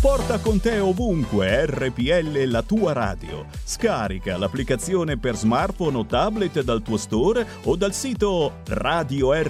Porta 0.00 0.38
con 0.38 0.60
te 0.60 0.78
ovunque 0.78 1.66
RPL 1.66 2.44
la 2.44 2.62
tua 2.62 2.92
radio. 2.92 3.46
Scarica 3.64 4.36
l'applicazione 4.36 5.18
per 5.18 5.34
smartphone 5.34 5.96
o 5.96 6.06
tablet 6.06 6.62
dal 6.62 6.80
tuo 6.80 6.96
store 6.96 7.44
o 7.64 7.74
dal 7.74 7.92
sito 7.92 8.60
radiorpl.it. 8.66 9.42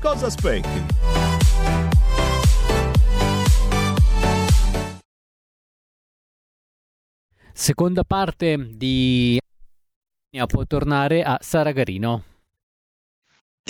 Cosa 0.00 0.26
aspetti? 0.26 1.19
Seconda 7.52 8.04
parte 8.04 8.56
di 8.70 9.38
può 10.46 10.64
tornare 10.64 11.22
a 11.22 11.38
Saragarino. 11.40 12.29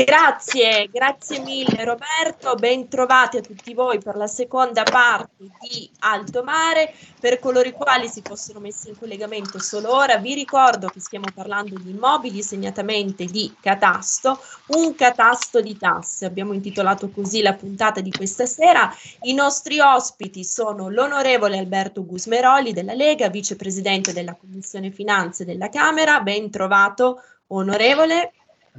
Grazie, 0.05 0.89
grazie 0.91 1.41
mille 1.41 1.85
Roberto, 1.85 2.55
ben 2.55 2.89
trovati 2.89 3.37
a 3.37 3.43
tutti 3.43 3.75
voi 3.75 3.99
per 3.99 4.17
la 4.17 4.27
seconda 4.27 4.83
parte 4.83 5.51
di 5.61 5.91
Alto 5.99 6.43
Mare. 6.43 6.95
Per 7.21 7.39
coloro 7.39 7.69
i 7.69 7.73
quali 7.73 8.09
si 8.09 8.23
fossero 8.25 8.61
messi 8.61 8.89
in 8.89 8.99
collegamento 8.99 9.59
solo 9.59 9.95
ora, 9.95 10.17
vi 10.17 10.33
ricordo 10.33 10.89
che 10.89 11.01
stiamo 11.01 11.27
parlando 11.35 11.77
di 11.79 11.91
immobili, 11.91 12.43
segnatamente 12.43 13.27
di 13.27 13.55
catasto, 13.61 14.41
un 14.69 14.95
catasto 14.95 15.61
di 15.61 15.77
tasse. 15.77 16.25
Abbiamo 16.25 16.55
intitolato 16.55 17.11
così 17.11 17.43
la 17.43 17.53
puntata 17.53 18.01
di 18.01 18.11
questa 18.11 18.47
sera. 18.47 18.91
I 19.23 19.35
nostri 19.35 19.81
ospiti 19.81 20.45
sono 20.45 20.89
l'onorevole 20.89 21.59
Alberto 21.59 22.07
Gusmeroli 22.07 22.73
della 22.73 22.95
Lega, 22.95 23.29
vicepresidente 23.29 24.15
della 24.15 24.35
Commissione 24.35 24.91
Finanze 24.91 25.45
della 25.45 25.69
Camera. 25.69 26.21
Ben 26.21 26.49
trovato, 26.49 27.23
onorevole. 27.49 28.33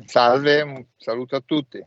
Salve, 0.05 0.61
un 0.61 0.85
saluto 0.97 1.35
a 1.35 1.41
tutti. 1.45 1.85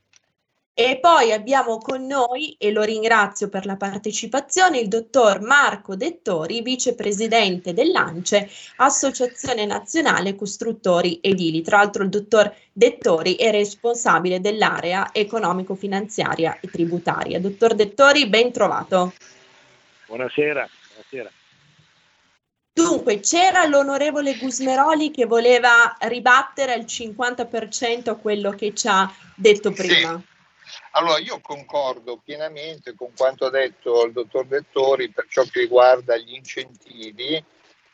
E 0.77 0.99
poi 1.01 1.31
abbiamo 1.31 1.79
con 1.79 2.05
noi, 2.05 2.57
e 2.59 2.73
lo 2.73 2.83
ringrazio 2.83 3.49
per 3.49 3.65
la 3.65 3.77
partecipazione, 3.77 4.81
il 4.81 4.89
dottor 4.89 5.41
Marco 5.41 5.95
Dettori, 5.95 6.63
vicepresidente 6.63 7.73
dell'ANCE, 7.73 8.51
Associazione 8.79 9.67
Nazionale 9.67 10.35
Costruttori 10.35 11.21
Edili. 11.23 11.63
Tra 11.63 11.77
l'altro 11.77 12.03
il 12.03 12.09
dottor 12.09 12.53
Dettori 12.73 13.37
è 13.37 13.53
responsabile 13.53 14.41
dell'area 14.41 15.11
economico-finanziaria 15.13 16.59
e 16.59 16.67
tributaria. 16.67 17.39
Dottor 17.39 17.75
Dettori, 17.75 18.29
ben 18.29 18.51
trovato. 18.51 19.13
Buonasera. 20.09 20.69
Buonasera. 20.89 21.31
Dunque, 23.05 23.21
c'era 23.21 23.67
l'onorevole 23.67 24.39
Gusmeroli 24.39 25.11
che 25.11 25.27
voleva 25.27 25.95
ribattere 26.01 26.73
al 26.73 26.85
50% 26.85 28.09
a 28.09 28.15
quello 28.15 28.53
che 28.53 28.73
ci 28.73 28.89
ha 28.89 29.13
detto 29.37 29.73
prima. 29.73 30.17
Sì. 30.19 30.33
Allora, 30.93 31.19
io 31.19 31.39
concordo 31.43 32.23
pienamente 32.25 32.95
con 32.95 33.11
quanto 33.15 33.45
ha 33.45 33.51
detto 33.51 34.07
il 34.07 34.13
dottor 34.13 34.47
Dettori 34.47 35.11
per 35.11 35.27
ciò 35.29 35.43
che 35.43 35.61
riguarda 35.61 36.17
gli 36.17 36.33
incentivi 36.33 37.45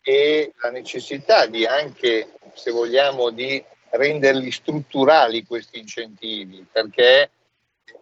e 0.02 0.52
la 0.62 0.70
necessità 0.70 1.46
di 1.46 1.66
anche, 1.66 2.34
se 2.54 2.70
vogliamo, 2.70 3.30
di 3.30 3.62
renderli 3.90 4.52
strutturali 4.52 5.44
questi 5.44 5.80
incentivi, 5.80 6.64
perché 6.70 7.30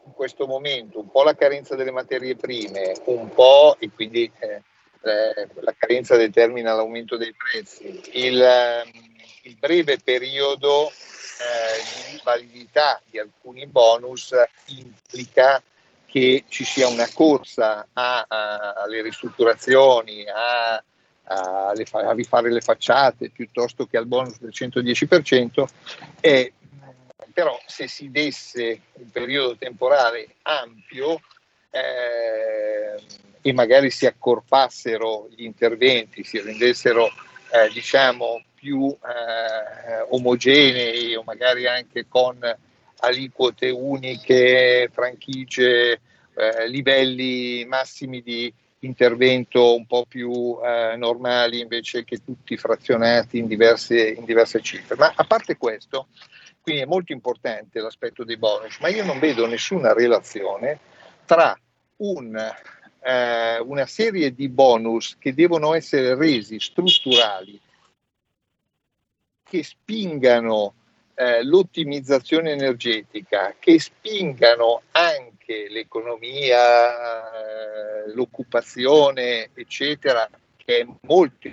in 0.05 0.13
questo 0.13 0.47
momento 0.47 1.01
un 1.01 1.11
po' 1.11 1.23
la 1.23 1.35
carenza 1.35 1.75
delle 1.75 1.91
materie 1.91 2.37
prime, 2.37 2.93
un 3.07 3.31
po' 3.31 3.77
e 3.79 3.89
quindi 3.91 4.31
eh, 4.41 4.63
eh, 5.09 5.49
la 5.61 5.75
carenza 5.77 6.17
determina 6.17 6.75
l'aumento 6.75 7.17
dei 7.17 7.35
prezzi, 7.35 8.01
il, 8.13 8.41
ehm, 8.41 8.91
il 9.43 9.57
breve 9.57 9.99
periodo 9.99 10.89
eh, 10.91 12.13
di 12.13 12.21
validità 12.23 13.01
di 13.09 13.19
alcuni 13.19 13.67
bonus 13.67 14.35
implica 14.67 15.63
che 16.07 16.45
ci 16.49 16.65
sia 16.65 16.89
una 16.89 17.09
corsa 17.13 17.87
a, 17.93 18.25
a, 18.27 18.73
alle 18.79 19.03
ristrutturazioni, 19.03 20.25
a, 20.27 20.75
a, 20.75 20.83
a, 21.69 22.13
rifare 22.13 22.51
le 22.51 22.61
facciate 22.61 23.31
piuttosto 23.31 23.87
che 23.87 23.99
al 23.99 24.07
bonus 24.07 24.39
del 24.39 24.53
110%, 24.53 25.65
e, 26.21 26.53
però 27.33 27.61
se 27.67 27.89
si 27.89 28.11
desse 28.11 28.81
un 28.95 29.11
periodo 29.11 29.55
temporale 29.57 30.29
ampio, 30.43 31.21
eh, 31.71 32.97
e 33.41 33.53
magari 33.53 33.91
si 33.91 34.07
accorpassero 34.07 35.29
gli 35.35 35.45
interventi, 35.45 36.25
si 36.25 36.41
rendessero 36.41 37.07
eh, 37.07 37.71
diciamo 37.73 38.43
più 38.55 38.89
eh, 38.89 40.05
omogenei 40.09 41.15
o 41.15 41.23
magari 41.23 41.67
anche 41.67 42.07
con 42.09 42.39
aliquote 43.01 43.71
uniche, 43.71 44.91
franchigie, 44.93 46.01
eh, 46.35 46.69
livelli 46.69 47.65
massimi 47.65 48.23
di 48.23 48.53
intervento 48.81 49.75
un 49.75 49.87
po' 49.87 50.05
più 50.07 50.59
eh, 50.63 50.95
normali 50.97 51.61
invece 51.61 52.05
che 52.05 52.23
tutti 52.25 52.57
frazionati 52.57 53.39
in 53.39 53.47
diverse, 53.47 54.09
in 54.09 54.25
diverse 54.25 54.61
cifre. 54.61 54.97
Ma 54.97 55.13
a 55.15 55.25
parte 55.25 55.57
questo, 55.57 56.09
quindi 56.61 56.83
è 56.83 56.87
molto 56.87 57.13
importante 57.13 57.81
l'aspetto 57.81 58.25
dei 58.25 58.37
bonus, 58.37 58.79
ma 58.81 58.89
io 58.89 59.05
non 59.05 59.19
vedo 59.19 59.47
nessuna 59.47 59.93
relazione 59.93 60.79
tra 61.25 61.59
un 61.97 62.37
eh, 63.01 63.59
una 63.61 63.87
serie 63.87 64.35
di 64.35 64.49
bonus 64.49 65.17
che 65.19 65.35
devono 65.35 65.75
essere 65.75 66.15
resi 66.15 66.59
strutturali, 66.61 67.61
che 69.43 69.63
spingano 69.63 70.75
eh, 71.15 71.43
l'ottimizzazione 71.43 72.53
energetica, 72.53 73.55
che 73.59 73.79
spingano 73.81 74.83
anche 74.93 75.69
l'economia, 75.69 77.33
eh, 78.05 78.15
l'occupazione, 78.15 79.51
eccetera, 79.55 80.29
che 80.57 80.81
è 80.81 80.87
molto 81.03 81.49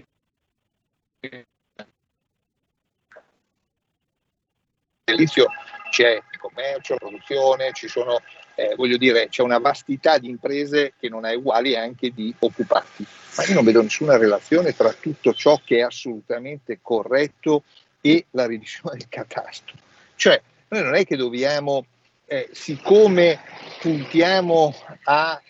all'inizio 5.06 5.48
c'è 5.90 6.22
commercio, 6.48 6.96
produzione, 6.96 7.72
ci 7.74 7.88
sono 7.88 8.22
eh, 8.56 8.74
voglio 8.76 8.98
dire, 8.98 9.28
c'è 9.28 9.42
una 9.42 9.60
vastità 9.60 10.18
di 10.18 10.30
imprese 10.30 10.94
che 10.98 11.10
non 11.10 11.26
è 11.26 11.36
uguale 11.36 11.78
anche 11.78 12.12
di 12.12 12.34
occupati. 12.40 13.06
Ma 13.38 13.44
io 13.46 13.54
non 13.54 13.66
vedo 13.66 13.82
nessuna 13.82 14.18
relazione 14.18 14.74
tra 14.74 14.92
tutto 14.94 15.34
ciò 15.34 15.60
che 15.64 15.78
è 15.78 15.82
assolutamente 15.82 16.80
corretto 16.82 17.64
e 18.00 18.26
la 18.32 18.46
revisione 18.46 18.98
del 18.98 19.10
catasto. 19.10 19.74
Cioè, 20.16 20.42
noi 20.70 20.84
non 20.84 20.96
è 20.96 21.06
che 21.06 21.18
dobbiamo, 21.18 21.86
eh, 22.26 22.50
siccome 22.54 23.40
puntiamo 23.80 24.74
a 25.04 25.42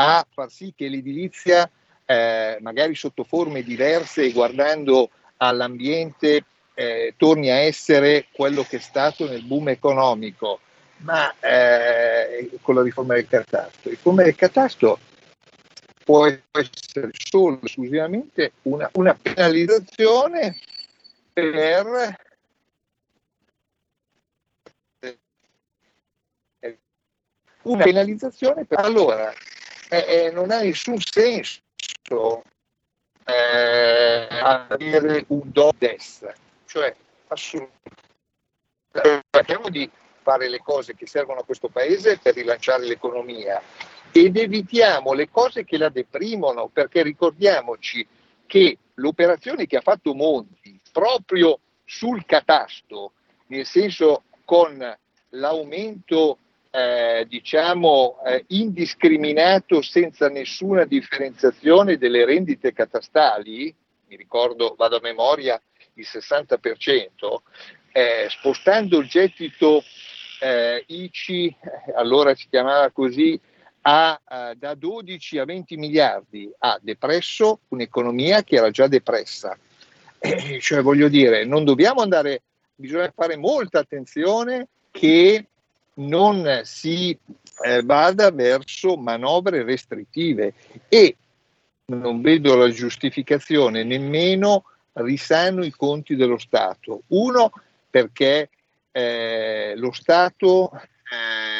a 0.00 0.26
far 0.28 0.50
sì 0.50 0.72
che 0.74 0.88
l'edilizia, 0.88 1.70
eh, 2.04 2.58
magari 2.60 2.96
sotto 2.96 3.22
forme 3.22 3.62
diverse, 3.62 4.32
guardando 4.32 5.10
all'ambiente, 5.36 6.44
eh, 6.78 7.14
torni 7.16 7.50
a 7.50 7.56
essere 7.56 8.26
quello 8.30 8.62
che 8.62 8.76
è 8.76 8.80
stato 8.80 9.28
nel 9.28 9.42
boom 9.42 9.70
economico, 9.70 10.60
ma 10.98 11.34
eh, 11.40 12.48
con 12.62 12.76
la 12.76 12.82
riforma 12.82 13.14
del 13.14 13.26
catasto. 13.26 13.80
La 13.82 13.90
riforma 13.90 14.22
del 14.22 14.36
catasto 14.36 15.00
può 16.04 16.26
essere 16.26 17.10
solo 17.12 17.58
esclusivamente 17.64 18.52
una, 18.62 18.88
una 18.92 19.18
penalizzazione 19.20 20.56
per 21.32 22.16
una 27.62 27.84
penalizzazione 27.84 28.64
per 28.64 28.78
allora 28.78 29.32
eh, 29.90 30.04
eh, 30.26 30.30
non 30.30 30.52
ha 30.52 30.60
nessun 30.60 30.98
senso 31.00 32.42
eh, 33.24 34.28
avere 34.30 35.24
un 35.26 35.42
do 35.44 35.74
destra 35.76 36.32
cioè 36.68 36.94
cerchiamo 39.30 39.70
di 39.70 39.90
fare 40.22 40.48
le 40.48 40.58
cose 40.58 40.94
che 40.94 41.06
servono 41.06 41.40
a 41.40 41.44
questo 41.44 41.68
paese 41.68 42.18
per 42.22 42.34
rilanciare 42.34 42.84
l'economia 42.84 43.60
ed 44.12 44.36
evitiamo 44.36 45.14
le 45.14 45.30
cose 45.30 45.64
che 45.64 45.78
la 45.78 45.88
deprimono 45.88 46.68
perché 46.68 47.02
ricordiamoci 47.02 48.06
che 48.46 48.78
l'operazione 48.94 49.66
che 49.66 49.78
ha 49.78 49.80
fatto 49.80 50.14
Monti 50.14 50.78
proprio 50.92 51.60
sul 51.84 52.24
catasto, 52.26 53.12
nel 53.46 53.64
senso 53.64 54.24
con 54.44 54.96
l'aumento 55.30 56.38
eh, 56.70 57.24
diciamo 57.28 58.18
eh, 58.26 58.44
indiscriminato 58.48 59.80
senza 59.80 60.28
nessuna 60.28 60.84
differenziazione 60.84 61.96
delle 61.96 62.26
rendite 62.26 62.72
catastali, 62.72 63.74
mi 64.08 64.16
ricordo, 64.16 64.74
vado 64.76 64.96
a 64.96 65.00
memoria, 65.02 65.60
il 66.00 66.06
60%, 66.10 67.42
eh, 67.92 68.26
spostando 68.30 68.98
il 68.98 69.08
gettito 69.08 69.82
eh, 70.40 70.84
ICI, 70.86 71.56
allora 71.96 72.34
si 72.34 72.46
chiamava 72.48 72.90
così, 72.90 73.38
a, 73.82 74.20
a, 74.24 74.54
da 74.54 74.74
12 74.74 75.38
a 75.38 75.44
20 75.44 75.76
miliardi, 75.76 76.50
ha 76.58 76.78
depresso 76.80 77.60
un'economia 77.68 78.42
che 78.42 78.56
era 78.56 78.70
già 78.70 78.86
depressa. 78.86 79.56
Eh, 80.18 80.58
cioè 80.60 80.82
voglio 80.82 81.08
dire, 81.08 81.44
non 81.44 81.64
dobbiamo 81.64 82.00
andare, 82.00 82.42
bisogna 82.74 83.12
fare 83.14 83.36
molta 83.36 83.80
attenzione 83.80 84.68
che 84.90 85.46
non 85.94 86.60
si 86.64 87.16
eh, 87.64 87.82
vada 87.82 88.30
verso 88.30 88.96
manovre 88.96 89.64
restrittive 89.64 90.54
e 90.88 91.16
non 91.86 92.20
vedo 92.20 92.54
la 92.54 92.68
giustificazione 92.68 93.82
nemmeno 93.82 94.64
risano 95.02 95.64
i 95.64 95.70
conti 95.70 96.16
dello 96.16 96.38
Stato. 96.38 97.02
Uno 97.08 97.50
perché 97.90 98.50
eh, 98.90 99.74
lo 99.76 99.92
Stato, 99.92 100.70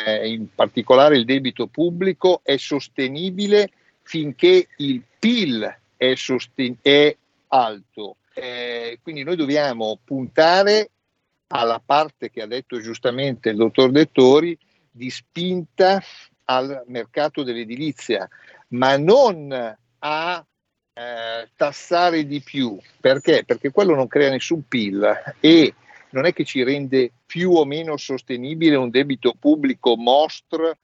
eh, 0.06 0.28
in 0.28 0.54
particolare 0.54 1.16
il 1.16 1.24
debito 1.24 1.66
pubblico, 1.66 2.40
è 2.42 2.56
sostenibile 2.56 3.70
finché 4.02 4.68
il 4.76 5.02
PIL 5.18 5.78
è, 5.96 6.14
sosten- 6.14 6.78
è 6.80 7.14
alto. 7.48 8.16
Eh, 8.34 8.98
quindi 9.02 9.24
noi 9.24 9.36
dobbiamo 9.36 9.98
puntare 10.04 10.90
alla 11.48 11.80
parte 11.84 12.30
che 12.30 12.42
ha 12.42 12.46
detto 12.46 12.80
giustamente 12.80 13.50
il 13.50 13.56
dottor 13.56 13.90
Dettori 13.90 14.56
di 14.90 15.10
spinta 15.10 16.02
al 16.44 16.84
mercato 16.86 17.42
dell'edilizia, 17.42 18.28
ma 18.68 18.96
non 18.96 19.76
a 19.98 20.46
eh, 20.98 21.48
tassare 21.54 22.26
di 22.26 22.40
più. 22.40 22.76
Perché? 23.00 23.44
Perché 23.44 23.70
quello 23.70 23.94
non 23.94 24.08
crea 24.08 24.30
nessun 24.30 24.66
PIL 24.66 25.36
e 25.38 25.72
non 26.10 26.24
è 26.24 26.32
che 26.32 26.44
ci 26.44 26.64
rende 26.64 27.12
più 27.24 27.52
o 27.52 27.64
meno 27.64 27.96
sostenibile 27.96 28.74
un 28.74 28.90
debito 28.90 29.34
pubblico 29.38 29.96
mostro 29.96 30.76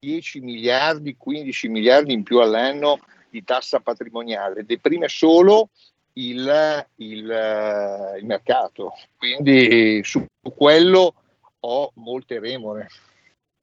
10 0.00 0.40
miliardi, 0.40 1.14
15 1.16 1.68
miliardi 1.68 2.12
in 2.12 2.24
più 2.24 2.40
all'anno 2.40 2.98
di 3.28 3.44
tassa 3.44 3.78
patrimoniale, 3.78 4.64
deprime 4.64 5.08
solo 5.08 5.68
il, 6.14 6.86
il, 6.96 8.16
il 8.18 8.24
mercato. 8.24 8.94
Quindi 9.16 10.02
su 10.02 10.26
quello 10.42 11.14
ho 11.60 11.92
molte 11.94 12.40
remore. 12.40 12.88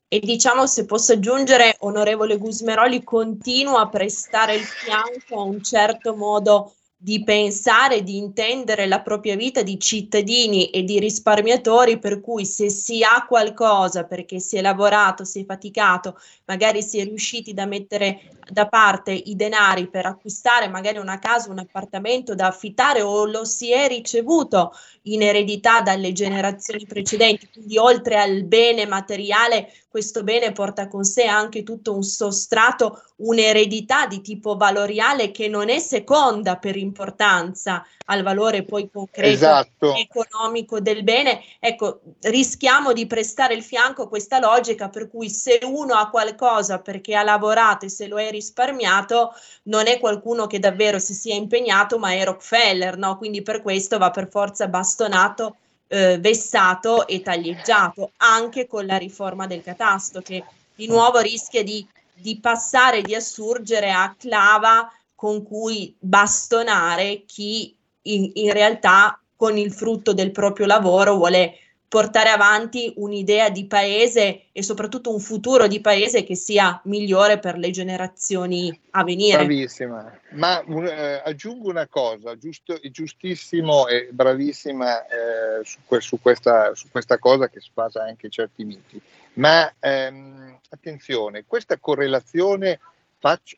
E 0.10 0.20
diciamo, 0.20 0.66
se 0.68 0.86
posso 0.86 1.14
aggiungere, 1.14 1.76
onorevole 1.80 2.38
Gusmeroli 2.38 3.04
continua 3.04 3.82
a 3.82 3.90
prestare 3.90 4.56
il 4.56 4.64
fianco 4.64 5.40
a 5.40 5.44
un 5.44 5.62
certo 5.62 6.16
modo 6.16 6.77
di 7.00 7.24
pensare, 7.24 8.02
di 8.02 8.18
intendere 8.18 8.88
la 8.88 9.02
propria 9.02 9.36
vita 9.36 9.62
di 9.62 9.80
cittadini 9.80 10.72
e 10.72 10.84
di 10.84 10.98
risparmiatori, 10.98 12.00
per 12.00 12.20
cui 12.22 12.44
se 12.44 12.72
si 12.72 13.04
ha 13.04 13.24
qualcosa 13.28 14.06
perché 14.06 14.40
si 14.40 14.58
è 14.58 14.62
lavorato, 14.62 15.24
si 15.24 15.42
è 15.42 15.46
faticato, 15.46 16.20
magari 16.46 16.82
si 16.82 16.98
è 16.98 17.04
riusciti 17.04 17.54
da 17.54 17.68
mettere 17.68 18.38
da 18.50 18.68
parte 18.68 19.12
i 19.12 19.36
denari 19.36 19.90
per 19.90 20.06
acquistare 20.06 20.70
magari 20.70 20.98
una 20.98 21.20
casa, 21.20 21.52
un 21.52 21.60
appartamento 21.60 22.34
da 22.34 22.48
affittare 22.48 23.02
o 23.02 23.26
lo 23.26 23.46
si 23.46 23.72
è 23.72 23.88
ricevuto 23.88 24.72
in 25.04 25.22
eredità 25.22 25.82
dalle 25.82 26.14
generazioni 26.14 26.86
precedenti, 26.86 27.50
quindi 27.52 27.78
oltre 27.78 28.18
al 28.18 28.44
bene 28.44 28.86
materiale, 28.86 29.72
questo 29.88 30.24
bene 30.24 30.52
porta 30.52 30.88
con 30.88 31.04
sé 31.04 31.26
anche 31.26 31.64
tutto 31.64 31.94
un 31.94 32.04
sostrato, 32.04 33.04
un'eredità 33.18 34.06
di 34.06 34.22
tipo 34.22 34.56
valoriale 34.56 35.32
che 35.32 35.48
non 35.48 35.70
è 35.70 35.80
seconda 35.80 36.58
per 36.58 36.76
importanza 36.88 37.86
al 38.06 38.24
valore 38.24 38.64
poi 38.64 38.90
concreto 38.92 39.34
esatto. 39.34 39.96
economico 39.96 40.80
del 40.80 41.04
bene. 41.04 41.44
Ecco, 41.60 42.02
rischiamo 42.22 42.94
di 42.94 43.06
prestare 43.06 43.54
il 43.54 43.64
fianco 43.64 44.04
a 44.04 44.08
questa 44.08 44.40
logica 44.40 44.90
per 44.90 45.10
cui 45.10 45.30
se 45.30 45.60
uno 45.64 45.94
ha 45.96 46.10
qualcosa 46.10 46.80
perché 46.80 47.16
ha 47.16 47.24
lavorato 47.24 47.86
e 47.86 47.90
se 47.90 48.08
lo 48.08 48.20
è 48.20 48.32
risparmiato, 48.32 49.34
non 49.64 49.88
è 49.88 50.00
qualcuno 50.00 50.48
che 50.48 50.60
davvero 50.60 51.00
si 51.00 51.14
sia 51.14 51.36
impegnato, 51.36 52.00
ma 52.00 52.14
è 52.14 52.24
Rockefeller, 52.24 52.98
no? 52.98 53.18
Quindi 53.18 53.42
per 53.42 53.62
questo 53.62 53.98
va 53.98 54.10
per 54.10 54.30
forza 54.30 54.68
bastonato, 54.68 55.56
eh, 55.88 56.18
vessato 56.20 57.08
e 57.08 57.22
taglieggiato, 57.22 58.12
anche 58.18 58.68
con 58.68 58.86
la 58.86 58.98
riforma 58.98 59.48
del 59.48 59.64
catasto, 59.64 60.22
che 60.22 60.44
di 60.76 60.88
nuovo 60.88 61.20
rischia 61.20 61.64
di, 61.64 61.86
di 62.14 62.40
passare, 62.40 63.02
di 63.02 63.16
assurgere 63.16 63.92
a 63.92 64.16
clava 64.18 64.92
con 65.18 65.42
cui 65.42 65.96
bastonare 66.00 67.24
chi 67.26 67.76
in, 68.04 68.30
in 68.36 68.52
realtà 68.52 69.20
con 69.36 69.58
il 69.58 69.72
frutto 69.72 70.14
del 70.14 70.30
proprio 70.30 70.68
lavoro 70.68 71.16
vuole 71.16 71.56
portare 71.88 72.30
avanti 72.30 72.94
un'idea 72.98 73.50
di 73.50 73.66
paese 73.66 74.44
e 74.52 74.62
soprattutto 74.62 75.12
un 75.12 75.20
futuro 75.20 75.66
di 75.66 75.82
paese 75.82 76.24
che 76.24 76.36
sia 76.36 76.80
migliore 76.84 77.40
per 77.40 77.58
le 77.58 77.72
generazioni 77.72 78.78
a 78.92 79.04
venire. 79.04 79.38
Bravissima, 79.38 80.20
ma 80.34 80.62
eh, 80.62 81.22
aggiungo 81.26 81.68
una 81.68 81.88
cosa, 81.88 82.38
giusto, 82.38 82.78
giustissimo 82.92 83.88
e 83.88 84.10
bravissima 84.12 85.04
eh, 85.08 85.64
su, 85.64 85.80
que- 85.84 86.02
su, 86.02 86.22
questa, 86.22 86.76
su, 86.76 86.90
questa, 86.92 87.18
cosa 87.18 87.50
che 87.50 87.60
spasa 87.60 88.04
anche 88.04 88.30
certi 88.30 88.66
miti, 88.66 89.02
ma 89.34 89.74
ehm, 89.80 90.60
attenzione, 90.70 91.46
questa 91.48 91.80
correlazione 91.80 92.80
faccio, 93.18 93.56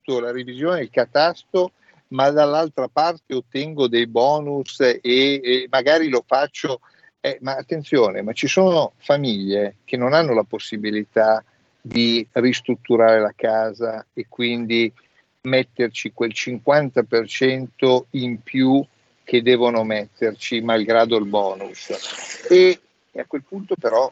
accetto 0.00 0.20
la 0.20 0.32
revisione 0.32 0.78
del 0.78 0.90
catasto 0.90 1.72
ma 2.08 2.30
dall'altra 2.30 2.88
parte 2.88 3.34
ottengo 3.34 3.86
dei 3.86 4.06
bonus 4.06 4.80
e, 4.80 5.00
e 5.02 5.68
magari 5.70 6.08
lo 6.08 6.24
faccio 6.26 6.80
eh, 7.20 7.38
ma 7.42 7.54
attenzione, 7.54 8.22
ma 8.22 8.32
ci 8.32 8.48
sono 8.48 8.94
famiglie 8.96 9.76
che 9.84 9.96
non 9.96 10.14
hanno 10.14 10.32
la 10.32 10.42
possibilità 10.42 11.44
di 11.80 12.26
ristrutturare 12.32 13.20
la 13.20 13.32
casa 13.36 14.04
e 14.12 14.26
quindi 14.28 14.92
metterci 15.42 16.12
quel 16.12 16.32
50% 16.34 18.02
in 18.10 18.42
più 18.42 18.84
che 19.22 19.42
devono 19.42 19.84
metterci 19.84 20.60
malgrado 20.62 21.16
il 21.16 21.26
bonus. 21.26 22.46
E, 22.50 22.80
e 23.12 23.20
a 23.20 23.26
quel 23.26 23.44
punto 23.46 23.76
però 23.76 24.10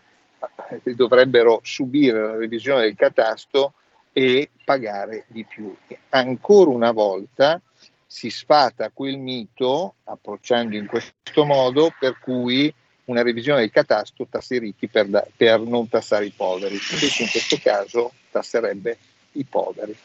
eh, 0.70 0.94
dovrebbero 0.94 1.61
subire 1.64 2.22
la 2.22 2.37
revisione 2.37 2.83
del 2.83 2.94
catasto 2.94 3.72
e 4.12 4.51
pagare 4.64 5.25
di 5.29 5.44
più. 5.44 5.75
Ancora 6.11 6.71
una 6.71 6.90
volta 6.90 7.61
si 8.07 8.31
sfata 8.31 8.90
quel 8.92 9.18
mito, 9.18 9.97
approcciando 10.05 10.77
in 10.77 10.87
questo 10.87 11.44
modo, 11.44 11.92
per 11.99 12.18
cui 12.18 12.73
una 13.05 13.23
revisione 13.23 13.61
del 13.61 13.71
catasto 13.71 14.27
tassa 14.29 14.55
i 14.55 14.59
ricchi 14.59 14.88
per, 14.88 15.07
da, 15.07 15.27
per 15.37 15.61
non 15.61 15.88
tassare 15.88 16.27
i 16.27 16.33
poveri, 16.35 16.79
invece 16.90 17.23
in 17.23 17.31
questo 17.31 17.59
caso 17.63 18.13
tasserebbe 18.31 18.98
i 19.33 19.44
poveri. 19.44 19.96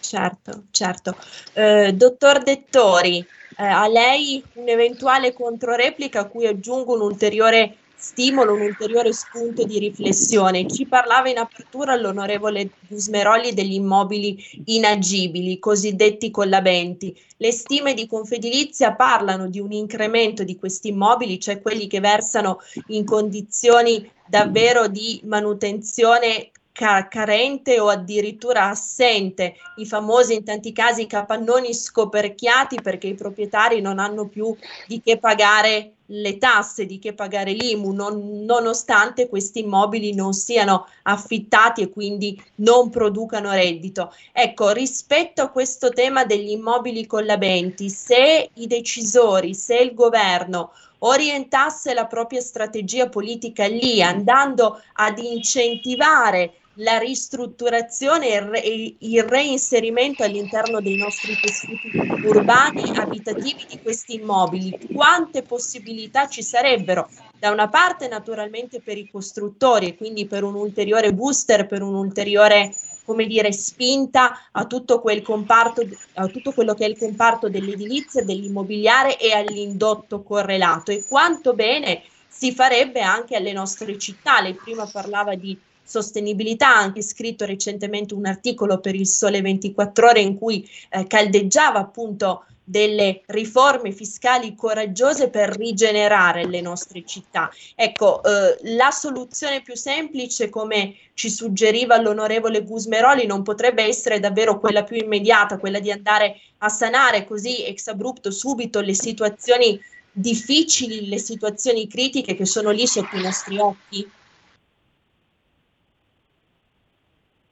Certo, 0.00 0.64
certo. 0.70 1.16
Eh, 1.52 1.92
dottor 1.92 2.42
Dettori, 2.42 3.18
eh, 3.56 3.64
a 3.64 3.86
lei 3.88 4.42
un'eventuale 4.54 5.32
controreplica 5.32 6.20
a 6.20 6.24
cui 6.24 6.46
aggiungo 6.46 6.94
un 6.94 7.02
ulteriore 7.02 7.76
stimolo, 7.98 8.54
un 8.54 8.60
ulteriore 8.60 9.12
spunto 9.12 9.64
di 9.64 9.78
riflessione. 9.78 10.68
Ci 10.68 10.86
parlava 10.86 11.28
in 11.28 11.38
apertura 11.38 11.96
l'onorevole 11.96 12.70
Gusmeroli 12.86 13.52
degli 13.52 13.74
immobili 13.74 14.38
inagibili, 14.66 15.58
cosiddetti 15.58 16.30
collabenti. 16.30 17.14
Le 17.36 17.50
stime 17.50 17.94
di 17.94 18.06
Confedilizia 18.06 18.94
parlano 18.94 19.48
di 19.48 19.58
un 19.58 19.72
incremento 19.72 20.44
di 20.44 20.56
questi 20.56 20.88
immobili, 20.88 21.40
cioè 21.40 21.60
quelli 21.60 21.88
che 21.88 22.00
versano 22.00 22.60
in 22.88 23.04
condizioni 23.04 24.08
davvero 24.26 24.86
di 24.86 25.20
manutenzione 25.24 26.50
ca- 26.78 27.08
carente 27.08 27.80
o 27.80 27.88
addirittura 27.88 28.68
assente, 28.68 29.56
i 29.78 29.86
famosi 29.86 30.34
in 30.34 30.44
tanti 30.44 30.70
casi 30.70 31.08
capannoni 31.08 31.74
scoperchiati 31.74 32.80
perché 32.80 33.08
i 33.08 33.14
proprietari 33.14 33.80
non 33.80 33.98
hanno 33.98 34.28
più 34.28 34.54
di 34.86 35.02
che 35.02 35.18
pagare 35.18 35.94
le 36.10 36.38
tasse, 36.38 36.86
di 36.86 37.00
che 37.00 37.14
pagare 37.14 37.50
l'IMU, 37.52 37.90
non, 37.90 38.44
nonostante 38.44 39.28
questi 39.28 39.58
immobili 39.58 40.14
non 40.14 40.32
siano 40.32 40.86
affittati 41.02 41.82
e 41.82 41.90
quindi 41.90 42.40
non 42.56 42.90
producano 42.90 43.50
reddito. 43.50 44.14
Ecco, 44.32 44.70
rispetto 44.70 45.42
a 45.42 45.50
questo 45.50 45.88
tema 45.88 46.24
degli 46.24 46.50
immobili 46.50 47.06
collabenti, 47.06 47.90
se 47.90 48.50
i 48.54 48.66
decisori, 48.68 49.52
se 49.52 49.78
il 49.78 49.94
governo 49.94 50.70
orientasse 51.00 51.92
la 51.92 52.06
propria 52.06 52.40
strategia 52.40 53.08
politica 53.08 53.66
lì, 53.66 54.00
andando 54.00 54.80
ad 54.94 55.18
incentivare 55.18 56.52
la 56.80 56.98
ristrutturazione 56.98 58.62
e 58.62 58.96
il 58.98 59.22
reinserimento 59.24 60.22
all'interno 60.22 60.80
dei 60.80 60.96
nostri 60.96 61.36
tessuti 61.40 61.90
urbani 62.24 62.96
abitativi 62.96 63.66
di 63.68 63.80
questi 63.80 64.14
immobili. 64.14 64.78
Quante 64.92 65.42
possibilità 65.42 66.28
ci 66.28 66.42
sarebbero? 66.42 67.08
Da 67.38 67.50
una 67.50 67.68
parte 67.68 68.06
naturalmente 68.06 68.80
per 68.80 68.96
i 68.96 69.08
costruttori 69.10 69.88
e 69.88 69.96
quindi 69.96 70.26
per 70.26 70.44
un 70.44 70.54
ulteriore 70.54 71.12
booster, 71.12 71.66
per 71.66 71.82
un 71.82 71.94
ulteriore 71.94 72.72
come 73.04 73.26
dire, 73.26 73.52
spinta 73.52 74.48
a 74.52 74.66
tutto 74.66 75.00
quel 75.00 75.22
comparto, 75.22 75.82
a 76.14 76.26
tutto 76.26 76.52
quello 76.52 76.74
che 76.74 76.84
è 76.84 76.88
il 76.88 76.98
comparto 76.98 77.48
dell'edilizia, 77.48 78.22
dell'immobiliare 78.22 79.18
e 79.18 79.32
all'indotto 79.32 80.22
correlato 80.22 80.90
e 80.90 81.02
quanto 81.08 81.54
bene 81.54 82.02
si 82.28 82.52
farebbe 82.52 83.00
anche 83.00 83.34
alle 83.34 83.52
nostre 83.52 83.96
città. 83.96 84.42
Lei 84.42 84.54
prima 84.54 84.86
parlava 84.86 85.34
di 85.34 85.58
sostenibilità, 85.88 86.76
ha 86.76 86.80
anche 86.80 87.02
scritto 87.02 87.46
recentemente 87.46 88.14
un 88.14 88.26
articolo 88.26 88.78
per 88.78 88.94
il 88.94 89.06
Sole 89.06 89.40
24 89.40 90.08
ore 90.08 90.20
in 90.20 90.36
cui 90.36 90.68
eh, 90.90 91.06
caldeggiava 91.06 91.78
appunto 91.78 92.44
delle 92.68 93.22
riforme 93.28 93.92
fiscali 93.92 94.54
coraggiose 94.54 95.30
per 95.30 95.56
rigenerare 95.56 96.46
le 96.46 96.60
nostre 96.60 97.02
città. 97.06 97.50
Ecco, 97.74 98.22
eh, 98.22 98.58
la 98.74 98.90
soluzione 98.90 99.62
più 99.62 99.74
semplice, 99.74 100.50
come 100.50 100.94
ci 101.14 101.30
suggeriva 101.30 101.98
l'onorevole 101.98 102.62
Gusmeroli, 102.64 103.24
non 103.24 103.42
potrebbe 103.42 103.84
essere 103.84 104.20
davvero 104.20 104.60
quella 104.60 104.84
più 104.84 104.96
immediata, 104.96 105.56
quella 105.56 105.80
di 105.80 105.90
andare 105.90 106.38
a 106.58 106.68
sanare 106.68 107.24
così 107.24 107.64
ex 107.64 107.86
abrupto 107.86 108.30
subito 108.30 108.80
le 108.80 108.94
situazioni 108.94 109.80
difficili, 110.12 111.08
le 111.08 111.18
situazioni 111.18 111.88
critiche 111.88 112.34
che 112.34 112.44
sono 112.44 112.70
lì 112.70 112.86
sotto 112.86 113.16
i 113.16 113.22
nostri 113.22 113.58
occhi? 113.58 114.10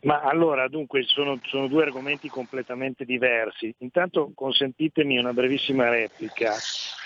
Ma 0.07 0.20
allora, 0.20 0.68
dunque, 0.68 1.02
sono, 1.02 1.40
sono, 1.42 1.66
due 1.66 1.82
argomenti 1.82 2.28
completamente 2.28 3.04
diversi. 3.04 3.74
Intanto 3.78 4.30
consentitemi 4.34 5.18
una 5.18 5.32
brevissima 5.32 5.88
replica. 5.88 6.54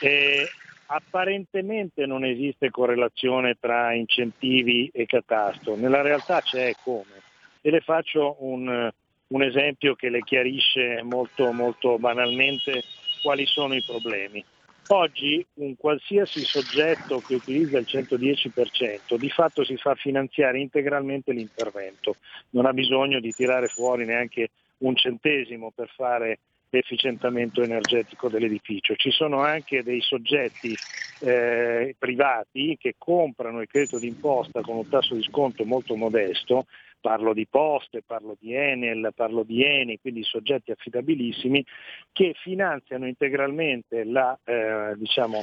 Eh, 0.01 0.47
apparentemente 0.85 2.05
non 2.05 2.25
esiste 2.25 2.69
correlazione 2.69 3.57
tra 3.59 3.95
incentivi 3.95 4.91
e 4.93 5.07
catasto, 5.07 5.77
nella 5.77 6.03
realtà 6.03 6.43
c'è 6.43 6.75
come. 6.85 7.23
E 7.63 7.71
le 7.71 7.81
faccio 7.81 8.37
un, 8.41 8.91
un 9.29 9.43
esempio 9.43 9.95
che 9.95 10.11
le 10.11 10.21
chiarisce 10.21 11.01
molto, 11.03 11.53
molto 11.53 11.99
banalmente 11.99 12.83
quali 13.23 13.47
sono 13.47 13.75
i 13.75 13.83
problemi. 13.83 14.45
Oggi 14.93 15.47
un 15.55 15.77
qualsiasi 15.77 16.41
soggetto 16.41 17.23
che 17.25 17.37
utilizza 17.37 17.79
il 17.79 17.87
110% 17.89 19.17
di 19.17 19.31
fatto 19.31 19.63
si 19.63 19.77
fa 19.77 19.95
finanziare 19.95 20.59
integralmente 20.59 21.33
l'intervento, 21.33 22.17
non 22.51 22.67
ha 22.67 22.73
bisogno 22.73 23.21
di 23.21 23.31
tirare 23.31 23.69
fuori 23.69 24.05
neanche 24.05 24.51
un 24.79 24.97
centesimo 24.97 25.71
per 25.73 25.93
fare 25.95 26.41
l'efficientamento 26.71 27.63
energetico 27.63 28.29
dell'edificio. 28.29 28.97
Ci 28.97 29.13
sono 29.13 29.43
anche 29.43 29.85
dei 29.85 30.01
soggetti 30.01 30.77
eh, 31.21 31.95
privati 31.97 32.77
che 32.77 32.97
comprano 32.99 33.61
il 33.61 33.69
credito 33.69 34.01
d'imposta 34.01 34.61
con 34.61 34.77
un 34.77 34.89
tasso 34.89 35.15
di 35.15 35.23
sconto 35.23 35.65
molto 35.65 35.95
modesto 35.95 36.67
parlo 37.01 37.33
di 37.33 37.47
Poste, 37.47 38.03
parlo 38.03 38.37
di 38.39 38.55
Enel, 38.55 39.13
parlo 39.15 39.43
di 39.43 39.65
Eni, 39.65 39.99
quindi 40.01 40.23
soggetti 40.23 40.71
affidabilissimi, 40.71 41.65
che 42.13 42.35
finanziano 42.37 43.07
integralmente 43.07 44.05
la 44.05 44.39
eh, 44.45 44.95
diciamo, 44.97 45.43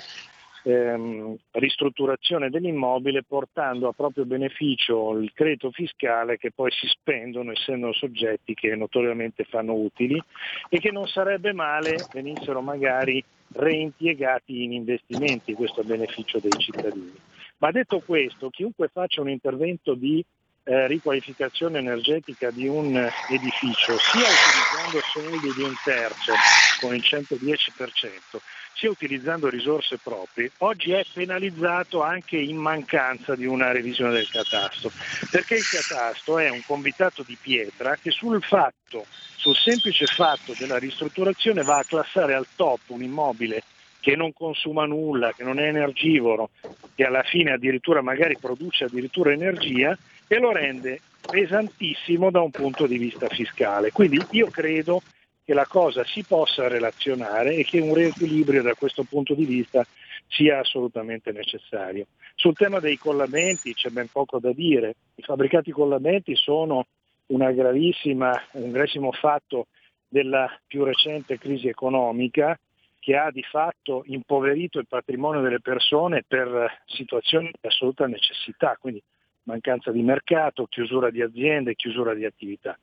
ehm, 0.64 1.36
ristrutturazione 1.52 2.50
dell'immobile 2.50 3.24
portando 3.24 3.88
a 3.88 3.94
proprio 3.94 4.26
beneficio 4.26 5.18
il 5.18 5.32
credito 5.34 5.72
fiscale 5.72 6.38
che 6.38 6.52
poi 6.52 6.72
si 6.72 6.88
spendono 6.88 7.52
essendo 7.52 7.94
soggetti 7.94 8.54
che 8.54 8.76
notoriamente 8.76 9.46
fanno 9.46 9.74
utili 9.74 10.22
e 10.70 10.80
che 10.80 10.92
non 10.92 11.08
sarebbe 11.08 11.54
male 11.54 11.96
venissero 12.12 12.62
magari 12.62 13.24
reimpiegati 13.54 14.64
in 14.64 14.74
investimenti, 14.74 15.54
questo 15.54 15.82
a 15.82 15.86
beneficio 15.86 16.40
dei 16.40 16.52
cittadini. 16.58 17.14
Ma 17.60 17.72
detto 17.72 18.02
questo, 18.02 18.50
chiunque 18.50 18.90
faccia 18.90 19.22
un 19.22 19.30
intervento 19.30 19.96
di 19.96 20.24
eh, 20.68 20.86
riqualificazione 20.88 21.80
energetica 21.80 22.52
di 22.52 22.68
un 22.68 22.94
edificio, 23.30 23.98
sia 23.98 24.20
utilizzando 24.20 25.00
soldi 25.14 25.54
di 25.54 25.64
un 25.64 25.74
terzo 25.82 26.34
con 26.82 26.94
il 26.94 27.02
110%, 27.02 28.38
sia 28.74 28.90
utilizzando 28.90 29.48
risorse 29.50 29.98
proprie, 29.98 30.52
oggi 30.58 30.92
è 30.92 31.06
penalizzato 31.14 32.04
anche 32.04 32.38
in 32.38 32.58
mancanza 32.58 33.34
di 33.36 33.46
una 33.46 33.72
revisione 33.72 34.12
del 34.12 34.30
catasto, 34.30 34.92
perché 35.32 35.56
il 35.56 35.68
catasto 35.68 36.38
è 36.38 36.50
un 36.50 36.62
convitato 36.66 37.24
di 37.26 37.38
pietra 37.42 37.96
che 37.96 38.12
sul 38.12 38.44
fatto, 38.44 39.06
sul 39.38 39.56
semplice 39.56 40.06
fatto 40.06 40.54
della 40.60 40.78
ristrutturazione 40.78 41.64
va 41.64 41.78
a 41.78 41.86
classare 41.86 42.34
al 42.34 42.46
top 42.58 42.82
un 42.88 43.02
immobile 43.02 43.64
che 44.02 44.18
non 44.18 44.34
consuma 44.34 44.86
nulla, 44.86 45.32
che 45.32 45.44
non 45.44 45.60
è 45.60 45.68
energivoro, 45.68 46.50
che 46.94 47.06
alla 47.06 47.24
fine 47.24 47.54
addirittura 47.54 48.02
magari 48.02 48.38
produce 48.38 48.86
addirittura 48.86 49.32
energia 49.32 49.98
e 50.28 50.40
lo 50.40 50.52
rende 50.52 51.00
pesantissimo 51.30 52.30
da 52.32 52.42
un 52.42 52.52
punto 52.52 52.88
di 52.88 52.98
vista 52.98 53.28
fiscale. 53.28 53.92
Quindi 53.92 54.20
io 54.32 54.48
credo 54.48 55.02
che 55.44 55.54
la 55.54 55.66
cosa 55.66 56.04
si 56.04 56.24
possa 56.24 56.68
relazionare 56.68 57.56
e 57.56 57.64
che 57.64 57.80
un 57.80 57.94
riequilibrio 57.94 58.62
da 58.62 58.74
questo 58.74 59.04
punto 59.04 59.34
di 59.34 59.46
vista 59.46 59.86
sia 60.28 60.60
assolutamente 60.60 61.32
necessario. 61.32 62.08
Sul 62.36 62.54
tema 62.54 62.80
dei 62.80 62.98
collabenti 62.98 63.74
c'è 63.74 63.90
ben 63.90 64.10
poco 64.12 64.40
da 64.40 64.52
dire. 64.52 64.96
I 65.16 65.24
fabbricati 65.24 65.72
collabenti 65.72 66.36
sono 66.36 66.86
un 67.28 67.54
gravissimo 67.54 69.12
fatto 69.14 69.68
della 70.08 70.50
più 70.68 70.84
recente 70.84 71.38
crisi 71.38 71.68
economica 71.68 72.58
che 73.00 73.16
ha 73.16 73.32
di 73.32 73.44
fatto 73.44 74.04
impoverito 74.08 74.80
il 74.80 74.88
patrimonio 74.88 75.42
delle 75.42 75.62
persone 75.62 76.24
per 76.28 76.82
situazioni 76.86 77.50
di 77.52 77.68
assoluta 77.68 78.06
necessità, 78.06 78.76
quindi 78.78 79.02
mancanza 79.48 79.92
di 79.92 80.02
mercato, 80.04 80.68
chiusura 80.68 81.10
di 81.10 81.22
aziende, 81.22 81.76
chiusura 81.76 82.14
di 82.14 82.26
attività. 82.26 82.78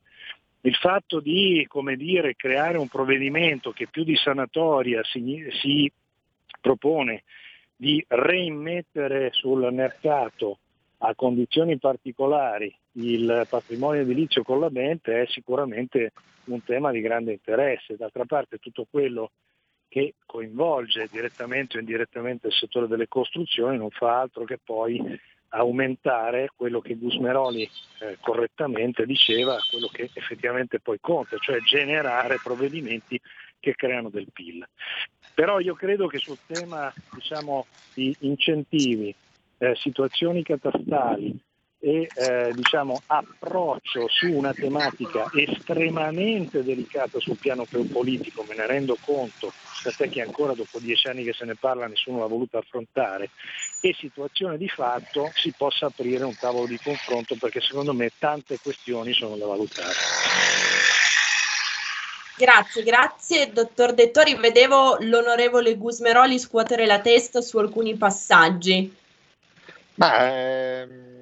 Il 0.62 0.74
fatto 0.74 1.20
di 1.20 1.68
dire, 1.96 2.34
creare 2.34 2.78
un 2.78 2.88
provvedimento 2.88 3.70
che 3.70 3.86
più 3.86 4.02
di 4.02 4.16
sanatoria 4.16 5.02
si, 5.04 5.46
si 5.60 5.92
propone 6.60 7.22
di 7.76 8.02
reimmettere 8.08 9.30
sul 9.32 9.70
mercato 9.72 10.58
a 10.98 11.14
condizioni 11.14 11.78
particolari 11.78 12.74
il 12.96 13.46
patrimonio 13.48 14.02
edilizio 14.02 14.42
collabente 14.42 15.22
è 15.22 15.26
sicuramente 15.26 16.12
un 16.44 16.62
tema 16.62 16.90
di 16.92 17.00
grande 17.00 17.32
interesse. 17.32 17.96
D'altra 17.96 18.24
parte 18.24 18.58
tutto 18.58 18.86
quello 18.88 19.32
che 19.88 20.14
coinvolge 20.26 21.08
direttamente 21.10 21.76
o 21.76 21.80
indirettamente 21.80 22.48
il 22.48 22.52
settore 22.52 22.86
delle 22.86 23.08
costruzioni 23.08 23.76
non 23.76 23.90
fa 23.90 24.20
altro 24.20 24.44
che 24.44 24.58
poi 24.62 25.00
aumentare 25.54 26.50
quello 26.54 26.80
che 26.80 26.96
Gusmeroli 26.96 27.62
eh, 28.00 28.18
correttamente 28.20 29.06
diceva, 29.06 29.56
quello 29.70 29.88
che 29.88 30.10
effettivamente 30.12 30.80
poi 30.80 30.98
conta, 31.00 31.36
cioè 31.38 31.60
generare 31.60 32.38
provvedimenti 32.42 33.20
che 33.60 33.74
creano 33.74 34.10
del 34.10 34.26
PIL. 34.32 34.66
Però 35.34 35.58
io 35.58 35.74
credo 35.74 36.06
che 36.06 36.18
sul 36.18 36.38
tema 36.46 36.92
diciamo, 37.12 37.66
di 37.94 38.14
incentivi, 38.20 39.14
eh, 39.58 39.74
situazioni 39.76 40.42
catastali 40.42 41.36
e 41.84 42.08
eh, 42.14 42.50
diciamo, 42.54 43.02
approccio 43.08 44.08
su 44.08 44.32
una 44.32 44.54
tematica 44.54 45.30
estremamente 45.34 46.64
delicata 46.64 47.20
sul 47.20 47.36
piano 47.36 47.66
politico, 47.66 48.42
me 48.48 48.54
ne 48.54 48.66
rendo 48.66 48.96
conto, 49.04 49.52
tant'è 49.82 50.08
che 50.08 50.22
ancora 50.22 50.54
dopo 50.54 50.78
dieci 50.78 51.08
anni 51.08 51.24
che 51.24 51.34
se 51.34 51.44
ne 51.44 51.56
parla 51.56 51.86
nessuno 51.86 52.20
l'ha 52.20 52.26
voluto 52.26 52.56
affrontare, 52.56 53.28
e 53.82 53.94
situazione 53.98 54.56
di 54.56 54.66
fatto 54.66 55.30
si 55.34 55.52
possa 55.54 55.86
aprire 55.86 56.24
un 56.24 56.34
tavolo 56.34 56.66
di 56.66 56.80
confronto 56.82 57.36
perché 57.38 57.60
secondo 57.60 57.92
me 57.92 58.10
tante 58.18 58.58
questioni 58.62 59.12
sono 59.12 59.36
da 59.36 59.44
valutare. 59.44 59.92
Grazie, 62.38 62.82
grazie 62.82 63.52
dottor 63.52 63.92
Dettori. 63.92 64.34
Vedevo 64.36 64.96
l'onorevole 65.00 65.76
Gusmeroli 65.76 66.38
scuotere 66.38 66.86
la 66.86 67.00
testa 67.00 67.42
su 67.42 67.58
alcuni 67.58 67.94
passaggi. 67.94 68.92
Ma 69.96 70.32
ehm 70.32 71.13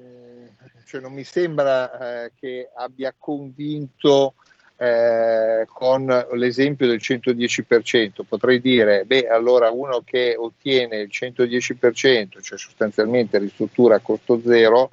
cioè 0.93 1.01
non 1.01 1.13
mi 1.13 1.23
sembra 1.23 2.25
eh, 2.25 2.31
che 2.39 2.69
abbia 2.75 3.15
convinto 3.17 4.35
eh, 4.77 5.65
con 5.67 6.05
l'esempio 6.33 6.85
del 6.85 6.99
110%. 7.01 8.21
Potrei 8.27 8.61
dire, 8.61 9.03
beh, 9.03 9.27
allora 9.27 9.71
uno 9.71 10.03
che 10.05 10.35
ottiene 10.37 10.97
il 10.97 11.09
110%, 11.11 12.41
cioè 12.41 12.59
sostanzialmente 12.59 13.39
ristruttura 13.39 13.95
a 13.95 14.01
costo 14.01 14.39
zero, 14.45 14.91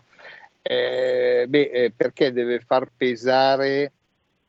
eh, 0.62 1.44
beh, 1.46 1.70
eh, 1.70 1.92
perché 1.94 2.32
deve 2.32 2.60
far 2.60 2.88
pesare, 2.96 3.92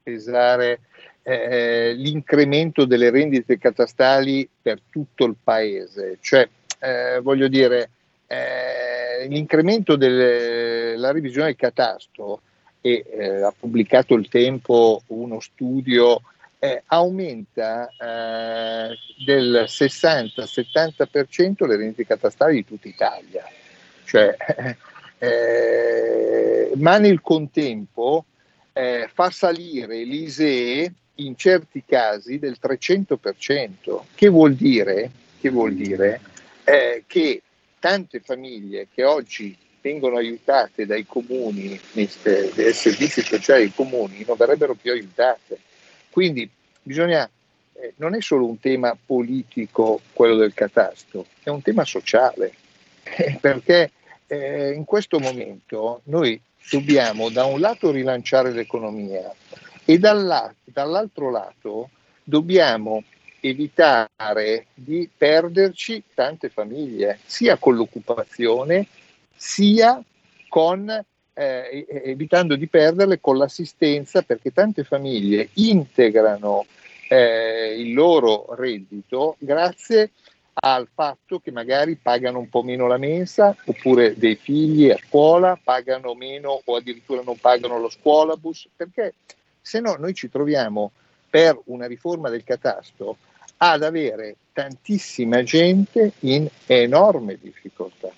pesare 0.02 0.80
eh, 1.22 1.92
l'incremento 1.98 2.86
delle 2.86 3.10
rendite 3.10 3.58
catastali 3.58 4.48
per 4.62 4.80
tutto 4.90 5.26
il 5.26 5.36
paese? 5.44 6.18
Cioè, 6.22 6.48
eh, 6.80 7.20
voglio 7.20 7.50
dire, 7.50 7.90
l'incremento 9.28 9.98
della 11.02 11.12
revisione 11.12 11.48
del 11.48 11.56
catasto, 11.56 12.42
e 12.80 13.04
eh, 13.12 13.42
ha 13.42 13.54
pubblicato 13.58 14.14
il 14.14 14.30
tempo 14.30 15.02
uno 15.08 15.40
studio, 15.40 16.22
eh, 16.60 16.84
aumenta 16.88 17.90
eh, 17.90 18.96
del 19.26 19.66
60-70% 19.68 21.66
le 21.66 21.76
rendite 21.76 22.06
catastali 22.06 22.56
di 22.56 22.66
tutta 22.66 22.88
Italia. 22.88 23.44
Cioè, 24.06 24.36
eh, 25.18 26.72
ma 26.76 26.98
nel 26.98 27.22
contempo 27.22 28.26
eh, 28.74 29.10
fa 29.12 29.30
salire 29.32 30.04
l'ISEE 30.04 30.94
in 31.16 31.36
certi 31.36 31.84
casi 31.86 32.40
del 32.40 32.58
300%, 32.62 34.02
che 34.16 34.28
vuol 34.28 34.54
dire, 34.56 35.12
che, 35.40 35.50
vuol 35.50 35.74
dire 35.74 36.22
eh, 36.64 37.04
che 37.06 37.42
tante 37.80 38.20
famiglie 38.20 38.88
che 38.94 39.04
oggi 39.04 39.58
vengono 39.82 40.18
aiutate 40.18 40.86
dai 40.86 41.06
comuni, 41.06 41.80
dai 41.92 42.74
servizi 42.74 43.22
sociali 43.22 43.64
dei 43.64 43.74
comuni, 43.74 44.24
non 44.26 44.38
verrebbero 44.38 44.76
più 44.76 44.92
aiutate. 44.92 45.60
Quindi 46.10 46.50
bisogna, 46.82 47.30
eh, 47.74 47.94
non 47.98 48.16
è 48.16 48.22
solo 48.22 48.46
un 48.46 48.60
tema 48.60 48.98
politico 49.04 50.02
quello 50.14 50.36
del 50.36 50.54
catasto, 50.54 51.26
è 51.44 51.50
un 51.50 51.62
tema 51.62 51.84
sociale, 51.84 52.54
eh, 53.04 53.38
perché 53.42 53.92
eh, 54.28 54.72
in 54.72 54.86
questo 54.86 55.20
momento 55.20 56.02
noi 56.06 56.40
dobbiamo 56.70 57.30
da 57.30 57.46
un 57.46 57.60
lato 57.60 57.92
rilanciare 57.92 58.52
l'economia 58.52 59.34
e 59.84 59.98
dall'altro 59.98 61.32
lato 61.32 61.90
dobbiamo 62.24 63.04
evitare 63.42 64.68
di 64.74 65.10
perderci 65.16 66.04
tante 66.14 66.50
famiglie, 66.50 67.20
sia 67.26 67.58
con 67.58 67.76
l'occupazione, 67.76 68.88
sia 69.36 70.04
con, 70.48 70.90
eh, 71.34 71.86
evitando 72.04 72.56
di 72.56 72.68
perderle 72.68 73.20
con 73.20 73.38
l'assistenza, 73.38 74.22
perché 74.22 74.52
tante 74.52 74.84
famiglie 74.84 75.50
integrano 75.54 76.66
eh, 77.08 77.76
il 77.78 77.94
loro 77.94 78.54
reddito 78.56 79.36
grazie 79.40 80.12
al 80.54 80.88
fatto 80.94 81.40
che 81.40 81.52
magari 81.52 81.96
pagano 81.96 82.40
un 82.40 82.50
po' 82.50 82.64
meno 82.64 82.88
la 82.88 82.98
mensa, 82.98 83.56
oppure 83.66 84.16
dei 84.18 84.36
figli 84.36 84.90
a 84.90 84.98
scuola 84.98 85.60
pagano 85.62 86.14
meno 86.14 86.62
o 86.64 86.76
addirittura 86.76 87.22
non 87.24 87.38
pagano 87.38 87.80
lo 87.80 87.90
scuolabus, 87.90 88.68
perché 88.76 89.14
se 89.62 89.80
no 89.80 89.96
noi 89.98 90.14
ci 90.14 90.30
troviamo 90.30 90.92
per 91.30 91.60
una 91.66 91.88
riforma 91.88 92.30
del 92.30 92.44
catasto 92.44 93.18
ad 93.58 93.84
avere 93.84 94.36
tantissima 94.54 95.44
gente 95.44 96.14
in 96.20 96.48
enorme 96.66 97.38
difficoltà. 97.40 98.10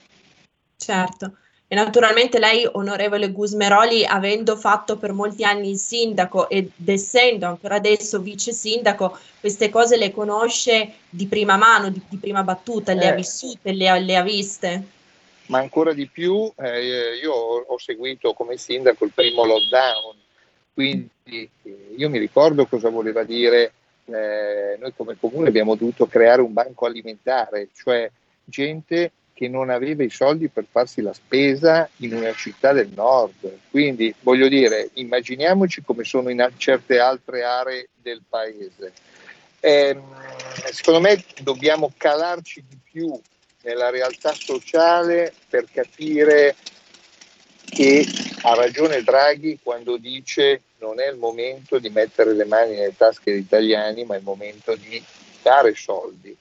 Certo. 0.83 1.37
E 1.67 1.75
naturalmente 1.75 2.37
lei, 2.37 2.69
onorevole 2.71 3.31
Gusmeroli, 3.31 4.05
avendo 4.05 4.55
fatto 4.55 4.97
per 4.97 5.11
molti 5.11 5.43
anni 5.43 5.71
il 5.71 5.77
sindaco 5.77 6.47
ed 6.47 6.69
essendo 6.85 7.47
ancora 7.47 7.75
adesso 7.75 8.19
vice 8.19 8.51
sindaco, 8.51 9.17
queste 9.39 9.69
cose 9.69 9.97
le 9.97 10.11
conosce 10.11 10.93
di 11.09 11.25
prima 11.25 11.57
mano, 11.57 11.89
di, 11.89 11.99
di 12.07 12.17
prima 12.17 12.43
battuta, 12.43 12.91
eh. 12.91 12.95
le 12.95 13.07
ha 13.07 13.13
vissute, 13.13 13.71
le 13.71 13.89
ha, 13.89 13.97
le 13.97 14.15
ha, 14.15 14.21
viste. 14.21 14.83
Ma 15.47 15.59
ancora 15.59 15.93
di 15.93 16.05
più, 16.05 16.51
eh, 16.57 17.15
io 17.19 17.33
ho 17.33 17.77
seguito 17.79 18.33
come 18.33 18.57
sindaco 18.57 19.05
il 19.05 19.11
primo 19.11 19.43
lockdown, 19.43 20.15
quindi 20.73 21.09
eh, 21.23 21.49
io 21.95 22.09
mi 22.09 22.19
ricordo 22.19 22.67
cosa 22.67 22.89
voleva 22.89 23.23
dire 23.23 23.73
eh, 24.05 24.77
noi 24.79 24.93
come 24.95 25.17
comune 25.19 25.47
abbiamo 25.47 25.75
dovuto 25.75 26.05
creare 26.05 26.41
un 26.41 26.53
banco 26.53 26.85
alimentare, 26.85 27.69
cioè 27.73 28.09
gente 28.45 29.11
che 29.33 29.47
non 29.47 29.69
aveva 29.69 30.03
i 30.03 30.09
soldi 30.09 30.47
per 30.47 30.65
farsi 30.69 31.01
la 31.01 31.13
spesa 31.13 31.89
in 31.97 32.13
una 32.13 32.33
città 32.33 32.71
del 32.71 32.89
nord. 32.93 33.59
Quindi 33.69 34.13
voglio 34.21 34.47
dire, 34.47 34.89
immaginiamoci 34.93 35.81
come 35.81 36.03
sono 36.03 36.29
in 36.29 36.47
certe 36.57 36.99
altre 36.99 37.43
aree 37.43 37.89
del 38.01 38.21
paese. 38.27 38.93
Eh, 39.59 39.97
secondo 40.71 40.99
me 40.99 41.23
dobbiamo 41.41 41.91
calarci 41.97 42.63
di 42.67 42.77
più 42.83 43.19
nella 43.63 43.89
realtà 43.89 44.33
sociale 44.33 45.33
per 45.49 45.65
capire 45.71 46.55
che 47.65 48.05
ha 48.41 48.53
ragione 48.53 49.01
Draghi 49.01 49.59
quando 49.63 49.97
dice 49.97 50.61
non 50.77 50.99
è 50.99 51.09
il 51.09 51.17
momento 51.17 51.79
di 51.79 51.89
mettere 51.89 52.33
le 52.33 52.45
mani 52.45 52.75
nelle 52.75 52.95
tasche 52.95 53.31
degli 53.31 53.39
italiani, 53.39 54.03
ma 54.03 54.15
è 54.15 54.17
il 54.17 54.23
momento 54.23 54.75
di 54.75 55.01
dare 55.41 55.73
soldi. 55.75 56.35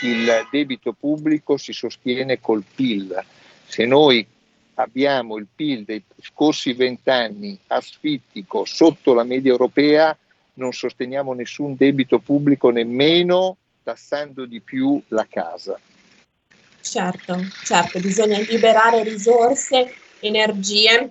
Il 0.00 0.46
debito 0.50 0.92
pubblico 0.92 1.56
si 1.56 1.72
sostiene 1.72 2.40
col 2.40 2.62
PIL. 2.62 3.24
Se 3.66 3.86
noi 3.86 4.26
abbiamo 4.74 5.36
il 5.36 5.46
PIL 5.54 5.84
dei 5.84 6.02
scorsi 6.20 6.72
vent'anni 6.72 7.58
asfittico 7.68 8.64
sotto 8.64 9.14
la 9.14 9.24
media 9.24 9.50
europea, 9.50 10.16
non 10.54 10.72
sosteniamo 10.72 11.32
nessun 11.32 11.76
debito 11.76 12.18
pubblico 12.18 12.70
nemmeno 12.70 13.56
tassando 13.82 14.46
di 14.46 14.60
più 14.60 15.00
la 15.08 15.26
casa. 15.28 15.78
Certo, 16.80 17.36
certo, 17.64 17.98
bisogna 18.00 18.38
liberare 18.38 19.02
risorse, 19.02 19.94
energie 20.20 21.10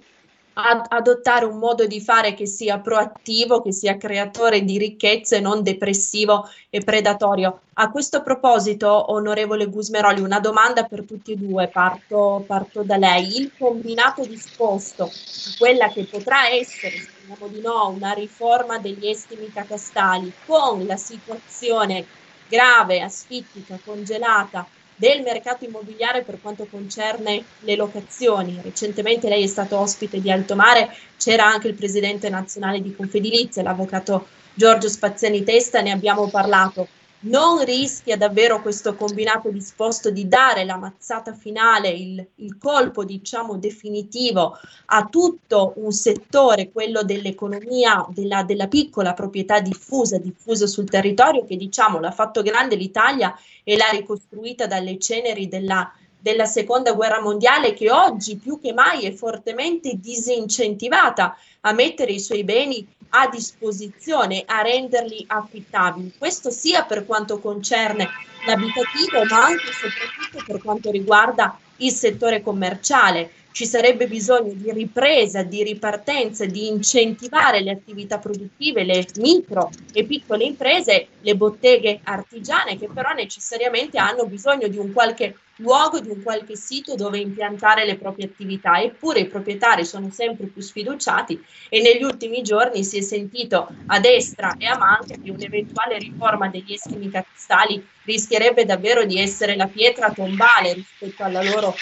ad 0.57 0.85
adottare 0.89 1.43
un 1.45 1.57
modo 1.57 1.85
di 1.85 1.99
fare 1.99 2.33
che 2.33 2.45
sia 2.45 2.79
proattivo, 2.79 3.61
che 3.61 3.73
sia 3.73 3.97
creatore 3.97 4.63
di 4.63 4.77
ricchezze, 4.77 5.39
non 5.39 5.63
depressivo 5.63 6.49
e 6.69 6.79
predatorio. 6.81 7.61
A 7.73 7.91
questo 7.91 8.23
proposito, 8.23 9.11
onorevole 9.11 9.67
Gusmeroli, 9.67 10.21
una 10.21 10.39
domanda 10.39 10.83
per 10.83 11.03
tutti 11.03 11.33
e 11.33 11.35
due, 11.35 11.67
parto, 11.67 12.43
parto 12.47 12.83
da 12.83 12.95
lei. 12.95 13.37
Il 13.37 13.51
combinato 13.57 14.25
disposto 14.25 15.05
di 15.05 15.55
quella 15.57 15.89
che 15.89 16.05
potrà 16.05 16.49
essere, 16.49 16.99
speriamo 16.99 17.47
di 17.47 17.59
no, 17.59 17.89
una 17.89 18.13
riforma 18.13 18.77
degli 18.77 19.07
estimi 19.07 19.51
catastali 19.51 20.31
con 20.45 20.85
la 20.85 20.95
situazione 20.95 22.05
grave, 22.47 23.01
asfittica, 23.01 23.77
congelata 23.83 24.65
del 24.95 25.21
mercato 25.21 25.65
immobiliare 25.65 26.23
per 26.23 26.39
quanto 26.41 26.65
concerne 26.69 27.43
le 27.59 27.75
locazioni. 27.75 28.59
Recentemente 28.61 29.29
lei 29.29 29.43
è 29.43 29.47
stato 29.47 29.77
ospite 29.77 30.21
di 30.21 30.31
Alto 30.31 30.55
Mare, 30.55 30.95
c'era 31.17 31.45
anche 31.45 31.67
il 31.67 31.73
presidente 31.73 32.29
nazionale 32.29 32.81
di 32.81 32.95
Confedilizia, 32.95 33.63
l'avvocato 33.63 34.27
Giorgio 34.53 34.87
Spaziani 34.87 35.43
Testa, 35.43 35.81
ne 35.81 35.91
abbiamo 35.91 36.29
parlato 36.29 36.87
non 37.25 37.63
rischia 37.63 38.17
davvero 38.17 38.61
questo 38.61 38.95
combinato 38.95 39.49
disposto 39.49 40.09
di 40.09 40.27
dare 40.27 40.63
la 40.65 40.77
mazzata 40.77 41.33
finale, 41.33 41.89
il, 41.89 42.27
il, 42.35 42.57
colpo 42.57 43.03
diciamo 43.03 43.57
definitivo 43.57 44.57
a 44.87 45.05
tutto 45.05 45.73
un 45.77 45.91
settore, 45.91 46.71
quello 46.71 47.03
dell'economia, 47.03 48.05
della, 48.09 48.43
della 48.43 48.67
piccola 48.67 49.13
proprietà 49.13 49.59
diffusa, 49.59 50.17
diffusa 50.17 50.67
sul 50.67 50.89
territorio, 50.89 51.45
che 51.45 51.55
diciamo 51.55 51.99
l'ha 51.99 52.11
fatto 52.11 52.41
grande 52.41 52.75
l'Italia 52.75 53.33
e 53.63 53.75
l'ha 53.77 53.89
ricostruita 53.91 54.67
dalle 54.67 54.97
ceneri 54.99 55.47
della, 55.47 55.91
della 56.25 56.47
seconda 56.47 56.93
guerra 56.93 57.21
mondiale, 57.21 57.75
che 57.75 57.91
oggi 57.91 58.37
più 58.37 58.59
che 58.59 58.73
mai 58.73 59.05
è 59.05 59.11
fortemente 59.11 59.91
disincentivata 59.93 61.37
a 61.61 61.71
mettere 61.71 62.13
i 62.13 62.19
suoi 62.19 62.43
beni 62.43 62.83
a 63.09 63.29
disposizione, 63.29 64.41
a 64.43 64.63
renderli 64.63 65.23
affittabili. 65.27 66.15
Questo 66.17 66.49
sia 66.49 66.83
per 66.83 67.05
quanto 67.05 67.37
concerne 67.37 68.09
l'abitativo, 68.47 69.23
ma 69.29 69.45
anche 69.45 69.69
e 69.69 69.73
soprattutto 69.73 70.43
per 70.51 70.63
quanto 70.63 70.89
riguarda 70.89 71.59
il 71.77 71.91
settore 71.91 72.41
commerciale, 72.41 73.29
ci 73.51 73.67
sarebbe 73.67 74.07
bisogno 74.07 74.51
di 74.53 74.71
ripresa, 74.71 75.43
di 75.43 75.61
ripartenza, 75.61 76.45
di 76.45 76.67
incentivare 76.67 77.61
le 77.61 77.69
attività 77.69 78.17
produttive, 78.17 78.83
le 78.83 79.05
micro 79.17 79.69
e 79.93 80.03
piccole 80.05 80.43
imprese, 80.43 81.07
le 81.21 81.35
botteghe 81.35 81.99
artigiane 82.03 82.79
che 82.79 82.89
però 82.91 83.13
necessariamente 83.13 83.99
hanno 83.99 84.25
bisogno 84.25 84.67
di 84.67 84.77
un 84.79 84.91
qualche 84.91 85.35
luogo, 85.57 85.99
di 85.99 86.09
un 86.09 86.21
qualche 86.21 86.55
sito 86.55 86.95
dove 86.95 87.19
impiantare 87.19 87.85
le 87.85 87.97
proprie 87.97 88.25
attività. 88.25 88.79
Eppure 88.81 89.21
i 89.21 89.27
proprietari 89.27 89.85
sono 89.85 90.09
sempre 90.11 90.47
più 90.47 90.61
sfiduciati 90.61 91.43
e 91.69 91.81
negli 91.81 92.03
ultimi 92.03 92.41
giorni 92.41 92.83
si 92.83 92.97
è 92.97 93.01
sentito 93.01 93.69
a 93.87 93.99
destra 93.99 94.55
e 94.57 94.65
a 94.65 94.77
manca 94.77 95.15
che 95.15 95.31
un'eventuale 95.31 95.97
riforma 95.97 96.47
degli 96.47 96.73
eschimi 96.73 97.09
catastali 97.09 97.85
rischierebbe 98.03 98.65
davvero 98.65 99.03
di 99.05 99.19
essere 99.19 99.55
la 99.55 99.67
pietra 99.67 100.11
tombale 100.11 100.73
rispetto 100.73 101.23
alla 101.23 101.43
loro 101.43 101.75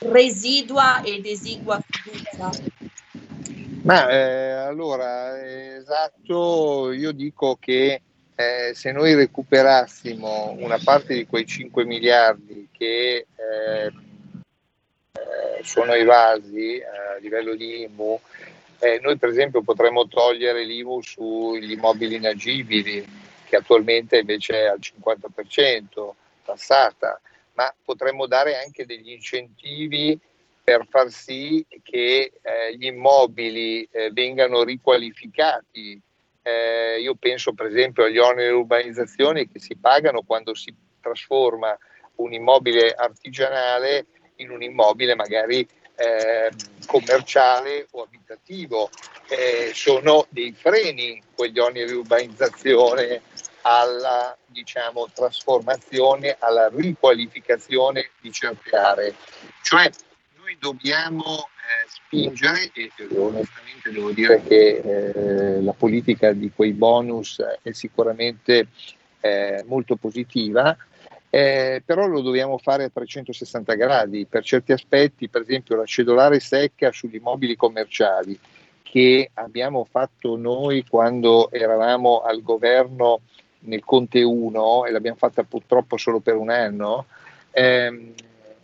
residua 0.00 1.02
ed 1.02 1.26
esigua 1.26 1.80
fiducia? 1.88 2.50
Ma 3.82 4.08
eh, 4.08 4.50
allora, 4.52 5.44
esatto, 5.76 6.92
io 6.92 7.10
dico 7.12 7.56
che 7.58 8.00
eh, 8.34 8.72
se 8.74 8.92
noi 8.92 9.14
recuperassimo 9.14 10.56
una 10.58 10.78
parte 10.82 11.14
di 11.14 11.26
quei 11.26 11.46
5 11.46 11.84
miliardi 11.84 12.68
che 12.72 13.26
eh, 13.34 13.86
eh, 13.86 15.62
sono 15.62 15.92
evasi 15.92 16.82
a 16.82 17.18
livello 17.18 17.54
di 17.54 17.82
IMU, 17.82 18.20
eh, 18.78 18.98
noi 19.00 19.16
per 19.16 19.28
esempio 19.28 19.62
potremmo 19.62 20.08
togliere 20.08 20.64
l'IMU 20.64 21.02
sugli 21.02 21.72
immobili 21.72 22.16
inagibili, 22.16 23.06
che 23.44 23.56
attualmente 23.56 24.18
invece 24.18 24.54
è 24.54 24.66
al 24.66 24.80
50% 24.80 26.14
tassata 26.44 27.20
ma 27.54 27.72
potremmo 27.84 28.26
dare 28.26 28.58
anche 28.62 28.86
degli 28.86 29.10
incentivi 29.10 30.18
per 30.64 30.86
far 30.88 31.10
sì 31.10 31.64
che 31.82 32.32
eh, 32.40 32.76
gli 32.76 32.86
immobili 32.86 33.86
eh, 33.90 34.10
vengano 34.12 34.62
riqualificati. 34.62 36.00
Eh, 36.42 37.00
io 37.00 37.14
penso 37.14 37.52
per 37.52 37.66
esempio 37.66 38.04
agli 38.04 38.18
oneri 38.18 38.48
di 38.48 38.54
urbanizzazione 38.54 39.48
che 39.48 39.60
si 39.60 39.76
pagano 39.76 40.22
quando 40.22 40.54
si 40.54 40.74
trasforma 41.00 41.76
un 42.16 42.32
immobile 42.32 42.92
artigianale 42.92 44.06
in 44.36 44.50
un 44.50 44.62
immobile 44.62 45.14
magari 45.14 45.66
eh, 45.94 46.50
commerciale 46.86 47.86
o 47.92 48.02
abitativo. 48.02 48.90
Eh, 49.28 49.70
sono 49.72 50.26
dei 50.28 50.52
freni 50.52 51.22
quegli 51.34 51.58
oneri 51.58 51.86
di 51.86 51.92
urbanizzazione 51.92 53.22
alla 53.62 54.36
diciamo, 54.46 55.08
trasformazione, 55.12 56.36
alla 56.38 56.68
riqualificazione 56.68 58.10
di 58.20 58.32
certe 58.32 58.76
aree. 58.76 59.14
Cioè 59.62 59.90
noi 60.36 60.56
dobbiamo 60.58 61.48
spingere, 61.86 62.70
e 62.72 62.90
onestamente 63.16 63.90
devo 63.90 64.10
dire 64.10 64.42
che 64.42 64.82
eh, 64.84 65.62
la 65.62 65.72
politica 65.72 66.32
di 66.32 66.50
quei 66.54 66.72
bonus 66.72 67.42
è 67.62 67.72
sicuramente 67.72 68.68
eh, 69.20 69.64
molto 69.66 69.96
positiva, 69.96 70.76
eh, 71.30 71.82
però 71.84 72.06
lo 72.06 72.20
dobbiamo 72.20 72.58
fare 72.58 72.84
a 72.84 72.90
360 72.90 73.74
gradi. 73.74 74.26
Per 74.26 74.44
certi 74.44 74.72
aspetti, 74.72 75.28
per 75.28 75.42
esempio 75.42 75.76
la 75.76 75.86
cedolare 75.86 76.40
secca 76.40 76.92
sugli 76.92 77.16
immobili 77.16 77.56
commerciali 77.56 78.38
che 78.82 79.30
abbiamo 79.34 79.86
fatto 79.90 80.36
noi 80.36 80.84
quando 80.86 81.50
eravamo 81.50 82.20
al 82.20 82.42
governo 82.42 83.20
nel 83.60 83.82
Conte 83.84 84.22
1 84.22 84.84
e 84.84 84.90
l'abbiamo 84.90 85.16
fatta 85.16 85.44
purtroppo 85.44 85.96
solo 85.96 86.20
per 86.20 86.36
un 86.36 86.50
anno, 86.50 87.06
ehm, 87.50 88.12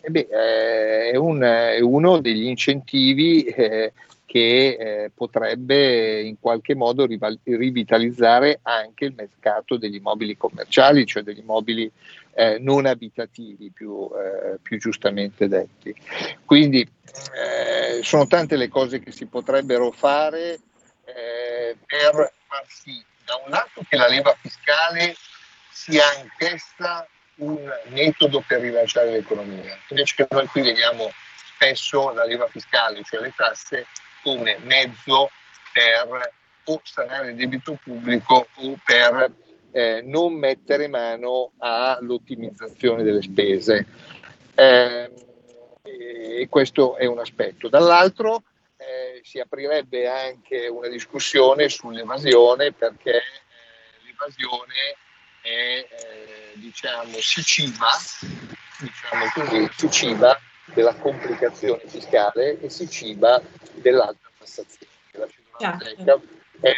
beh, 0.07 0.29
eh, 0.31 1.11
è, 1.11 1.17
un, 1.17 1.41
è, 1.41 1.81
uno 1.81 2.21
degli 2.21 2.47
incentivi 2.47 3.45
eh, 3.45 3.93
che 4.25 4.77
eh, 4.79 5.11
potrebbe 5.15 6.21
in 6.21 6.39
qualche 6.39 6.75
modo 6.75 7.07
rival- 7.07 7.39
rivitalizzare 7.45 8.61
anche 8.63 9.07
il 9.07 9.15
mercato 9.17 9.77
degli 9.77 9.97
immobili 9.97 10.37
commerciali, 10.37 11.07
cioè 11.07 11.23
degli 11.23 11.39
immobili 11.39 11.91
eh, 12.35 12.59
non 12.61 12.87
abitativi 12.87 13.71
più, 13.71 14.09
eh, 14.15 14.59
più, 14.61 14.79
giustamente 14.79 15.49
detti. 15.49 15.95
Quindi 16.45 16.81
eh, 16.81 18.03
sono 18.03 18.27
tante 18.27 18.57
le 18.57 18.69
cose 18.69 19.01
che 19.01 19.13
si 19.13 19.27
potrebbero 19.27 19.91
fare 19.91 20.61
per 21.87 22.33
far 22.47 22.65
sì 22.69 23.03
da 23.25 23.41
un 23.45 23.51
lato 23.51 23.83
che 23.89 23.97
la 23.97 24.09
leva 24.09 24.37
fiscale 24.41 25.15
sia 25.71 26.05
anch'essa 26.19 27.07
un 27.39 27.73
metodo 27.89 28.43
per 28.47 28.61
rilanciare 28.61 29.11
l'economia, 29.11 29.79
invece 29.89 30.15
che 30.15 30.27
noi 30.31 30.47
qui 30.47 30.63
vediamo 30.63 31.11
spesso 31.55 32.13
la 32.13 32.25
leva 32.25 32.47
fiscale, 32.49 33.03
cioè 33.05 33.21
le 33.21 33.33
tasse, 33.37 33.87
come 34.23 34.59
mezzo 34.63 35.31
per 35.73 36.33
o 36.65 36.81
sanare 36.85 37.31
il 37.31 37.37
debito 37.37 37.79
pubblico 37.83 38.47
o 38.55 38.79
per 38.85 39.33
eh, 39.71 40.03
non 40.05 40.35
mettere 40.35 40.87
mano 40.87 41.53
all'ottimizzazione 41.59 43.03
delle 43.03 43.23
spese. 43.23 43.87
Eh, 44.55 45.11
e 45.83 46.47
questo 46.49 46.97
è 46.97 47.07
un 47.07 47.19
aspetto. 47.19 47.69
Dall'altro 47.69 48.43
eh, 48.77 49.21
si 49.23 49.41
aprirebbe 49.41 50.07
anche 50.07 50.69
una 50.69 50.89
discussione 50.89 51.69
sull'evasione 51.69 52.73
perché 52.73 53.17
eh, 53.17 53.23
l'evasione 54.05 54.97
è, 55.49 55.89
eh, 55.91 56.53
diciamo, 56.55 57.17
si 57.19 57.43
ciba, 57.43 57.91
diciamo 58.79 59.25
così, 59.33 59.69
si 59.77 59.91
ciba 59.91 60.39
della 60.67 60.95
complicazione 60.95 61.83
fiscale 61.87 62.61
e 62.61 62.69
si 62.69 62.89
ciba 62.89 63.41
dell'alta 63.75 64.29
tassazione. 64.39 64.93
La 65.13 65.27
certo. 65.59 66.23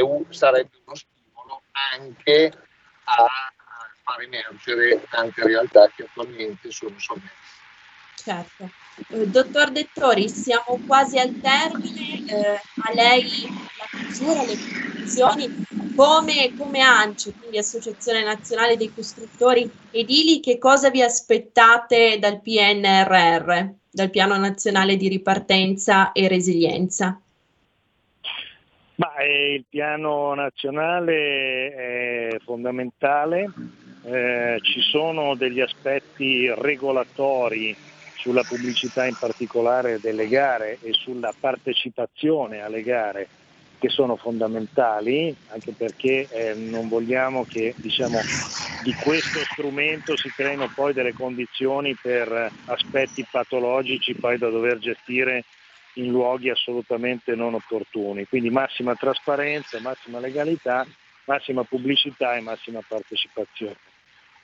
un, 0.06 0.24
sarebbe 0.32 0.78
uno 0.84 0.94
stimolo 0.94 1.62
anche 1.92 2.52
a, 3.04 3.26
far 4.02 4.20
emergere 4.22 5.04
tante 5.10 5.42
realtà 5.44 5.90
che 5.94 6.04
attualmente 6.04 6.70
sono 6.70 6.98
sommesse. 6.98 7.48
Certo. 8.16 8.70
Eh, 9.08 9.26
dottor 9.28 9.70
Dettori, 9.70 10.28
siamo 10.28 10.78
quasi 10.86 11.18
al 11.18 11.40
termine, 11.40 12.26
eh, 12.26 12.60
a 12.82 12.92
lei 12.92 13.48
la 13.78 13.98
chiusura, 13.98 14.42
le 14.42 14.56
conclusioni, 14.58 15.66
come, 15.94 16.52
come 16.56 16.80
ANCE, 16.80 17.32
quindi 17.38 17.58
Associazione 17.58 18.22
Nazionale 18.22 18.76
dei 18.76 18.92
Costruttori 18.92 19.70
Edili, 19.90 20.40
che 20.40 20.58
cosa 20.58 20.90
vi 20.90 21.02
aspettate 21.02 22.18
dal 22.18 22.40
PNRR, 22.40 23.68
dal 23.90 24.10
Piano 24.10 24.36
Nazionale 24.36 24.96
di 24.96 25.08
Ripartenza 25.08 26.12
e 26.12 26.28
Resilienza? 26.28 27.20
Ma, 28.96 29.16
eh, 29.16 29.54
il 29.54 29.64
piano 29.66 30.34
nazionale 30.34 31.72
è 31.72 32.36
fondamentale, 32.44 33.50
eh, 34.04 34.58
ci 34.60 34.80
sono 34.80 35.34
degli 35.34 35.60
aspetti 35.60 36.52
regolatori 36.54 37.74
sulla 38.16 38.42
pubblicità 38.42 39.06
in 39.06 39.16
particolare 39.18 40.00
delle 40.00 40.28
gare 40.28 40.78
e 40.82 40.92
sulla 40.92 41.32
partecipazione 41.38 42.60
alle 42.60 42.82
gare 42.82 43.28
che 43.80 43.88
sono 43.88 44.16
fondamentali, 44.16 45.34
anche 45.48 45.72
perché 45.72 46.28
eh, 46.28 46.54
non 46.54 46.88
vogliamo 46.88 47.46
che 47.46 47.74
diciamo, 47.80 48.26
di 48.82 48.94
questo 48.94 49.44
strumento 49.46 50.16
si 50.16 50.30
creino 50.30 50.68
poi 50.68 50.92
delle 50.92 51.14
condizioni 51.14 51.96
per 52.00 52.52
aspetti 52.66 53.26
patologici 53.30 54.14
poi 54.14 54.36
da 54.36 54.50
dover 54.50 54.78
gestire 54.78 55.44
in 55.94 56.10
luoghi 56.10 56.50
assolutamente 56.50 57.34
non 57.34 57.54
opportuni. 57.54 58.26
Quindi 58.26 58.50
massima 58.50 58.94
trasparenza, 58.94 59.80
massima 59.80 60.20
legalità, 60.20 60.86
massima 61.24 61.64
pubblicità 61.64 62.36
e 62.36 62.40
massima 62.40 62.80
partecipazione 62.86 63.89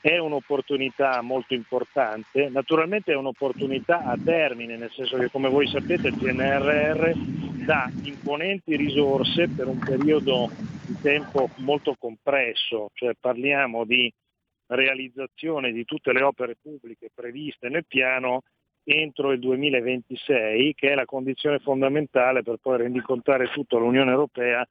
è 0.07 0.19
un'opportunità 0.19 1.21
molto 1.21 1.55
importante, 1.55 2.49
naturalmente 2.49 3.11
è 3.11 3.17
un'opportunità 3.17 4.05
a 4.05 4.17
termine, 4.17 4.77
nel 4.77 4.93
senso 4.93 5.19
che 5.19 5.29
come 5.33 5.49
voi 5.49 5.67
sapete 5.67 6.07
il 6.07 6.17
PNRR 6.17 7.11
dà 7.65 7.91
imponenti 8.05 8.77
risorse 8.77 9.49
per 9.49 9.67
un 9.67 9.81
periodo 9.81 10.49
di 10.87 10.97
tempo 11.03 11.51
molto 11.57 11.97
compresso, 11.99 12.91
cioè 12.95 13.15
parliamo 13.19 13.85
di 13.85 14.13
realizzazione 14.67 15.73
di 15.73 15.85
tutte 15.85 16.13
le 16.13 16.23
opere 16.23 16.57
pubbliche 16.63 17.11
previste 17.13 17.69
nel 17.69 17.85
piano 17.85 18.43
entro 18.85 19.33
il 19.33 19.41
2026, 19.41 20.75
che 20.75 20.93
è 20.93 20.95
la 20.95 21.05
condizione 21.05 21.59
fondamentale 21.59 22.45
per 22.45 22.59
poi 22.63 22.79
rendicontare 22.79 23.49
tutta 23.49 23.77
l'Unione 23.77 24.13
Europea 24.13 24.65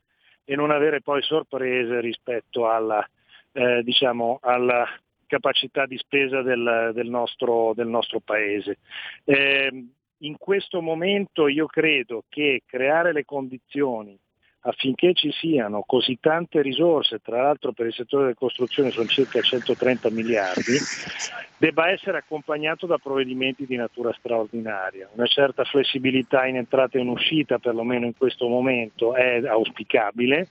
e 0.46 0.56
non 0.56 0.72
avere 0.72 1.02
poi 1.02 1.22
sorprese 1.22 2.00
rispetto 2.00 2.70
alla, 2.70 3.06
eh, 3.52 3.84
diciamo, 3.84 4.38
alla 4.42 4.88
capacità 5.28 5.86
di 5.86 5.98
spesa 5.98 6.42
del, 6.42 6.92
del, 6.94 7.10
nostro, 7.10 7.74
del 7.76 7.88
nostro, 7.88 8.20
paese. 8.20 8.78
Eh, 9.24 9.86
in 10.20 10.38
questo 10.38 10.82
momento 10.82 11.48
io 11.48 11.66
credo 11.66 12.24
che 12.30 12.64
creare 12.66 13.12
le 13.12 13.26
condizioni 13.26 14.18
affinché 14.68 15.14
ci 15.14 15.32
siano 15.32 15.84
così 15.86 16.18
tante 16.20 16.62
risorse, 16.62 17.20
tra 17.20 17.42
l'altro 17.42 17.72
per 17.72 17.88
il 17.88 17.94
settore 17.94 18.24
delle 18.24 18.36
costruzioni 18.36 18.90
sono 18.92 19.08
circa 19.08 19.40
130 19.40 20.10
miliardi, 20.10 20.78
debba 21.58 21.90
essere 21.90 22.18
accompagnato 22.18 22.88
da 22.88 22.98
provvedimenti 22.98 23.66
di 23.66 23.76
natura 23.76 24.12
straordinaria. 24.14 25.10
Una 25.14 25.28
certa 25.28 25.64
flessibilità 25.66 26.48
in 26.48 26.58
entrata 26.58 26.98
e 26.98 27.02
in 27.02 27.10
uscita, 27.10 27.60
perlomeno 27.60 28.06
in 28.06 28.18
questo 28.18 28.48
momento, 28.48 29.14
è 29.14 29.46
auspicabile. 29.46 30.48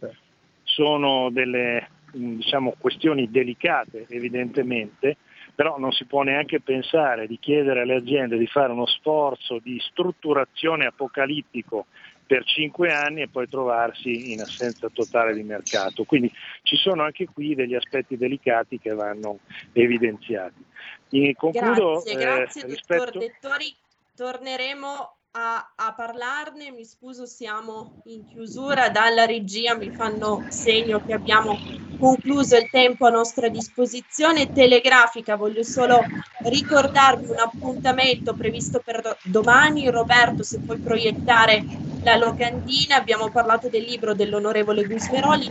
Sono 0.62 1.30
delle 1.30 1.88
diciamo, 2.14 2.74
questioni 2.78 3.30
delicate 3.30 4.06
evidentemente, 4.08 5.16
però 5.54 5.78
non 5.78 5.92
si 5.92 6.04
può 6.04 6.22
neanche 6.22 6.60
pensare 6.60 7.26
di 7.26 7.38
chiedere 7.38 7.82
alle 7.82 7.96
aziende 7.96 8.36
di 8.38 8.46
fare 8.46 8.72
uno 8.72 8.86
sforzo 8.86 9.58
di 9.62 9.78
strutturazione 9.80 10.86
apocalittico 10.86 11.86
per 12.26 12.44
cinque 12.44 12.90
anni 12.92 13.22
e 13.22 13.28
poi 13.28 13.48
trovarsi 13.48 14.32
in 14.32 14.40
assenza 14.40 14.88
totale 14.88 15.34
di 15.34 15.42
mercato. 15.42 16.04
Quindi 16.04 16.32
ci 16.62 16.76
sono 16.76 17.02
anche 17.02 17.26
qui 17.26 17.54
degli 17.54 17.74
aspetti 17.74 18.16
delicati 18.16 18.78
che 18.78 18.94
vanno 18.94 19.40
evidenziati. 19.72 20.64
E 21.10 21.34
concludo, 21.36 22.02
grazie, 22.02 22.16
grazie 22.16 22.62
eh, 22.62 22.66
rispetto... 22.66 23.04
dottor 23.04 23.18
Dettori. 23.18 23.74
Torneremo 24.16 25.16
a, 25.36 25.72
a, 25.74 25.94
parlarne, 25.94 26.70
mi 26.70 26.84
scuso 26.84 27.26
siamo 27.26 28.02
in 28.06 28.24
chiusura, 28.24 28.88
dalla 28.90 29.24
regia 29.24 29.74
mi 29.76 29.90
fanno 29.90 30.44
segno 30.48 31.02
che 31.04 31.12
abbiamo 31.12 31.58
concluso 31.98 32.56
il 32.56 32.68
tempo 32.70 33.06
a 33.06 33.10
nostra 33.10 33.48
disposizione. 33.48 34.52
Telegrafica, 34.52 35.34
voglio 35.34 35.64
solo 35.64 36.00
ricordarvi 36.44 37.26
un 37.26 37.38
appuntamento 37.38 38.34
previsto 38.34 38.80
per 38.84 39.18
domani, 39.24 39.90
Roberto 39.90 40.44
se 40.44 40.60
puoi 40.60 40.78
proiettare 40.78 41.64
la 42.04 42.16
locandina, 42.16 42.96
abbiamo 42.96 43.28
parlato 43.30 43.68
del 43.68 43.82
libro 43.82 44.14
dell'onorevole 44.14 44.86
Gusmeroli, 44.86 45.50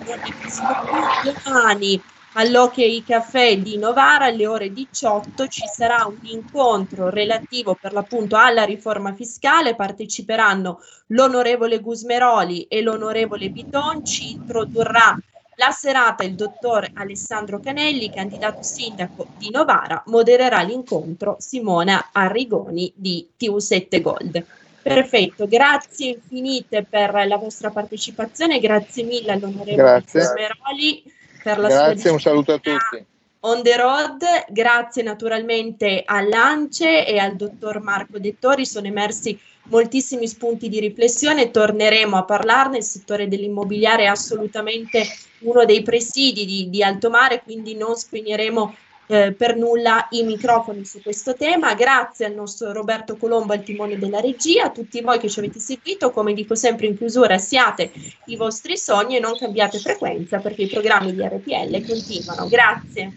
domani 1.43 2.01
all'Hockey 2.33 3.03
Café 3.03 3.61
di 3.61 3.77
Novara 3.77 4.25
alle 4.25 4.47
ore 4.47 4.71
18 4.71 5.47
ci 5.47 5.63
sarà 5.71 6.05
un 6.05 6.17
incontro 6.23 7.09
relativo 7.09 7.77
per 7.79 7.93
l'appunto 7.93 8.35
alla 8.35 8.63
riforma 8.63 9.13
fiscale, 9.13 9.75
parteciperanno 9.75 10.79
l'onorevole 11.07 11.79
Gusmeroli 11.79 12.63
e 12.63 12.81
l'onorevole 12.81 13.49
Biton, 13.49 14.03
ci 14.03 14.31
introdurrà 14.31 15.15
la 15.55 15.69
serata 15.69 16.23
il 16.23 16.33
dottor 16.33 16.89
Alessandro 16.93 17.59
Canelli, 17.59 18.09
candidato 18.09 18.63
sindaco 18.63 19.27
di 19.37 19.51
Novara, 19.51 20.01
modererà 20.07 20.61
l'incontro 20.61 21.35
Simona 21.39 22.09
Arrigoni 22.11 22.91
di 22.95 23.27
TV7 23.39 24.01
Gold. 24.01 24.45
Perfetto, 24.81 25.47
grazie 25.47 26.09
infinite 26.09 26.83
per 26.83 27.13
la 27.27 27.37
vostra 27.37 27.69
partecipazione, 27.69 28.59
grazie 28.59 29.03
mille 29.03 29.31
all'onorevole 29.31 30.03
Gusmeroli 30.11 31.03
per 31.43 31.59
la 31.59 31.67
Grazie, 31.67 32.09
un 32.09 32.19
saluto 32.19 32.53
a 32.53 32.57
tutti. 32.57 33.05
On 33.41 33.61
the 33.61 33.75
road, 33.75 34.23
grazie 34.47 35.03
naturalmente 35.03 36.03
all'ANCE 36.05 37.05
e 37.05 37.17
al 37.17 37.35
dottor 37.35 37.81
Marco 37.81 38.17
Dettori, 38.17 38.65
sono 38.65 38.87
emersi 38.87 39.37
moltissimi 39.63 40.27
spunti 40.27 40.69
di 40.69 40.79
riflessione, 40.79 41.51
torneremo 41.51 42.15
a 42.15 42.23
parlarne, 42.23 42.77
il 42.77 42.83
settore 42.83 43.27
dell'immobiliare 43.27 44.03
è 44.03 44.07
assolutamente 44.07 45.05
uno 45.39 45.65
dei 45.65 45.81
presidi 45.81 46.45
di, 46.45 46.69
di 46.69 46.81
Alto 46.81 47.09
Mare, 47.09 47.43
quindi 47.43 47.75
non 47.75 47.97
spegneremo 47.97 48.75
eh, 49.13 49.31
per 49.31 49.55
nulla 49.55 50.07
i 50.11 50.23
microfoni 50.23 50.83
su 50.85 51.01
questo 51.01 51.35
tema. 51.35 51.75
Grazie 51.75 52.25
al 52.25 52.33
nostro 52.33 52.71
Roberto 52.71 53.15
Colombo 53.15 53.53
al 53.53 53.63
timone 53.63 53.99
della 53.99 54.19
regia, 54.19 54.65
a 54.65 54.71
tutti 54.71 55.01
voi 55.01 55.19
che 55.19 55.29
ci 55.29 55.37
avete 55.37 55.59
seguito, 55.59 56.09
come 56.09 56.33
dico 56.33 56.55
sempre 56.55 56.87
in 56.87 56.97
chiusura, 56.97 57.37
siate 57.37 57.91
i 58.25 58.35
vostri 58.35 58.75
sogni 58.75 59.17
e 59.17 59.19
non 59.19 59.37
cambiate 59.37 59.77
frequenza 59.77 60.39
perché 60.39 60.63
i 60.63 60.67
programmi 60.67 61.13
di 61.13 61.21
RPL 61.21 61.85
continuano. 61.85 62.47
Grazie. 62.47 63.13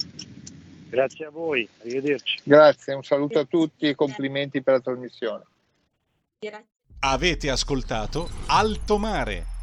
Grazie 0.90 1.24
a 1.24 1.30
voi, 1.30 1.66
arrivederci. 1.80 2.40
Grazie, 2.42 2.94
un 2.94 3.02
saluto 3.02 3.38
a 3.38 3.44
tutti 3.44 3.88
e 3.88 3.94
complimenti 3.94 4.62
per 4.62 4.74
la 4.74 4.80
trasmissione. 4.80 5.44
Avete 7.00 7.50
ascoltato 7.50 8.28
Alto 8.46 8.98
Mare 8.98 9.55